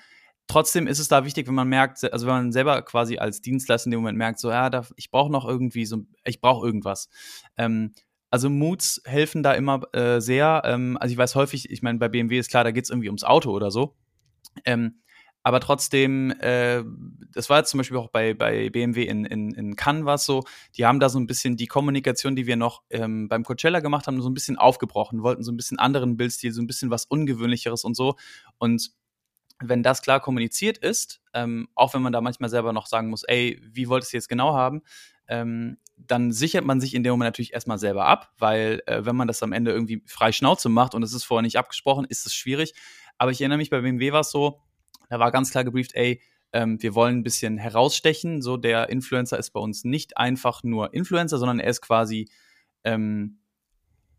trotzdem 0.46 0.86
ist 0.86 0.98
es 0.98 1.08
da 1.08 1.24
wichtig, 1.24 1.48
wenn 1.48 1.54
man 1.54 1.68
merkt, 1.68 2.12
also 2.12 2.26
wenn 2.26 2.34
man 2.34 2.52
selber 2.52 2.82
quasi 2.82 3.16
als 3.16 3.40
Dienstleister 3.40 3.86
in 3.86 3.92
dem 3.92 4.00
Moment 4.00 4.18
merkt, 4.18 4.40
so, 4.40 4.50
ja, 4.50 4.68
da, 4.68 4.84
ich 4.96 5.10
brauche 5.10 5.32
noch 5.32 5.48
irgendwie 5.48 5.86
so, 5.86 6.04
ich 6.24 6.42
brauche 6.42 6.66
irgendwas. 6.66 7.08
Ähm, 7.56 7.94
also 8.30 8.50
Moods 8.50 9.00
helfen 9.06 9.42
da 9.42 9.54
immer 9.54 9.82
äh, 9.94 10.20
sehr. 10.20 10.62
Ähm, 10.66 10.98
also 11.00 11.12
ich 11.12 11.18
weiß 11.18 11.34
häufig, 11.34 11.70
ich 11.70 11.80
meine, 11.80 11.98
bei 11.98 12.08
BMW 12.08 12.38
ist 12.38 12.50
klar, 12.50 12.62
da 12.64 12.72
geht 12.72 12.84
es 12.84 12.90
irgendwie 12.90 13.08
ums 13.08 13.24
Auto 13.24 13.50
oder 13.50 13.70
so. 13.70 13.96
Ähm, 14.64 15.00
aber 15.42 15.60
trotzdem, 15.60 16.30
äh, 16.40 16.82
das 17.32 17.48
war 17.48 17.58
jetzt 17.58 17.70
zum 17.70 17.78
Beispiel 17.78 17.96
auch 17.96 18.10
bei, 18.10 18.34
bei 18.34 18.68
BMW 18.68 19.04
in, 19.04 19.24
in, 19.24 19.54
in 19.54 19.76
Cannes 19.76 20.04
war 20.04 20.18
so, 20.18 20.44
die 20.76 20.84
haben 20.84 21.00
da 21.00 21.08
so 21.08 21.18
ein 21.18 21.26
bisschen 21.26 21.56
die 21.56 21.66
Kommunikation, 21.66 22.36
die 22.36 22.46
wir 22.46 22.56
noch 22.56 22.82
ähm, 22.90 23.28
beim 23.28 23.44
Coachella 23.44 23.80
gemacht 23.80 24.06
haben, 24.06 24.20
so 24.20 24.28
ein 24.28 24.34
bisschen 24.34 24.58
aufgebrochen, 24.58 25.22
wollten 25.22 25.42
so 25.42 25.50
ein 25.50 25.56
bisschen 25.56 25.78
anderen 25.78 26.16
Bildstil, 26.16 26.52
so 26.52 26.60
ein 26.60 26.66
bisschen 26.66 26.90
was 26.90 27.06
Ungewöhnlicheres 27.06 27.84
und 27.84 27.96
so. 27.96 28.16
Und 28.58 28.90
wenn 29.62 29.82
das 29.82 30.02
klar 30.02 30.20
kommuniziert 30.20 30.78
ist, 30.78 31.20
ähm, 31.32 31.68
auch 31.74 31.94
wenn 31.94 32.02
man 32.02 32.12
da 32.12 32.20
manchmal 32.20 32.50
selber 32.50 32.72
noch 32.72 32.86
sagen 32.86 33.08
muss, 33.08 33.24
ey, 33.24 33.60
wie 33.62 33.88
wolltest 33.88 34.12
du 34.12 34.16
jetzt 34.16 34.28
genau 34.28 34.54
haben, 34.54 34.82
ähm, 35.28 35.78
dann 35.96 36.32
sichert 36.32 36.64
man 36.64 36.80
sich 36.80 36.94
in 36.94 37.02
dem 37.02 37.12
Moment 37.12 37.28
natürlich 37.28 37.52
erstmal 37.52 37.78
selber 37.78 38.06
ab, 38.06 38.32
weil 38.38 38.82
äh, 38.86 39.04
wenn 39.04 39.16
man 39.16 39.28
das 39.28 39.42
am 39.42 39.52
Ende 39.52 39.70
irgendwie 39.70 40.02
frei 40.06 40.32
Schnauze 40.32 40.68
macht 40.68 40.94
und 40.94 41.02
es 41.02 41.12
ist 41.12 41.24
vorher 41.24 41.42
nicht 41.42 41.58
abgesprochen, 41.58 42.06
ist 42.06 42.26
es 42.26 42.34
schwierig. 42.34 42.74
Aber 43.18 43.30
ich 43.30 43.40
erinnere 43.40 43.58
mich, 43.58 43.70
bei 43.70 43.80
BMW 43.80 44.12
war 44.12 44.20
es 44.20 44.30
so, 44.30 44.62
da 45.10 45.18
war 45.18 45.30
ganz 45.30 45.50
klar 45.50 45.64
gebrieft, 45.64 45.94
ey, 45.94 46.22
ähm, 46.52 46.82
wir 46.82 46.94
wollen 46.94 47.18
ein 47.18 47.22
bisschen 47.22 47.58
herausstechen. 47.58 48.40
So, 48.42 48.56
der 48.56 48.88
Influencer 48.88 49.38
ist 49.38 49.50
bei 49.50 49.60
uns 49.60 49.84
nicht 49.84 50.16
einfach 50.16 50.62
nur 50.62 50.94
Influencer, 50.94 51.38
sondern 51.38 51.60
er 51.60 51.68
ist 51.68 51.82
quasi, 51.82 52.30
ähm, 52.84 53.40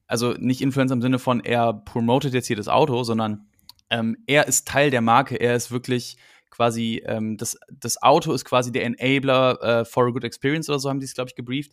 also 0.05 0.33
nicht 0.33 0.61
Influencer 0.61 0.93
im 0.93 1.01
Sinne 1.01 1.19
von, 1.19 1.39
er 1.39 1.73
promotet 1.73 2.33
jetzt 2.33 2.47
hier 2.47 2.55
das 2.55 2.67
Auto, 2.67 3.03
sondern 3.03 3.47
ähm, 3.89 4.17
er 4.27 4.47
ist 4.47 4.67
Teil 4.67 4.91
der 4.91 5.01
Marke. 5.01 5.35
Er 5.35 5.55
ist 5.55 5.71
wirklich 5.71 6.17
quasi, 6.49 7.01
ähm, 7.05 7.37
das, 7.37 7.57
das 7.71 8.01
Auto 8.01 8.33
ist 8.33 8.45
quasi 8.45 8.71
der 8.71 8.85
Enabler 8.85 9.61
äh, 9.61 9.85
for 9.85 10.07
a 10.07 10.11
good 10.11 10.23
experience 10.23 10.69
oder 10.69 10.79
so 10.79 10.89
haben 10.89 10.99
die 10.99 11.05
es, 11.05 11.13
glaube 11.13 11.29
ich, 11.29 11.35
gebrieft. 11.35 11.71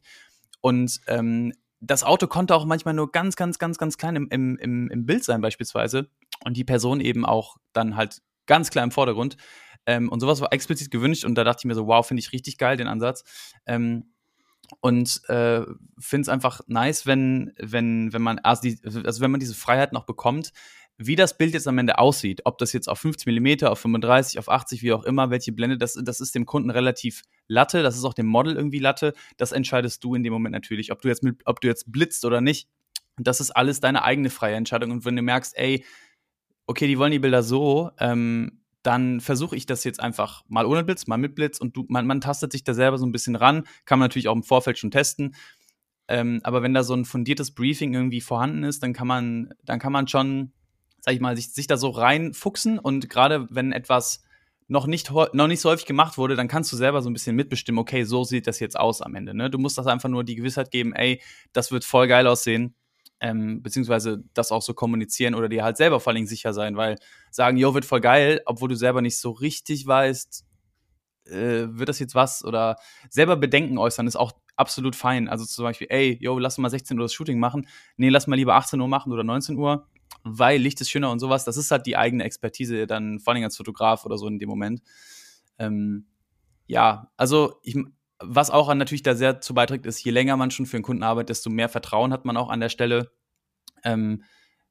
Und 0.61 1.01
ähm, 1.09 1.53
das 1.81 2.03
Auto 2.03 2.27
konnte 2.27 2.55
auch 2.55 2.65
manchmal 2.65 2.95
nur 2.95 3.13
ganz, 3.13 3.37
ganz, 3.37 3.59
ganz, 3.59 3.79
ganz 3.79 3.99
klein 3.99 4.17
im, 4.17 4.29
im, 4.31 4.57
im, 4.59 4.91
im 4.91 5.07
Bild 5.07 5.25
sein, 5.25 5.41
beispielsweise. 5.41 6.09
Und 6.45 6.57
die 6.57 6.65
Person 6.65 7.01
eben 7.01 7.25
auch 7.25 7.57
dann 7.73 7.97
halt 7.97 8.23
ganz 8.49 8.71
klar 8.71 8.85
im 8.85 8.91
Vordergrund. 8.91 9.37
Ähm, 9.87 10.09
und 10.09 10.19
sowas 10.19 10.41
war 10.41 10.53
explizit 10.53 10.91
gewünscht 10.91 11.25
und 11.25 11.37
da 11.37 11.45
dachte 11.45 11.61
ich 11.61 11.65
mir 11.67 11.75
so, 11.75 11.87
wow, 11.87 12.05
finde 12.05 12.21
ich 12.21 12.33
richtig 12.33 12.59
geil, 12.59 12.77
den 12.77 12.89
Ansatz. 12.89 13.23
Ähm, 13.65 14.13
und 14.81 15.23
äh, 15.29 15.63
finde 15.99 16.23
es 16.23 16.29
einfach 16.29 16.61
nice, 16.67 17.07
wenn, 17.07 17.53
wenn, 17.59 18.13
wenn 18.13 18.23
man, 18.23 18.39
also, 18.41 18.63
die, 18.63 18.79
also 18.85 19.21
wenn 19.21 19.31
man 19.31 19.41
diese 19.41 19.55
Freiheit 19.55 19.93
noch 19.93 20.05
bekommt, 20.05 20.53
wie 20.99 21.17
das 21.17 21.39
Bild 21.39 21.55
jetzt 21.55 21.69
am 21.69 21.79
Ende 21.79 21.99
aussieht, 21.99 22.41
ob 22.45 22.59
das 22.59 22.73
jetzt 22.73 22.89
auf 22.89 22.99
50 22.99 23.27
mm, 23.27 23.65
auf 23.67 23.79
35, 23.79 24.39
auf 24.39 24.49
80, 24.49 24.83
wie 24.83 24.93
auch 24.93 25.05
immer, 25.05 25.31
welche 25.31 25.53
Blende, 25.53 25.79
das, 25.79 25.99
das 26.03 26.21
ist 26.21 26.35
dem 26.35 26.45
Kunden 26.45 26.71
relativ 26.71 27.23
Latte, 27.47 27.83
das 27.83 27.97
ist 27.97 28.05
auch 28.05 28.15
dem 28.15 28.27
Model 28.27 28.57
irgendwie 28.57 28.81
Latte, 28.81 29.15
das 29.37 29.53
entscheidest 29.53 30.03
du 30.03 30.17
in 30.17 30.25
dem 30.25 30.33
Moment 30.33 30.53
natürlich, 30.53 30.91
ob 30.91 31.01
du 31.01 31.09
jetzt, 31.09 31.25
ob 31.45 31.61
du 31.61 31.69
jetzt 31.69 31.91
blitzt 31.91 32.25
oder 32.25 32.41
nicht. 32.41 32.69
Das 33.17 33.41
ist 33.41 33.53
alles 33.53 33.81
deine 33.81 34.03
eigene 34.05 34.29
freie 34.29 34.57
Entscheidung. 34.57 34.91
Und 34.91 35.05
wenn 35.05 35.17
du 35.17 35.23
merkst, 35.23 35.57
ey, 35.57 35.85
okay, 36.69 36.87
die 36.87 36.99
wollen 36.99 37.11
die 37.11 37.19
Bilder 37.19 37.43
so, 37.43 37.91
ähm, 37.99 38.61
dann 38.83 39.21
versuche 39.21 39.57
ich 39.57 39.67
das 39.67 39.85
jetzt 39.85 40.01
einfach 40.01 40.45
mal 40.49 40.67
ohne 40.67 40.85
Blitz, 40.85 41.07
mal 41.07 41.17
mit 41.17 41.35
Blitz 41.35 41.59
und 41.59 41.77
du, 41.77 41.85
man, 41.89 42.07
man 42.07 42.21
tastet 42.21 42.53
sich 42.53 42.63
da 42.63 42.75
selber 42.75 42.99
so 42.99 43.07
ein 43.07 43.13
bisschen 43.13 43.35
ran, 43.35 43.65
kann 43.87 43.99
man 43.99 44.07
natürlich 44.09 44.29
auch 44.29 44.37
im 44.37 44.45
Vorfeld 44.45 44.79
schon 44.79 44.91
testen. 44.91 45.35
Ähm, 46.07 46.41
aber 46.45 46.63
wenn 46.63 46.75
da 46.75 46.85
so 46.85 46.95
ein 46.95 47.05
fundiertes 47.05 47.51
Briefing 47.51 47.95
irgendwie 47.95 48.21
vorhanden 48.21 48.63
ist, 48.65 48.83
dann 48.83 48.93
kann 48.93 49.07
man, 49.07 49.51
dann 49.65 49.79
kann 49.79 49.93
man 49.93 50.09
schon, 50.09 50.53
sag 51.01 51.15
ich 51.15 51.21
mal, 51.21 51.37
sich, 51.37 51.53
sich 51.53 51.67
da 51.67 51.77
so 51.77 51.89
reinfuchsen 51.89 52.79
und 52.79 53.09
gerade 53.11 53.47
wenn 53.51 53.73
etwas 53.73 54.23
noch 54.69 54.87
nicht, 54.87 55.11
noch 55.11 55.47
nicht 55.47 55.61
so 55.61 55.71
häufig 55.71 55.87
gemacht 55.87 56.19
wurde, 56.19 56.37
dann 56.37 56.49
kannst 56.49 56.71
du 56.71 56.77
selber 56.77 57.01
so 57.01 57.09
ein 57.09 57.15
bisschen 57.15 57.35
mitbestimmen, 57.35 57.79
okay, 57.79 58.05
so 58.05 58.25
sieht 58.25 58.47
das 58.47 58.61
jetzt 58.61 58.79
aus 58.79 59.01
am 59.01 59.15
Ende. 59.15 59.35
Ne? 59.35 59.49
Du 59.51 59.59
musst 59.59 59.79
das 59.79 59.87
einfach 59.87 60.11
nur 60.11 60.23
die 60.23 60.37
Gewissheit 60.37 60.71
geben, 60.71 60.93
ey, 60.93 61.23
das 61.55 61.73
wird 61.73 61.85
voll 61.85 62.09
geil 62.09 62.27
aussehen 62.27 62.75
ähm, 63.21 63.63
beziehungsweise 63.63 64.25
das 64.35 64.53
auch 64.53 64.63
so 64.63 64.75
kommunizieren 64.75 65.35
oder 65.35 65.49
dir 65.49 65.65
halt 65.65 65.77
selber 65.77 66.01
vor 66.01 66.13
allem 66.13 66.27
sicher 66.27 66.53
sein, 66.53 66.77
weil 66.77 66.97
sagen, 67.31 67.57
yo, 67.57 67.75
wird 67.75 67.85
voll 67.85 68.01
geil, 68.01 68.41
obwohl 68.47 68.69
du 68.69 68.77
selber 68.77 69.03
nicht 69.03 69.19
so 69.19 69.31
richtig 69.31 69.87
weißt, 69.87 70.45
äh, 71.27 71.67
wird 71.71 71.89
das 71.89 71.99
jetzt 71.99 72.15
was 72.15 72.45
oder 72.45 72.77
selber 73.11 73.37
Bedenken 73.37 73.79
äußern, 73.79 74.07
ist 74.07 74.17
auch 74.17 74.33
absolut 74.57 74.97
fein. 74.97 75.29
Also 75.29 75.45
zum 75.45 75.65
Beispiel, 75.65 75.89
ey, 75.91 76.19
yo, 76.21 76.39
lass 76.39 76.59
mal 76.59 76.71
16 76.71 76.99
Uhr 76.99 77.05
das 77.05 77.13
Shooting 77.13 77.39
machen. 77.39 77.67
Nee, 77.97 78.09
lass 78.09 78.27
mal 78.27 78.37
lieber 78.37 78.55
18 78.55 78.81
Uhr 78.81 78.89
machen 78.89 79.13
oder 79.13 79.25
19 79.25 79.57
Uhr, 79.57 79.87
weil 80.25 80.61
Licht 80.61 80.81
ist 80.81 80.91
schöner 80.91 81.11
und 81.11 81.21
sowas. 81.21 81.45
Das 81.45 81.57
ist 81.57 81.71
halt 81.71 81.87
die 81.87 81.97
eigene 81.97 82.25
Expertise 82.25 82.87
dann, 82.87 83.21
vor 83.21 83.35
allem 83.35 83.45
als 83.45 83.57
Fotograf 83.57 84.05
oder 84.05 84.19
so 84.19 84.27
in 84.27 84.39
dem 84.39 84.49
Moment. 84.49 84.83
Ähm, 85.59 86.07
ja, 86.67 87.11
also 87.17 87.61
ich, 87.63 87.77
was 88.21 88.51
auch 88.51 88.73
natürlich 88.75 89.03
da 89.03 89.15
sehr 89.15 89.41
zu 89.41 89.55
beiträgt, 89.55 89.87
ist, 89.87 90.03
je 90.03 90.11
länger 90.11 90.37
man 90.37 90.51
schon 90.51 90.67
für 90.67 90.77
einen 90.77 90.85
Kunden 90.85 91.03
arbeitet, 91.03 91.31
desto 91.31 91.51
mehr 91.51 91.69
Vertrauen 91.69 92.13
hat 92.13 92.25
man 92.25 92.37
auch 92.37 92.51
an 92.51 92.61
der 92.61 92.69
Stelle. 92.69 93.13
Ähm, 93.85 94.25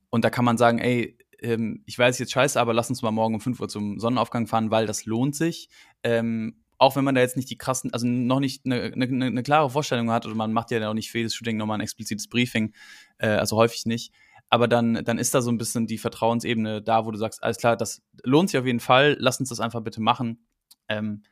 und 0.10 0.26
da 0.26 0.30
kann 0.30 0.46
man 0.46 0.58
sagen, 0.58 0.80
ey, 0.80 1.18
ähm, 1.40 1.84
ich 1.86 1.98
weiß 1.98 2.20
jetzt 2.20 2.32
scheiße, 2.32 2.60
aber 2.60 2.74
lass 2.74 2.90
uns 2.90 3.02
mal 3.02 3.12
morgen 3.12 3.36
um 3.36 3.42
5 3.42 3.60
Uhr 3.60 3.70
zum 3.70 4.00
Sonnenaufgang 4.00 4.48
fahren, 4.48 4.72
weil 4.72 4.86
das 4.86 5.06
lohnt 5.06 5.36
sich. 5.36 5.70
Ähm, 6.04 6.64
auch 6.78 6.96
wenn 6.96 7.04
man 7.04 7.16
da 7.16 7.22
jetzt 7.22 7.38
nicht 7.38 7.50
die 7.50 7.58
krassen, 7.58 7.92
also 7.94 8.06
noch 8.06 8.40
nicht 8.40 8.66
eine, 8.66 8.94
eine, 8.94 9.26
eine 9.26 9.44
klare 9.44 9.70
Vorstellung 9.70 10.12
hat 10.12 10.26
oder 10.26 10.36
man 10.36 10.54
macht 10.54 10.70
ja 10.72 10.88
auch 10.90 10.94
nicht 10.94 11.10
für 11.10 11.18
jedes 11.20 11.34
Shooting 11.34 11.58
nochmal 11.58 11.78
ein 11.78 11.82
explizites 11.82 12.28
Briefing, 12.28 12.74
äh, 13.18 13.30
also 13.30 13.58
häufig 13.58 13.86
nicht. 13.86 14.14
Aber 14.50 14.68
dann, 14.68 15.04
dann 15.04 15.18
ist 15.18 15.34
da 15.34 15.42
so 15.42 15.52
ein 15.52 15.58
bisschen 15.58 15.88
die 15.88 15.98
Vertrauensebene 15.98 16.82
da, 16.82 17.06
wo 17.06 17.12
du 17.12 17.18
sagst, 17.18 17.44
alles 17.44 17.58
klar, 17.58 17.76
das 17.76 18.02
lohnt 18.24 18.50
sich 18.50 18.60
auf 18.60 18.66
jeden 18.66 18.80
Fall, 18.80 19.18
lass 19.20 19.40
uns 19.40 19.50
das 19.50 19.60
einfach 19.60 19.82
bitte 19.82 20.02
machen. 20.02 20.48
Ähm, 20.88 21.24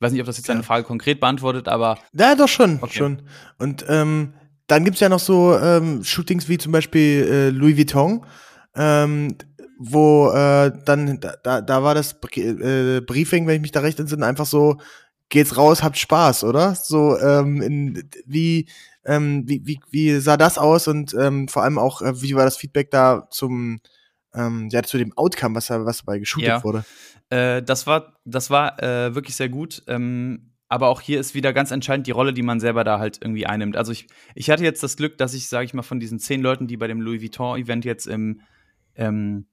weiß 0.00 0.12
nicht, 0.12 0.20
ob 0.20 0.26
das 0.26 0.36
jetzt 0.36 0.48
deine 0.48 0.62
Frage 0.62 0.84
konkret 0.84 1.20
beantwortet, 1.20 1.68
aber. 1.68 1.98
Ja, 2.12 2.34
doch 2.34 2.48
schon, 2.48 2.78
okay. 2.80 2.98
schon. 2.98 3.22
Und 3.58 3.84
ähm, 3.88 4.34
dann 4.66 4.84
gibt's 4.84 5.00
ja 5.00 5.08
noch 5.08 5.18
so 5.20 5.58
ähm, 5.58 6.04
Shootings 6.04 6.48
wie 6.48 6.58
zum 6.58 6.72
Beispiel 6.72 7.26
äh, 7.30 7.50
Louis 7.50 7.76
Vuitton, 7.76 8.24
ähm, 8.74 9.36
wo 9.78 10.30
äh, 10.30 10.72
dann, 10.84 11.20
da, 11.20 11.60
da 11.60 11.82
war 11.82 11.94
das 11.94 12.16
äh, 12.36 13.00
Briefing, 13.00 13.46
wenn 13.46 13.56
ich 13.56 13.62
mich 13.62 13.72
da 13.72 13.80
recht 13.80 13.98
entsinne, 13.98 14.26
einfach 14.26 14.46
so, 14.46 14.78
geht's 15.28 15.56
raus, 15.56 15.82
habt 15.82 15.98
Spaß, 15.98 16.44
oder? 16.44 16.74
So, 16.74 17.18
ähm, 17.18 17.62
in, 17.62 18.10
wie, 18.26 18.68
ähm, 19.04 19.44
wie, 19.46 19.62
wie, 19.64 19.80
wie 19.90 20.18
sah 20.20 20.36
das 20.36 20.58
aus 20.58 20.88
und 20.88 21.14
ähm, 21.14 21.48
vor 21.48 21.62
allem 21.62 21.78
auch, 21.78 22.02
äh, 22.02 22.20
wie 22.22 22.34
war 22.34 22.44
das 22.44 22.56
Feedback 22.56 22.90
da 22.90 23.26
zum 23.30 23.80
ähm, 24.34 24.68
ja, 24.70 24.82
zu 24.82 24.98
dem 24.98 25.16
Outcome, 25.16 25.54
was, 25.54 25.70
was 25.70 25.98
dabei 25.98 26.18
geshootet 26.18 26.48
Ja. 26.48 26.64
wurde. 26.64 26.84
Äh, 27.30 27.62
das 27.62 27.86
war, 27.86 28.18
das 28.24 28.50
war 28.50 28.82
äh, 28.82 29.14
wirklich 29.14 29.36
sehr 29.36 29.48
gut. 29.48 29.82
Ähm, 29.86 30.52
aber 30.68 30.88
auch 30.88 31.00
hier 31.00 31.18
ist 31.18 31.34
wieder 31.34 31.52
ganz 31.52 31.70
entscheidend 31.70 32.06
die 32.06 32.12
Rolle, 32.12 32.34
die 32.34 32.42
man 32.42 32.60
selber 32.60 32.84
da 32.84 32.98
halt 32.98 33.18
irgendwie 33.22 33.46
einnimmt. 33.46 33.76
Also 33.76 33.90
ich, 33.92 34.06
ich 34.34 34.50
hatte 34.50 34.64
jetzt 34.64 34.82
das 34.82 34.96
Glück, 34.96 35.16
dass 35.16 35.32
ich, 35.32 35.48
sage 35.48 35.64
ich 35.64 35.72
mal, 35.72 35.82
von 35.82 35.98
diesen 35.98 36.18
zehn 36.18 36.42
Leuten, 36.42 36.66
die 36.66 36.76
bei 36.76 36.86
dem 36.86 37.00
Louis 37.00 37.22
Vuitton-Event 37.22 37.84
jetzt 37.86 38.06
im 38.06 38.42
ähm, 38.94 39.46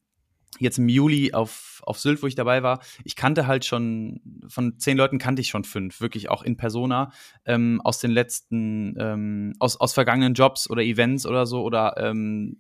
jetzt 0.60 0.78
im 0.78 0.90
Juli 0.90 1.34
auf, 1.34 1.82
auf 1.86 2.00
Sylt, 2.00 2.24
wo 2.24 2.28
ich 2.28 2.36
dabei 2.36 2.64
war, 2.64 2.80
ich 3.04 3.16
kannte 3.16 3.48
halt 3.48 3.66
schon, 3.66 4.22
von 4.48 4.80
zehn 4.80 4.98
Leuten 4.98 5.18
kannte 5.18 5.42
ich 5.42 5.50
schon 5.50 5.64
fünf, 5.64 6.00
wirklich 6.02 6.30
auch 6.30 6.44
in 6.44 6.58
Persona, 6.58 7.12
ähm, 7.46 7.82
aus 7.84 8.00
den 8.00 8.12
letzten, 8.12 8.96
ähm, 8.98 9.54
aus, 9.60 9.80
aus 9.80 9.94
vergangenen 9.94 10.34
Jobs 10.34 10.70
oder 10.70 10.82
Events 10.82 11.26
oder 11.26 11.46
so 11.46 11.64
oder 11.64 11.96
ähm, 11.98 12.60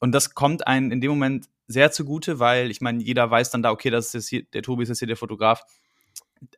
und 0.00 0.12
das 0.12 0.34
kommt 0.34 0.66
einem 0.66 0.90
in 0.90 1.00
dem 1.00 1.10
Moment 1.10 1.48
sehr 1.66 1.90
zugute, 1.92 2.38
weil 2.38 2.70
ich 2.70 2.80
meine, 2.80 3.02
jeder 3.02 3.30
weiß 3.30 3.50
dann 3.50 3.62
da, 3.62 3.70
okay, 3.70 3.90
das 3.90 4.06
ist 4.06 4.12
jetzt 4.14 4.28
hier, 4.28 4.42
der 4.44 4.62
Tobi 4.62 4.82
ist 4.82 4.88
jetzt 4.90 4.98
hier 4.98 5.08
der 5.08 5.16
Fotograf. 5.16 5.62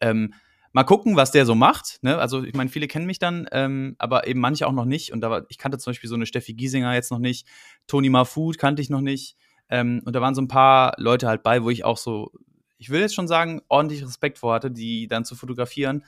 Ähm, 0.00 0.34
mal 0.72 0.84
gucken, 0.84 1.16
was 1.16 1.30
der 1.30 1.46
so 1.46 1.54
macht. 1.54 1.98
Ne? 2.02 2.18
Also 2.18 2.44
ich 2.44 2.54
meine, 2.54 2.68
viele 2.68 2.88
kennen 2.88 3.06
mich 3.06 3.18
dann, 3.18 3.48
ähm, 3.52 3.96
aber 3.98 4.26
eben 4.26 4.40
manche 4.40 4.66
auch 4.66 4.72
noch 4.72 4.84
nicht. 4.84 5.12
Und 5.12 5.20
da 5.20 5.30
war, 5.30 5.46
ich 5.48 5.58
kannte 5.58 5.78
zum 5.78 5.92
Beispiel 5.92 6.08
so 6.08 6.16
eine 6.16 6.26
Steffi 6.26 6.54
Giesinger 6.54 6.94
jetzt 6.94 7.10
noch 7.10 7.18
nicht, 7.18 7.46
Toni 7.86 8.10
Mahfood 8.10 8.58
kannte 8.58 8.82
ich 8.82 8.90
noch 8.90 9.00
nicht. 9.00 9.36
Ähm, 9.68 10.02
und 10.04 10.14
da 10.14 10.20
waren 10.20 10.34
so 10.34 10.42
ein 10.42 10.48
paar 10.48 10.94
Leute 10.98 11.28
halt 11.28 11.42
bei, 11.42 11.62
wo 11.62 11.70
ich 11.70 11.84
auch 11.84 11.96
so, 11.96 12.30
ich 12.78 12.90
will 12.90 13.00
jetzt 13.00 13.14
schon 13.14 13.28
sagen, 13.28 13.62
ordentlich 13.68 14.04
Respekt 14.04 14.38
vor 14.38 14.54
hatte, 14.54 14.70
die 14.70 15.08
dann 15.08 15.24
zu 15.24 15.34
fotografieren. 15.34 16.04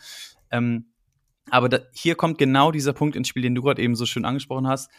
Ähm, 0.50 0.92
aber 1.50 1.68
da, 1.68 1.78
hier 1.94 2.14
kommt 2.14 2.38
genau 2.38 2.70
dieser 2.70 2.92
Punkt 2.92 3.16
ins 3.16 3.28
Spiel, 3.28 3.42
den 3.42 3.54
du 3.54 3.62
gerade 3.62 3.80
eben 3.80 3.94
so 3.94 4.06
schön 4.06 4.24
angesprochen 4.24 4.68
hast. 4.68 4.90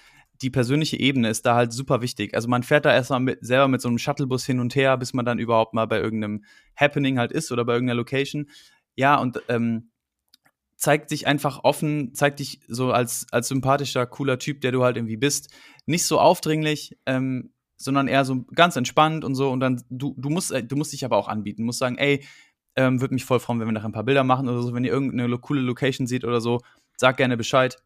Die 0.41 0.49
persönliche 0.49 0.99
Ebene 0.99 1.30
ist 1.30 1.45
da 1.45 1.56
halt 1.56 1.73
super 1.73 2.02
wichtig. 2.02 2.34
Also 2.34 2.47
man 2.47 2.63
fährt 2.63 2.86
da 2.86 2.93
erstmal 2.93 3.19
mit, 3.19 3.45
selber 3.45 3.67
mit 3.67 3.82
so 3.82 3.89
einem 3.89 3.97
Shuttlebus 3.97 4.45
hin 4.45 4.60
und 4.60 4.75
her, 4.75 4.97
bis 4.97 5.13
man 5.13 5.25
dann 5.25 5.39
überhaupt 5.39 5.73
mal 5.73 5.86
bei 5.86 5.99
irgendeinem 5.99 6.43
Happening 6.75 7.19
halt 7.19 7.32
ist 7.32 7.52
oder 7.52 7.65
bei 7.65 7.73
irgendeiner 7.73 7.97
Location. 7.97 8.49
Ja, 8.95 9.15
und 9.15 9.41
ähm, 9.49 9.91
zeigt 10.80 11.10
sich 11.10 11.28
einfach 11.28 11.63
offen, 11.63 12.13
zeigt 12.13 12.39
dich 12.39 12.62
so 12.67 12.91
als, 12.91 13.28
als 13.32 13.49
sympathischer, 13.49 14.06
cooler 14.06 14.39
Typ, 14.39 14.62
der 14.62 14.71
du 14.71 14.84
halt 14.84 14.95
irgendwie 14.95 15.17
bist. 15.17 15.54
Nicht 15.86 16.06
so 16.06 16.19
aufdringlich, 16.19 16.97
ähm, 17.06 17.52
sondern 17.75 18.08
eher 18.08 18.23
so 18.23 18.45
ganz 18.56 18.78
entspannt 18.78 19.25
und 19.25 19.36
so. 19.36 19.52
Und 19.52 19.60
dann, 19.60 19.84
du, 19.89 20.15
du 20.17 20.30
musst, 20.30 20.52
äh, 20.52 20.63
du 20.63 20.78
musst 20.78 20.93
dich 20.93 21.04
aber 21.04 21.17
auch 21.17 21.28
anbieten. 21.28 21.63
Du 21.63 21.65
musst 21.65 21.80
sagen, 21.80 21.97
ey, 21.97 22.23
ähm, 22.78 23.02
würde 23.02 23.13
mich 23.13 23.25
voll 23.25 23.41
freuen, 23.41 23.60
wenn 23.60 23.67
wir 23.67 23.73
nachher 23.73 23.89
ein 23.89 23.93
paar 23.93 24.06
Bilder 24.06 24.23
machen 24.23 24.47
oder 24.47 24.62
so. 24.62 24.73
Wenn 24.73 24.86
ihr 24.86 24.91
irgendeine 24.91 25.38
coole 25.38 25.62
Location 25.62 26.08
seht 26.08 26.23
oder 26.23 26.39
so, 26.39 26.62
sag 26.95 27.17
gerne 27.17 27.36
Bescheid. 27.36 27.78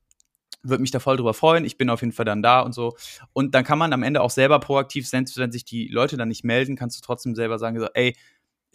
Würde 0.64 0.82
mich 0.82 0.92
da 0.92 1.00
voll 1.00 1.18
drüber 1.18 1.34
freuen. 1.34 1.66
Ich 1.66 1.78
bin 1.78 1.90
auf 1.90 2.02
jeden 2.02 2.14
Fall 2.14 2.26
dann 2.26 2.42
da 2.42 2.62
und 2.62 2.74
so. 2.74 2.96
Und 3.34 3.54
dann 3.54 3.64
kann 3.64 3.78
man 3.78 3.92
am 3.94 4.04
Ende 4.04 4.22
auch 4.22 4.30
selber 4.30 4.60
proaktiv, 4.60 5.08
selbst 5.08 5.38
wenn 5.38 5.52
sich 5.52 5.66
die 5.66 5.88
Leute 5.88 6.18
dann 6.18 6.30
nicht 6.30 6.44
melden, 6.44 6.76
kannst 6.76 6.98
du 6.98 7.06
trotzdem 7.06 7.36
selber 7.36 7.60
sagen, 7.60 7.80
so, 7.80 7.88
ey, 7.94 8.16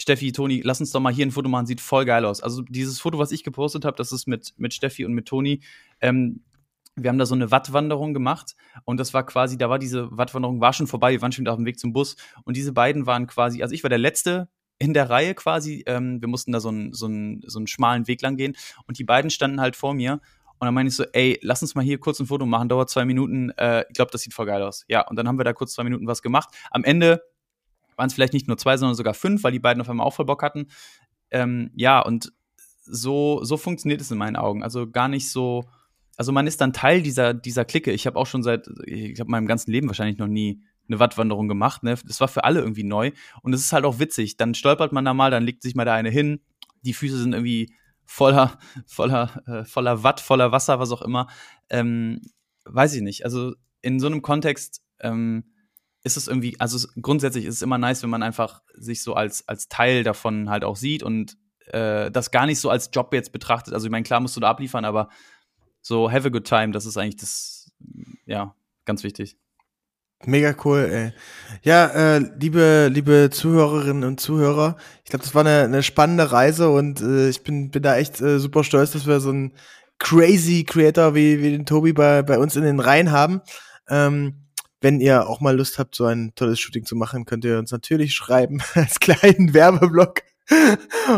Steffi, 0.00 0.30
Toni, 0.32 0.60
lass 0.64 0.80
uns 0.80 0.92
doch 0.92 1.00
mal 1.00 1.12
hier 1.12 1.26
ein 1.26 1.32
Foto 1.32 1.48
machen, 1.48 1.66
sieht 1.66 1.80
voll 1.80 2.04
geil 2.04 2.24
aus. 2.24 2.40
Also 2.40 2.62
dieses 2.62 3.00
Foto, 3.00 3.18
was 3.18 3.32
ich 3.32 3.42
gepostet 3.42 3.84
habe, 3.84 3.96
das 3.96 4.12
ist 4.12 4.28
mit, 4.28 4.54
mit 4.56 4.74
Steffi 4.74 5.04
und 5.04 5.12
mit 5.12 5.26
Toni. 5.26 5.60
Ähm, 6.00 6.42
wir 7.02 7.10
haben 7.10 7.18
da 7.18 7.26
so 7.26 7.34
eine 7.34 7.50
Wattwanderung 7.50 8.14
gemacht 8.14 8.54
und 8.84 8.98
das 8.98 9.14
war 9.14 9.24
quasi, 9.24 9.56
da 9.56 9.70
war 9.70 9.78
diese 9.78 10.08
Wattwanderung, 10.16 10.60
war 10.60 10.72
schon 10.72 10.86
vorbei, 10.86 11.12
wir 11.12 11.22
waren 11.22 11.32
schon 11.32 11.46
auf 11.48 11.56
dem 11.56 11.66
Weg 11.66 11.78
zum 11.78 11.92
Bus 11.92 12.16
und 12.44 12.56
diese 12.56 12.72
beiden 12.72 13.06
waren 13.06 13.26
quasi, 13.26 13.62
also 13.62 13.74
ich 13.74 13.82
war 13.82 13.90
der 13.90 13.98
Letzte 13.98 14.48
in 14.78 14.94
der 14.94 15.10
Reihe 15.10 15.34
quasi, 15.34 15.82
ähm, 15.86 16.20
wir 16.20 16.28
mussten 16.28 16.52
da 16.52 16.60
so 16.60 16.68
einen, 16.68 16.92
so, 16.92 17.06
einen, 17.06 17.42
so 17.46 17.58
einen 17.58 17.66
schmalen 17.66 18.06
Weg 18.06 18.22
lang 18.22 18.36
gehen 18.36 18.56
und 18.86 18.98
die 18.98 19.04
beiden 19.04 19.30
standen 19.30 19.60
halt 19.60 19.76
vor 19.76 19.94
mir 19.94 20.20
und 20.58 20.66
dann 20.66 20.74
meine 20.74 20.88
ich 20.88 20.96
so, 20.96 21.04
ey, 21.12 21.38
lass 21.42 21.62
uns 21.62 21.74
mal 21.74 21.84
hier 21.84 21.98
kurz 21.98 22.20
ein 22.20 22.26
Foto 22.26 22.46
machen, 22.46 22.68
dauert 22.68 22.90
zwei 22.90 23.04
Minuten, 23.04 23.50
äh, 23.50 23.84
ich 23.88 23.94
glaube, 23.94 24.10
das 24.10 24.22
sieht 24.22 24.34
voll 24.34 24.46
geil 24.46 24.62
aus. 24.62 24.84
Ja, 24.88 25.06
und 25.06 25.16
dann 25.16 25.28
haben 25.28 25.38
wir 25.38 25.44
da 25.44 25.52
kurz 25.52 25.72
zwei 25.74 25.84
Minuten 25.84 26.06
was 26.06 26.22
gemacht. 26.22 26.48
Am 26.70 26.84
Ende 26.84 27.22
waren 27.96 28.06
es 28.06 28.14
vielleicht 28.14 28.32
nicht 28.32 28.48
nur 28.48 28.58
zwei, 28.58 28.76
sondern 28.76 28.94
sogar 28.94 29.14
fünf, 29.14 29.42
weil 29.42 29.52
die 29.52 29.58
beiden 29.58 29.80
auf 29.80 29.88
einmal 29.88 30.06
auch 30.06 30.14
voll 30.14 30.26
Bock 30.26 30.42
hatten. 30.42 30.68
Ähm, 31.30 31.70
ja, 31.74 32.00
und 32.00 32.32
so, 32.84 33.44
so 33.44 33.56
funktioniert 33.56 34.00
es 34.00 34.10
in 34.10 34.18
meinen 34.18 34.36
Augen. 34.36 34.62
Also 34.62 34.90
gar 34.90 35.08
nicht 35.08 35.30
so, 35.30 35.64
also 36.16 36.32
man 36.32 36.46
ist 36.46 36.60
dann 36.60 36.72
Teil 36.72 37.02
dieser, 37.02 37.34
dieser 37.34 37.64
Clique. 37.64 37.92
Ich 37.92 38.06
habe 38.06 38.18
auch 38.18 38.26
schon 38.26 38.42
seit, 38.42 38.68
ich 38.84 39.20
habe 39.20 39.30
meinem 39.30 39.46
ganzen 39.46 39.70
Leben 39.70 39.88
wahrscheinlich 39.88 40.18
noch 40.18 40.26
nie 40.26 40.62
eine 40.88 40.98
Wattwanderung 40.98 41.48
gemacht. 41.48 41.82
Ne? 41.82 41.96
Das 42.06 42.20
war 42.20 42.28
für 42.28 42.44
alle 42.44 42.60
irgendwie 42.60 42.84
neu. 42.84 43.12
Und 43.42 43.52
es 43.52 43.60
ist 43.60 43.72
halt 43.72 43.84
auch 43.84 43.98
witzig. 43.98 44.36
Dann 44.36 44.54
stolpert 44.54 44.92
man 44.92 45.04
da 45.04 45.14
mal, 45.14 45.30
dann 45.30 45.44
legt 45.44 45.62
sich 45.62 45.74
mal 45.74 45.84
da 45.84 45.94
eine 45.94 46.10
hin. 46.10 46.40
Die 46.82 46.94
Füße 46.94 47.18
sind 47.18 47.34
irgendwie 47.34 47.74
voller, 48.08 48.58
voller, 48.86 49.42
äh, 49.46 49.64
voller 49.64 50.02
Watt, 50.02 50.20
voller 50.20 50.50
Wasser, 50.50 50.80
was 50.80 50.90
auch 50.90 51.02
immer. 51.02 51.28
Ähm, 51.68 52.22
weiß 52.64 52.94
ich 52.94 53.02
nicht. 53.02 53.24
Also 53.24 53.54
in 53.82 54.00
so 54.00 54.06
einem 54.06 54.22
Kontext 54.22 54.82
ähm, 55.00 55.44
ist 56.02 56.16
es 56.16 56.26
irgendwie, 56.26 56.58
also 56.58 56.88
grundsätzlich 57.00 57.44
ist 57.44 57.56
es 57.56 57.62
immer 57.62 57.76
nice, 57.76 58.02
wenn 58.02 58.10
man 58.10 58.22
einfach 58.22 58.62
sich 58.74 59.02
so 59.02 59.12
als, 59.14 59.46
als 59.46 59.68
Teil 59.68 60.04
davon 60.04 60.48
halt 60.48 60.64
auch 60.64 60.76
sieht 60.76 61.02
und 61.02 61.36
äh, 61.66 62.10
das 62.10 62.30
gar 62.30 62.46
nicht 62.46 62.60
so 62.60 62.70
als 62.70 62.88
Job 62.92 63.12
jetzt 63.12 63.30
betrachtet. 63.30 63.74
Also 63.74 63.86
ich 63.86 63.90
meine, 63.90 64.04
klar 64.04 64.20
musst 64.20 64.36
du 64.36 64.40
da 64.40 64.48
abliefern, 64.48 64.86
aber 64.86 65.10
so 65.82 66.10
have 66.10 66.26
a 66.26 66.30
good 66.30 66.46
time, 66.46 66.70
das 66.72 66.86
ist 66.86 66.96
eigentlich 66.96 67.16
das, 67.16 67.70
ja, 68.24 68.54
ganz 68.86 69.02
wichtig. 69.04 69.36
Mega 70.26 70.54
cool, 70.64 70.88
ey. 70.90 71.12
Ja, 71.62 71.86
äh, 71.86 72.18
liebe, 72.40 72.88
liebe 72.92 73.30
Zuhörerinnen 73.30 74.02
und 74.02 74.20
Zuhörer, 74.20 74.76
ich 75.04 75.10
glaube, 75.10 75.24
das 75.24 75.34
war 75.34 75.46
eine, 75.46 75.62
eine 75.62 75.82
spannende 75.84 76.32
Reise 76.32 76.70
und 76.70 77.00
äh, 77.00 77.28
ich 77.28 77.44
bin, 77.44 77.70
bin 77.70 77.82
da 77.82 77.96
echt 77.96 78.20
äh, 78.20 78.40
super 78.40 78.64
stolz, 78.64 78.90
dass 78.90 79.06
wir 79.06 79.20
so 79.20 79.30
einen 79.30 79.52
crazy 79.98 80.64
Creator 80.64 81.14
wie, 81.14 81.40
wie 81.40 81.52
den 81.52 81.66
Tobi 81.66 81.92
bei, 81.92 82.22
bei 82.22 82.38
uns 82.38 82.56
in 82.56 82.64
den 82.64 82.80
Reihen 82.80 83.12
haben. 83.12 83.42
Ähm, 83.88 84.34
wenn 84.80 85.00
ihr 85.00 85.28
auch 85.28 85.40
mal 85.40 85.56
Lust 85.56 85.78
habt, 85.78 85.94
so 85.94 86.04
ein 86.06 86.32
tolles 86.34 86.58
Shooting 86.58 86.84
zu 86.84 86.96
machen, 86.96 87.24
könnt 87.24 87.44
ihr 87.44 87.58
uns 87.58 87.70
natürlich 87.70 88.14
schreiben 88.14 88.60
als 88.74 88.98
kleinen 88.98 89.54
Werbeblock. 89.54 90.22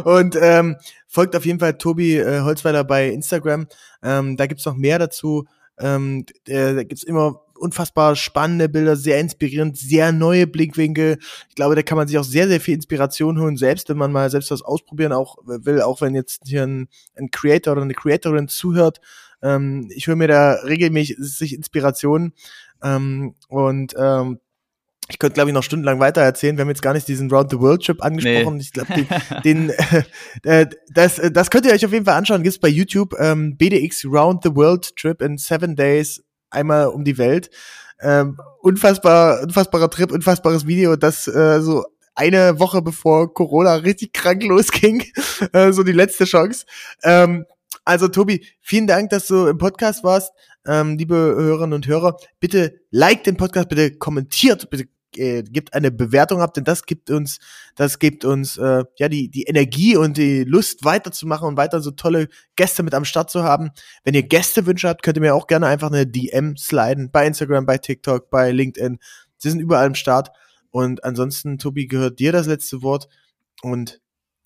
Und 0.05 0.37
ähm, 0.41 0.77
folgt 1.07 1.37
auf 1.37 1.47
jeden 1.47 1.61
Fall 1.61 1.79
Tobi 1.79 2.17
äh, 2.17 2.41
Holzweiler 2.41 2.85
bei 2.85 3.09
Instagram. 3.09 3.67
Ähm, 4.03 4.37
da 4.37 4.47
gibt's 4.47 4.67
noch 4.67 4.77
mehr 4.77 4.99
dazu. 4.99 5.47
Ähm, 5.79 6.27
äh, 6.47 6.75
da 6.75 6.83
gibt's 6.83 7.05
immer 7.05 7.41
unfassbar 7.61 8.17
spannende 8.17 8.69
Bilder, 8.69 8.97
sehr 8.97 9.21
inspirierend, 9.21 9.77
sehr 9.77 10.13
neue 10.13 10.47
Blickwinkel. 10.47 11.19
Ich 11.49 11.55
glaube, 11.55 11.75
da 11.75 11.83
kann 11.83 11.97
man 11.97 12.09
sich 12.09 12.19
auch 12.19 12.25
sehr, 12.25 12.49
sehr 12.49 12.61
viel 12.61 12.75
Inspiration 12.75 13.39
holen, 13.41 13.57
selbst 13.57 13.89
wenn 13.89 13.99
man 13.99 14.13
mal 14.13 14.31
selbst 14.31 14.51
was 14.51 14.63
ausprobieren 14.63 15.13
auch 15.13 15.37
will, 15.45 15.83
auch 15.83 16.01
wenn 16.01 16.15
jetzt 16.15 16.43
hier 16.47 16.65
ein, 16.67 16.89
ein 17.15 17.31
Creator 17.31 17.73
oder 17.73 17.83
eine 17.83 17.95
Creatorin 17.95 18.49
zuhört. 18.49 19.01
Ähm, 19.43 19.91
ich 19.95 20.07
höre 20.07 20.17
mir 20.17 20.29
da 20.29 20.53
regelmäßig 20.65 21.55
Inspirationen 21.55 22.33
ähm, 22.83 23.35
und 23.49 23.95
ähm, 23.99 24.41
ich 25.11 25.19
könnte, 25.19 25.35
glaube 25.35 25.51
ich, 25.51 25.55
noch 25.55 25.65
stundenlang 25.65 25.99
weiter 25.99 26.21
erzählen. 26.21 26.57
Wir 26.57 26.63
haben 26.63 26.69
jetzt 26.69 26.83
gar 26.83 26.93
nicht 26.93 27.09
diesen 27.09 27.31
Round 27.31 27.51
the 27.51 27.59
World 27.59 27.85
Trip 27.85 28.01
angesprochen. 28.03 28.57
Nee. 28.57 28.63
Ich 28.63 28.73
glaube, 28.73 28.95
den, 28.95 29.09
den 29.45 29.73
äh, 30.45 30.67
das, 30.95 31.21
das 31.33 31.51
könnt 31.51 31.67
ihr 31.67 31.73
euch 31.73 31.85
auf 31.85 31.93
jeden 31.93 32.05
Fall 32.05 32.17
anschauen. 32.17 32.43
Gibt's 32.43 32.61
bei 32.61 32.69
YouTube 32.69 33.15
ähm, 33.19 33.57
BDX 33.57 34.05
Round 34.05 34.45
the 34.45 34.55
World 34.55 34.95
Trip 34.97 35.21
in 35.21 35.37
seven 35.37 35.75
days 35.75 36.23
einmal 36.51 36.89
um 36.89 37.05
die 37.05 37.19
Welt. 37.19 37.51
Ähm, 38.01 38.39
unfassbar, 38.61 39.43
unfassbarer 39.43 39.91
Trip, 39.91 40.11
unfassbares 40.11 40.67
Video. 40.67 40.97
Das 40.97 41.29
äh, 41.29 41.61
so 41.61 41.85
eine 42.15 42.59
Woche 42.59 42.83
bevor 42.83 43.33
Corona 43.33 43.75
richtig 43.75 44.13
krank 44.13 44.43
losging, 44.43 45.05
äh, 45.53 45.73
so 45.73 45.83
die 45.83 45.93
letzte 45.93 46.25
Chance. 46.25 46.67
Ähm, 47.03 47.47
also 47.85 48.09
Tobi, 48.09 48.47
vielen 48.61 48.87
Dank, 48.87 49.11
dass 49.11 49.27
du 49.27 49.47
im 49.47 49.59
Podcast 49.59 50.05
warst. 50.05 50.33
Ähm, 50.67 50.99
liebe 50.99 51.15
Hörerinnen 51.15 51.73
und 51.73 51.87
Hörer, 51.87 52.17
bitte 52.39 52.81
like 52.91 53.25
den 53.25 53.37
Podcast, 53.37 53.69
bitte 53.69 53.97
kommentiert, 53.97 54.69
bitte 54.71 54.89
äh, 55.17 55.43
gibt 55.43 55.75
eine 55.75 55.91
Bewertung 55.91 56.41
ab, 56.41 56.55
denn 56.55 56.65
das 56.65 56.87
gibt 56.87 57.11
uns, 57.11 57.39
das 57.77 57.99
gibt 57.99 58.25
uns 58.25 58.57
äh, 58.57 58.85
ja 58.99 59.09
die 59.09 59.29
die 59.31 59.45
Energie 59.45 59.97
und 59.97 60.17
die 60.17 60.45
Lust 60.45 60.85
weiterzumachen 60.85 61.49
und 61.49 61.57
weiter 61.57 61.81
so 61.81 61.91
tolle 61.91 62.29
Gäste 62.57 62.83
mit 62.83 62.95
am 62.95 63.05
Start 63.05 63.31
zu 63.31 63.43
haben. 63.43 63.71
Wenn 64.05 64.15
ihr 64.15 64.23
Gästewünsche 64.23 64.89
habt, 64.89 65.03
könnt 65.03 65.17
ihr 65.17 65.23
mir 65.23 65.35
auch 65.35 65.47
gerne 65.47 65.67
einfach 65.67 65.89
eine 65.91 66.07
DM 66.07 66.57
sliden 66.57 67.11
bei 67.11 67.27
Instagram, 67.27 67.67
bei 67.67 67.79
TikTok, 67.79 68.31
bei 68.31 68.51
LinkedIn. 68.51 68.99
Sie 69.39 69.51
sind 69.51 69.61
überall 69.61 69.87
am 69.87 69.95
Start. 69.95 70.31
Und 70.71 71.03
ansonsten, 71.05 71.59
Tobi, 71.59 71.87
gehört 71.87 72.21
dir 72.21 72.33
das 72.33 72.47
letzte 72.47 72.83
Wort 72.83 73.09
und 73.63 74.00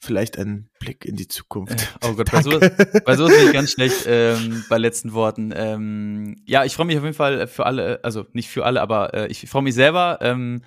vielleicht 0.05 0.39
ein 0.39 0.69
Blick 0.79 1.05
in 1.05 1.17
die 1.17 1.29
Zukunft. 1.29 1.99
Oh 2.05 2.15
Gott, 2.15 2.31
bei 2.31 2.43
so, 2.43 2.61
bei 3.05 3.17
so 3.17 3.27
bin 3.27 3.47
ich 3.47 3.53
ganz 3.53 3.73
schlecht 3.73 4.05
ähm, 4.07 4.65
bei 4.69 4.79
letzten 4.79 5.13
Worten. 5.15 5.53
Ähm, 5.57 6.37
ja, 6.47 6.65
ich 6.65 6.75
freue 6.75 6.87
mich 6.87 6.97
auf 6.97 7.03
jeden 7.03 7.15
Fall 7.15 7.47
für 7.47 7.67
alle, 7.67 8.01
also 8.03 8.27
nicht 8.33 8.49
für 8.49 8.65
alle, 8.65 8.83
aber 8.83 9.15
äh, 9.15 9.27
ich 9.29 9.49
freue 9.49 9.63
mich 9.63 9.75
selber, 9.75 10.19
ähm, 10.21 10.63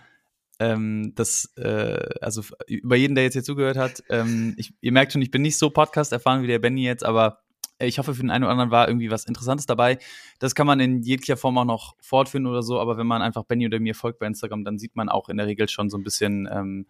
ähm, 0.59 1.13
dass, 1.15 1.53
äh, 1.57 2.09
also 2.21 2.41
über 2.67 2.95
jeden, 2.95 3.15
der 3.15 3.23
jetzt 3.23 3.33
hier 3.33 3.43
zugehört 3.43 3.77
hat. 3.77 4.03
Ähm, 4.09 4.55
ich, 4.57 4.73
ihr 4.81 4.91
merkt 4.91 5.13
schon, 5.13 5.21
ich 5.21 5.31
bin 5.31 5.43
nicht 5.43 5.57
so 5.57 5.69
Podcast 5.69 6.11
erfahren 6.11 6.41
wie 6.41 6.47
der 6.47 6.59
Benny 6.59 6.83
jetzt, 6.83 7.05
aber 7.05 7.41
ich 7.79 7.99
hoffe, 7.99 8.15
für 8.15 8.21
den 8.21 8.31
einen 8.31 8.43
oder 8.43 8.51
anderen 8.51 8.71
war 8.71 8.87
irgendwie 8.87 9.11
was 9.11 9.25
Interessantes 9.25 9.67
dabei. 9.67 9.99
Das 10.39 10.55
kann 10.55 10.65
man 10.65 10.79
in 10.79 11.03
jeglicher 11.03 11.37
Form 11.37 11.57
auch 11.59 11.65
noch 11.65 11.95
fortführen 12.01 12.47
oder 12.47 12.63
so, 12.63 12.79
aber 12.79 12.97
wenn 12.97 13.05
man 13.05 13.21
einfach 13.21 13.43
Benny 13.43 13.67
oder 13.67 13.79
mir 13.79 13.93
folgt 13.93 14.19
bei 14.19 14.25
Instagram, 14.25 14.63
dann 14.63 14.79
sieht 14.79 14.95
man 14.95 15.09
auch 15.09 15.29
in 15.29 15.37
der 15.37 15.45
Regel 15.45 15.69
schon 15.69 15.89
so 15.89 15.97
ein 15.97 16.03
bisschen, 16.03 16.49
ähm, 16.51 16.87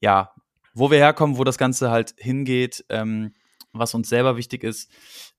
ja, 0.00 0.32
wo 0.74 0.90
wir 0.90 0.98
herkommen, 0.98 1.38
wo 1.38 1.44
das 1.44 1.58
Ganze 1.58 1.90
halt 1.90 2.14
hingeht, 2.18 2.84
ähm, 2.88 3.34
was 3.72 3.94
uns 3.94 4.08
selber 4.08 4.36
wichtig 4.36 4.64
ist. 4.64 4.90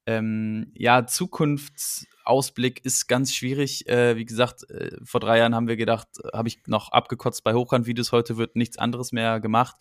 Ähm, 0.06 0.72
ja, 0.76 1.06
Zukunftsausblick 1.06 2.84
ist 2.86 3.08
ganz 3.08 3.34
schwierig. 3.34 3.88
Äh, 3.88 4.16
wie 4.16 4.26
gesagt, 4.26 4.70
äh, 4.70 4.98
vor 5.04 5.20
drei 5.20 5.40
Jahren 5.40 5.56
haben 5.56 5.68
wir 5.68 5.78
gedacht, 5.78 6.08
habe 6.34 6.48
ich 6.48 6.60
noch 6.68 6.92
abgekotzt 6.92 7.44
bei 7.44 7.54
Hochkant-Videos. 7.54 8.12
Heute 8.12 8.38
wird 8.38 8.56
nichts 8.56 8.78
anderes 8.78 9.12
mehr 9.12 9.40
gemacht. 9.40 9.76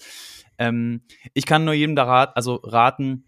Ähm, 0.59 1.03
ich 1.35 1.47
kann 1.47 1.65
nur 1.65 1.75
jedem 1.75 1.97
da 1.97 2.05
rat, 2.05 2.37
also 2.37 2.57
raten, 2.57 3.25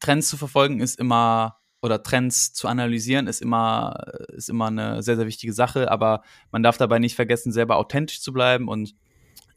Trends 0.00 0.28
zu 0.28 0.36
verfolgen 0.36 0.80
ist 0.80 0.98
immer 0.98 1.58
oder 1.82 2.02
Trends 2.02 2.52
zu 2.52 2.68
analysieren 2.68 3.26
ist 3.26 3.40
immer 3.40 3.96
ist 4.28 4.50
immer 4.50 4.66
eine 4.66 5.02
sehr 5.02 5.16
sehr 5.16 5.26
wichtige 5.26 5.52
Sache, 5.52 5.90
aber 5.90 6.22
man 6.50 6.62
darf 6.62 6.78
dabei 6.78 6.98
nicht 6.98 7.16
vergessen, 7.16 7.52
selber 7.52 7.76
authentisch 7.76 8.20
zu 8.20 8.32
bleiben 8.32 8.68
und 8.68 8.94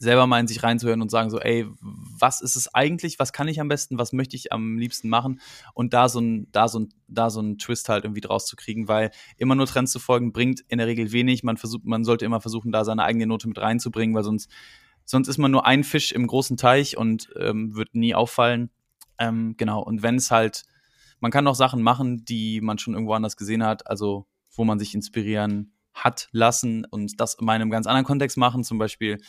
selber 0.04 0.28
mal 0.28 0.40
in 0.40 0.48
sich 0.48 0.62
reinzuhören 0.64 1.02
und 1.02 1.10
sagen 1.10 1.30
so, 1.30 1.40
ey, 1.40 1.66
was 1.82 2.42
ist 2.42 2.56
es 2.56 2.74
eigentlich? 2.74 3.20
Was 3.20 3.34
kann 3.34 3.48
ich 3.48 3.60
am 3.60 3.68
besten? 3.68 3.98
Was 3.98 4.14
möchte 4.14 4.36
ich 4.36 4.52
am 4.52 4.78
liebsten 4.78 5.10
machen? 5.10 5.40
Und 5.74 5.94
da 5.94 6.10
so 6.10 6.20
ein, 6.20 6.48
da 6.52 6.68
so 6.68 6.80
ein, 6.80 6.90
da 7.08 7.30
so 7.30 7.42
ein 7.42 7.58
Twist 7.58 7.90
halt 7.90 8.04
irgendwie 8.04 8.22
draus 8.22 8.46
zu 8.46 8.56
kriegen, 8.56 8.88
weil 8.88 9.12
immer 9.38 9.56
nur 9.56 9.66
Trends 9.66 9.92
zu 9.92 10.00
folgen 10.00 10.32
bringt 10.32 10.62
in 10.68 10.78
der 10.78 10.88
Regel 10.88 11.12
wenig. 11.12 11.44
Man 11.44 11.58
versucht, 11.58 11.86
man 11.86 12.04
sollte 12.04 12.26
immer 12.26 12.42
versuchen, 12.42 12.72
da 12.72 12.86
seine 12.86 13.04
eigene 13.04 13.28
Note 13.28 13.48
mit 13.48 13.58
reinzubringen, 13.58 14.16
weil 14.16 14.24
sonst, 14.24 14.50
sonst 15.06 15.28
ist 15.28 15.38
man 15.38 15.52
nur 15.52 15.66
ein 15.66 15.84
Fisch 15.84 16.12
im 16.12 16.28
großen 16.28 16.58
Teich 16.58 16.98
und 16.98 17.30
ähm, 17.40 17.76
wird 17.76 17.96
nie 17.96 18.14
auffallen. 18.14 18.70
Ähm, 19.18 19.56
genau. 19.58 19.82
Und 19.82 20.04
wenn 20.04 20.16
es 20.16 20.32
halt, 20.32 20.64
man 21.20 21.32
kann 21.32 21.48
auch 21.48 21.56
Sachen 21.56 21.82
machen, 21.82 22.26
die 22.26 22.62
man 22.62 22.78
schon 22.78 22.94
irgendwo 22.94 23.14
anders 23.14 23.38
gesehen 23.38 23.64
hat, 23.64 23.88
also 23.88 24.28
wo 24.52 24.66
man 24.66 24.80
sich 24.80 24.94
inspirieren 24.94 25.74
hat 25.94 26.28
lassen 26.32 26.86
und 26.86 27.20
das 27.20 27.36
in 27.36 27.50
einem 27.50 27.70
ganz 27.70 27.88
anderen 27.88 28.06
Kontext 28.06 28.38
machen, 28.38 28.64
zum 28.64 28.78
Beispiel 28.78 29.20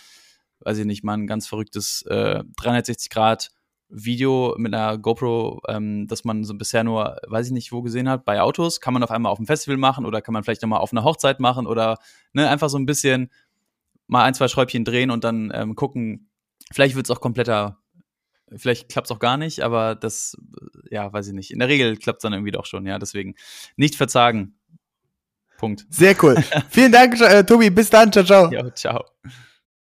weiß 0.61 0.79
ich 0.79 0.85
nicht, 0.85 1.05
mal 1.05 1.15
ein 1.15 1.27
ganz 1.27 1.47
verrücktes 1.47 2.03
äh, 2.03 2.43
360 2.57 3.11
Grad 3.11 3.51
Video 3.89 4.55
mit 4.59 4.75
einer 4.75 4.99
GoPro, 4.99 5.61
ähm, 5.69 6.07
das 6.09 6.25
man 6.25 6.45
so 6.45 6.55
bisher 6.55 6.85
nur, 6.85 7.19
weiß 7.27 7.47
ich 7.47 7.53
nicht, 7.53 7.71
wo 7.71 7.83
gesehen 7.83 8.09
hat, 8.09 8.25
bei 8.25 8.41
Autos, 8.41 8.81
kann 8.81 8.95
man 8.95 9.03
auf 9.03 9.11
einmal 9.11 9.31
auf 9.31 9.39
dem 9.39 9.47
Festival 9.47 9.77
machen 9.77 10.07
oder 10.07 10.21
kann 10.21 10.33
man 10.33 10.43
vielleicht 10.43 10.63
nochmal 10.63 10.81
auf 10.81 10.93
einer 10.93 11.05
Hochzeit 11.05 11.39
machen 11.39 11.67
oder 11.67 11.99
ne, 12.33 12.49
einfach 12.49 12.69
so 12.69 12.79
ein 12.79 12.87
bisschen 12.87 13.31
mal 14.07 14.25
ein, 14.25 14.35
zwei 14.35 14.49
Schräubchen 14.49 14.85
drehen 14.85 15.11
und 15.11 15.25
dann 15.25 15.53
ähm, 15.55 15.77
gucken, 15.77 16.29
vielleicht 16.73 16.97
wird 16.97 17.07
es 17.07 17.11
auch 17.11 17.21
kompletter, 17.21 17.79
vielleicht 18.57 18.89
klappt 18.89 19.07
es 19.07 19.13
auch 19.13 19.21
gar 19.21 19.37
nicht, 19.37 19.61
aber 19.61 19.95
das, 19.95 20.37
ja, 20.91 21.13
weiß 21.13 21.29
ich 21.29 21.35
nicht. 21.35 21.51
In 21.51 21.59
der 21.59 21.69
Regel 21.69 21.97
klappt 21.97 22.19
es 22.19 22.23
dann 22.23 22.33
irgendwie 22.33 22.53
doch 22.53 22.67
schon, 22.67 22.87
ja, 22.87 22.99
deswegen 22.99 23.35
nicht 23.77 23.97
verzagen. 23.97 24.57
Punkt. 25.59 25.87
Sehr 25.89 26.17
cool. 26.23 26.37
Vielen 26.71 26.93
Dank, 26.93 27.21
äh, 27.21 27.45
Tobi. 27.45 27.71
Bis 27.71 27.89
dann. 27.89 28.11
Ciao, 28.13 28.25
ciao. 28.25 28.51
Ja, 28.51 28.75
ciao. 28.75 29.05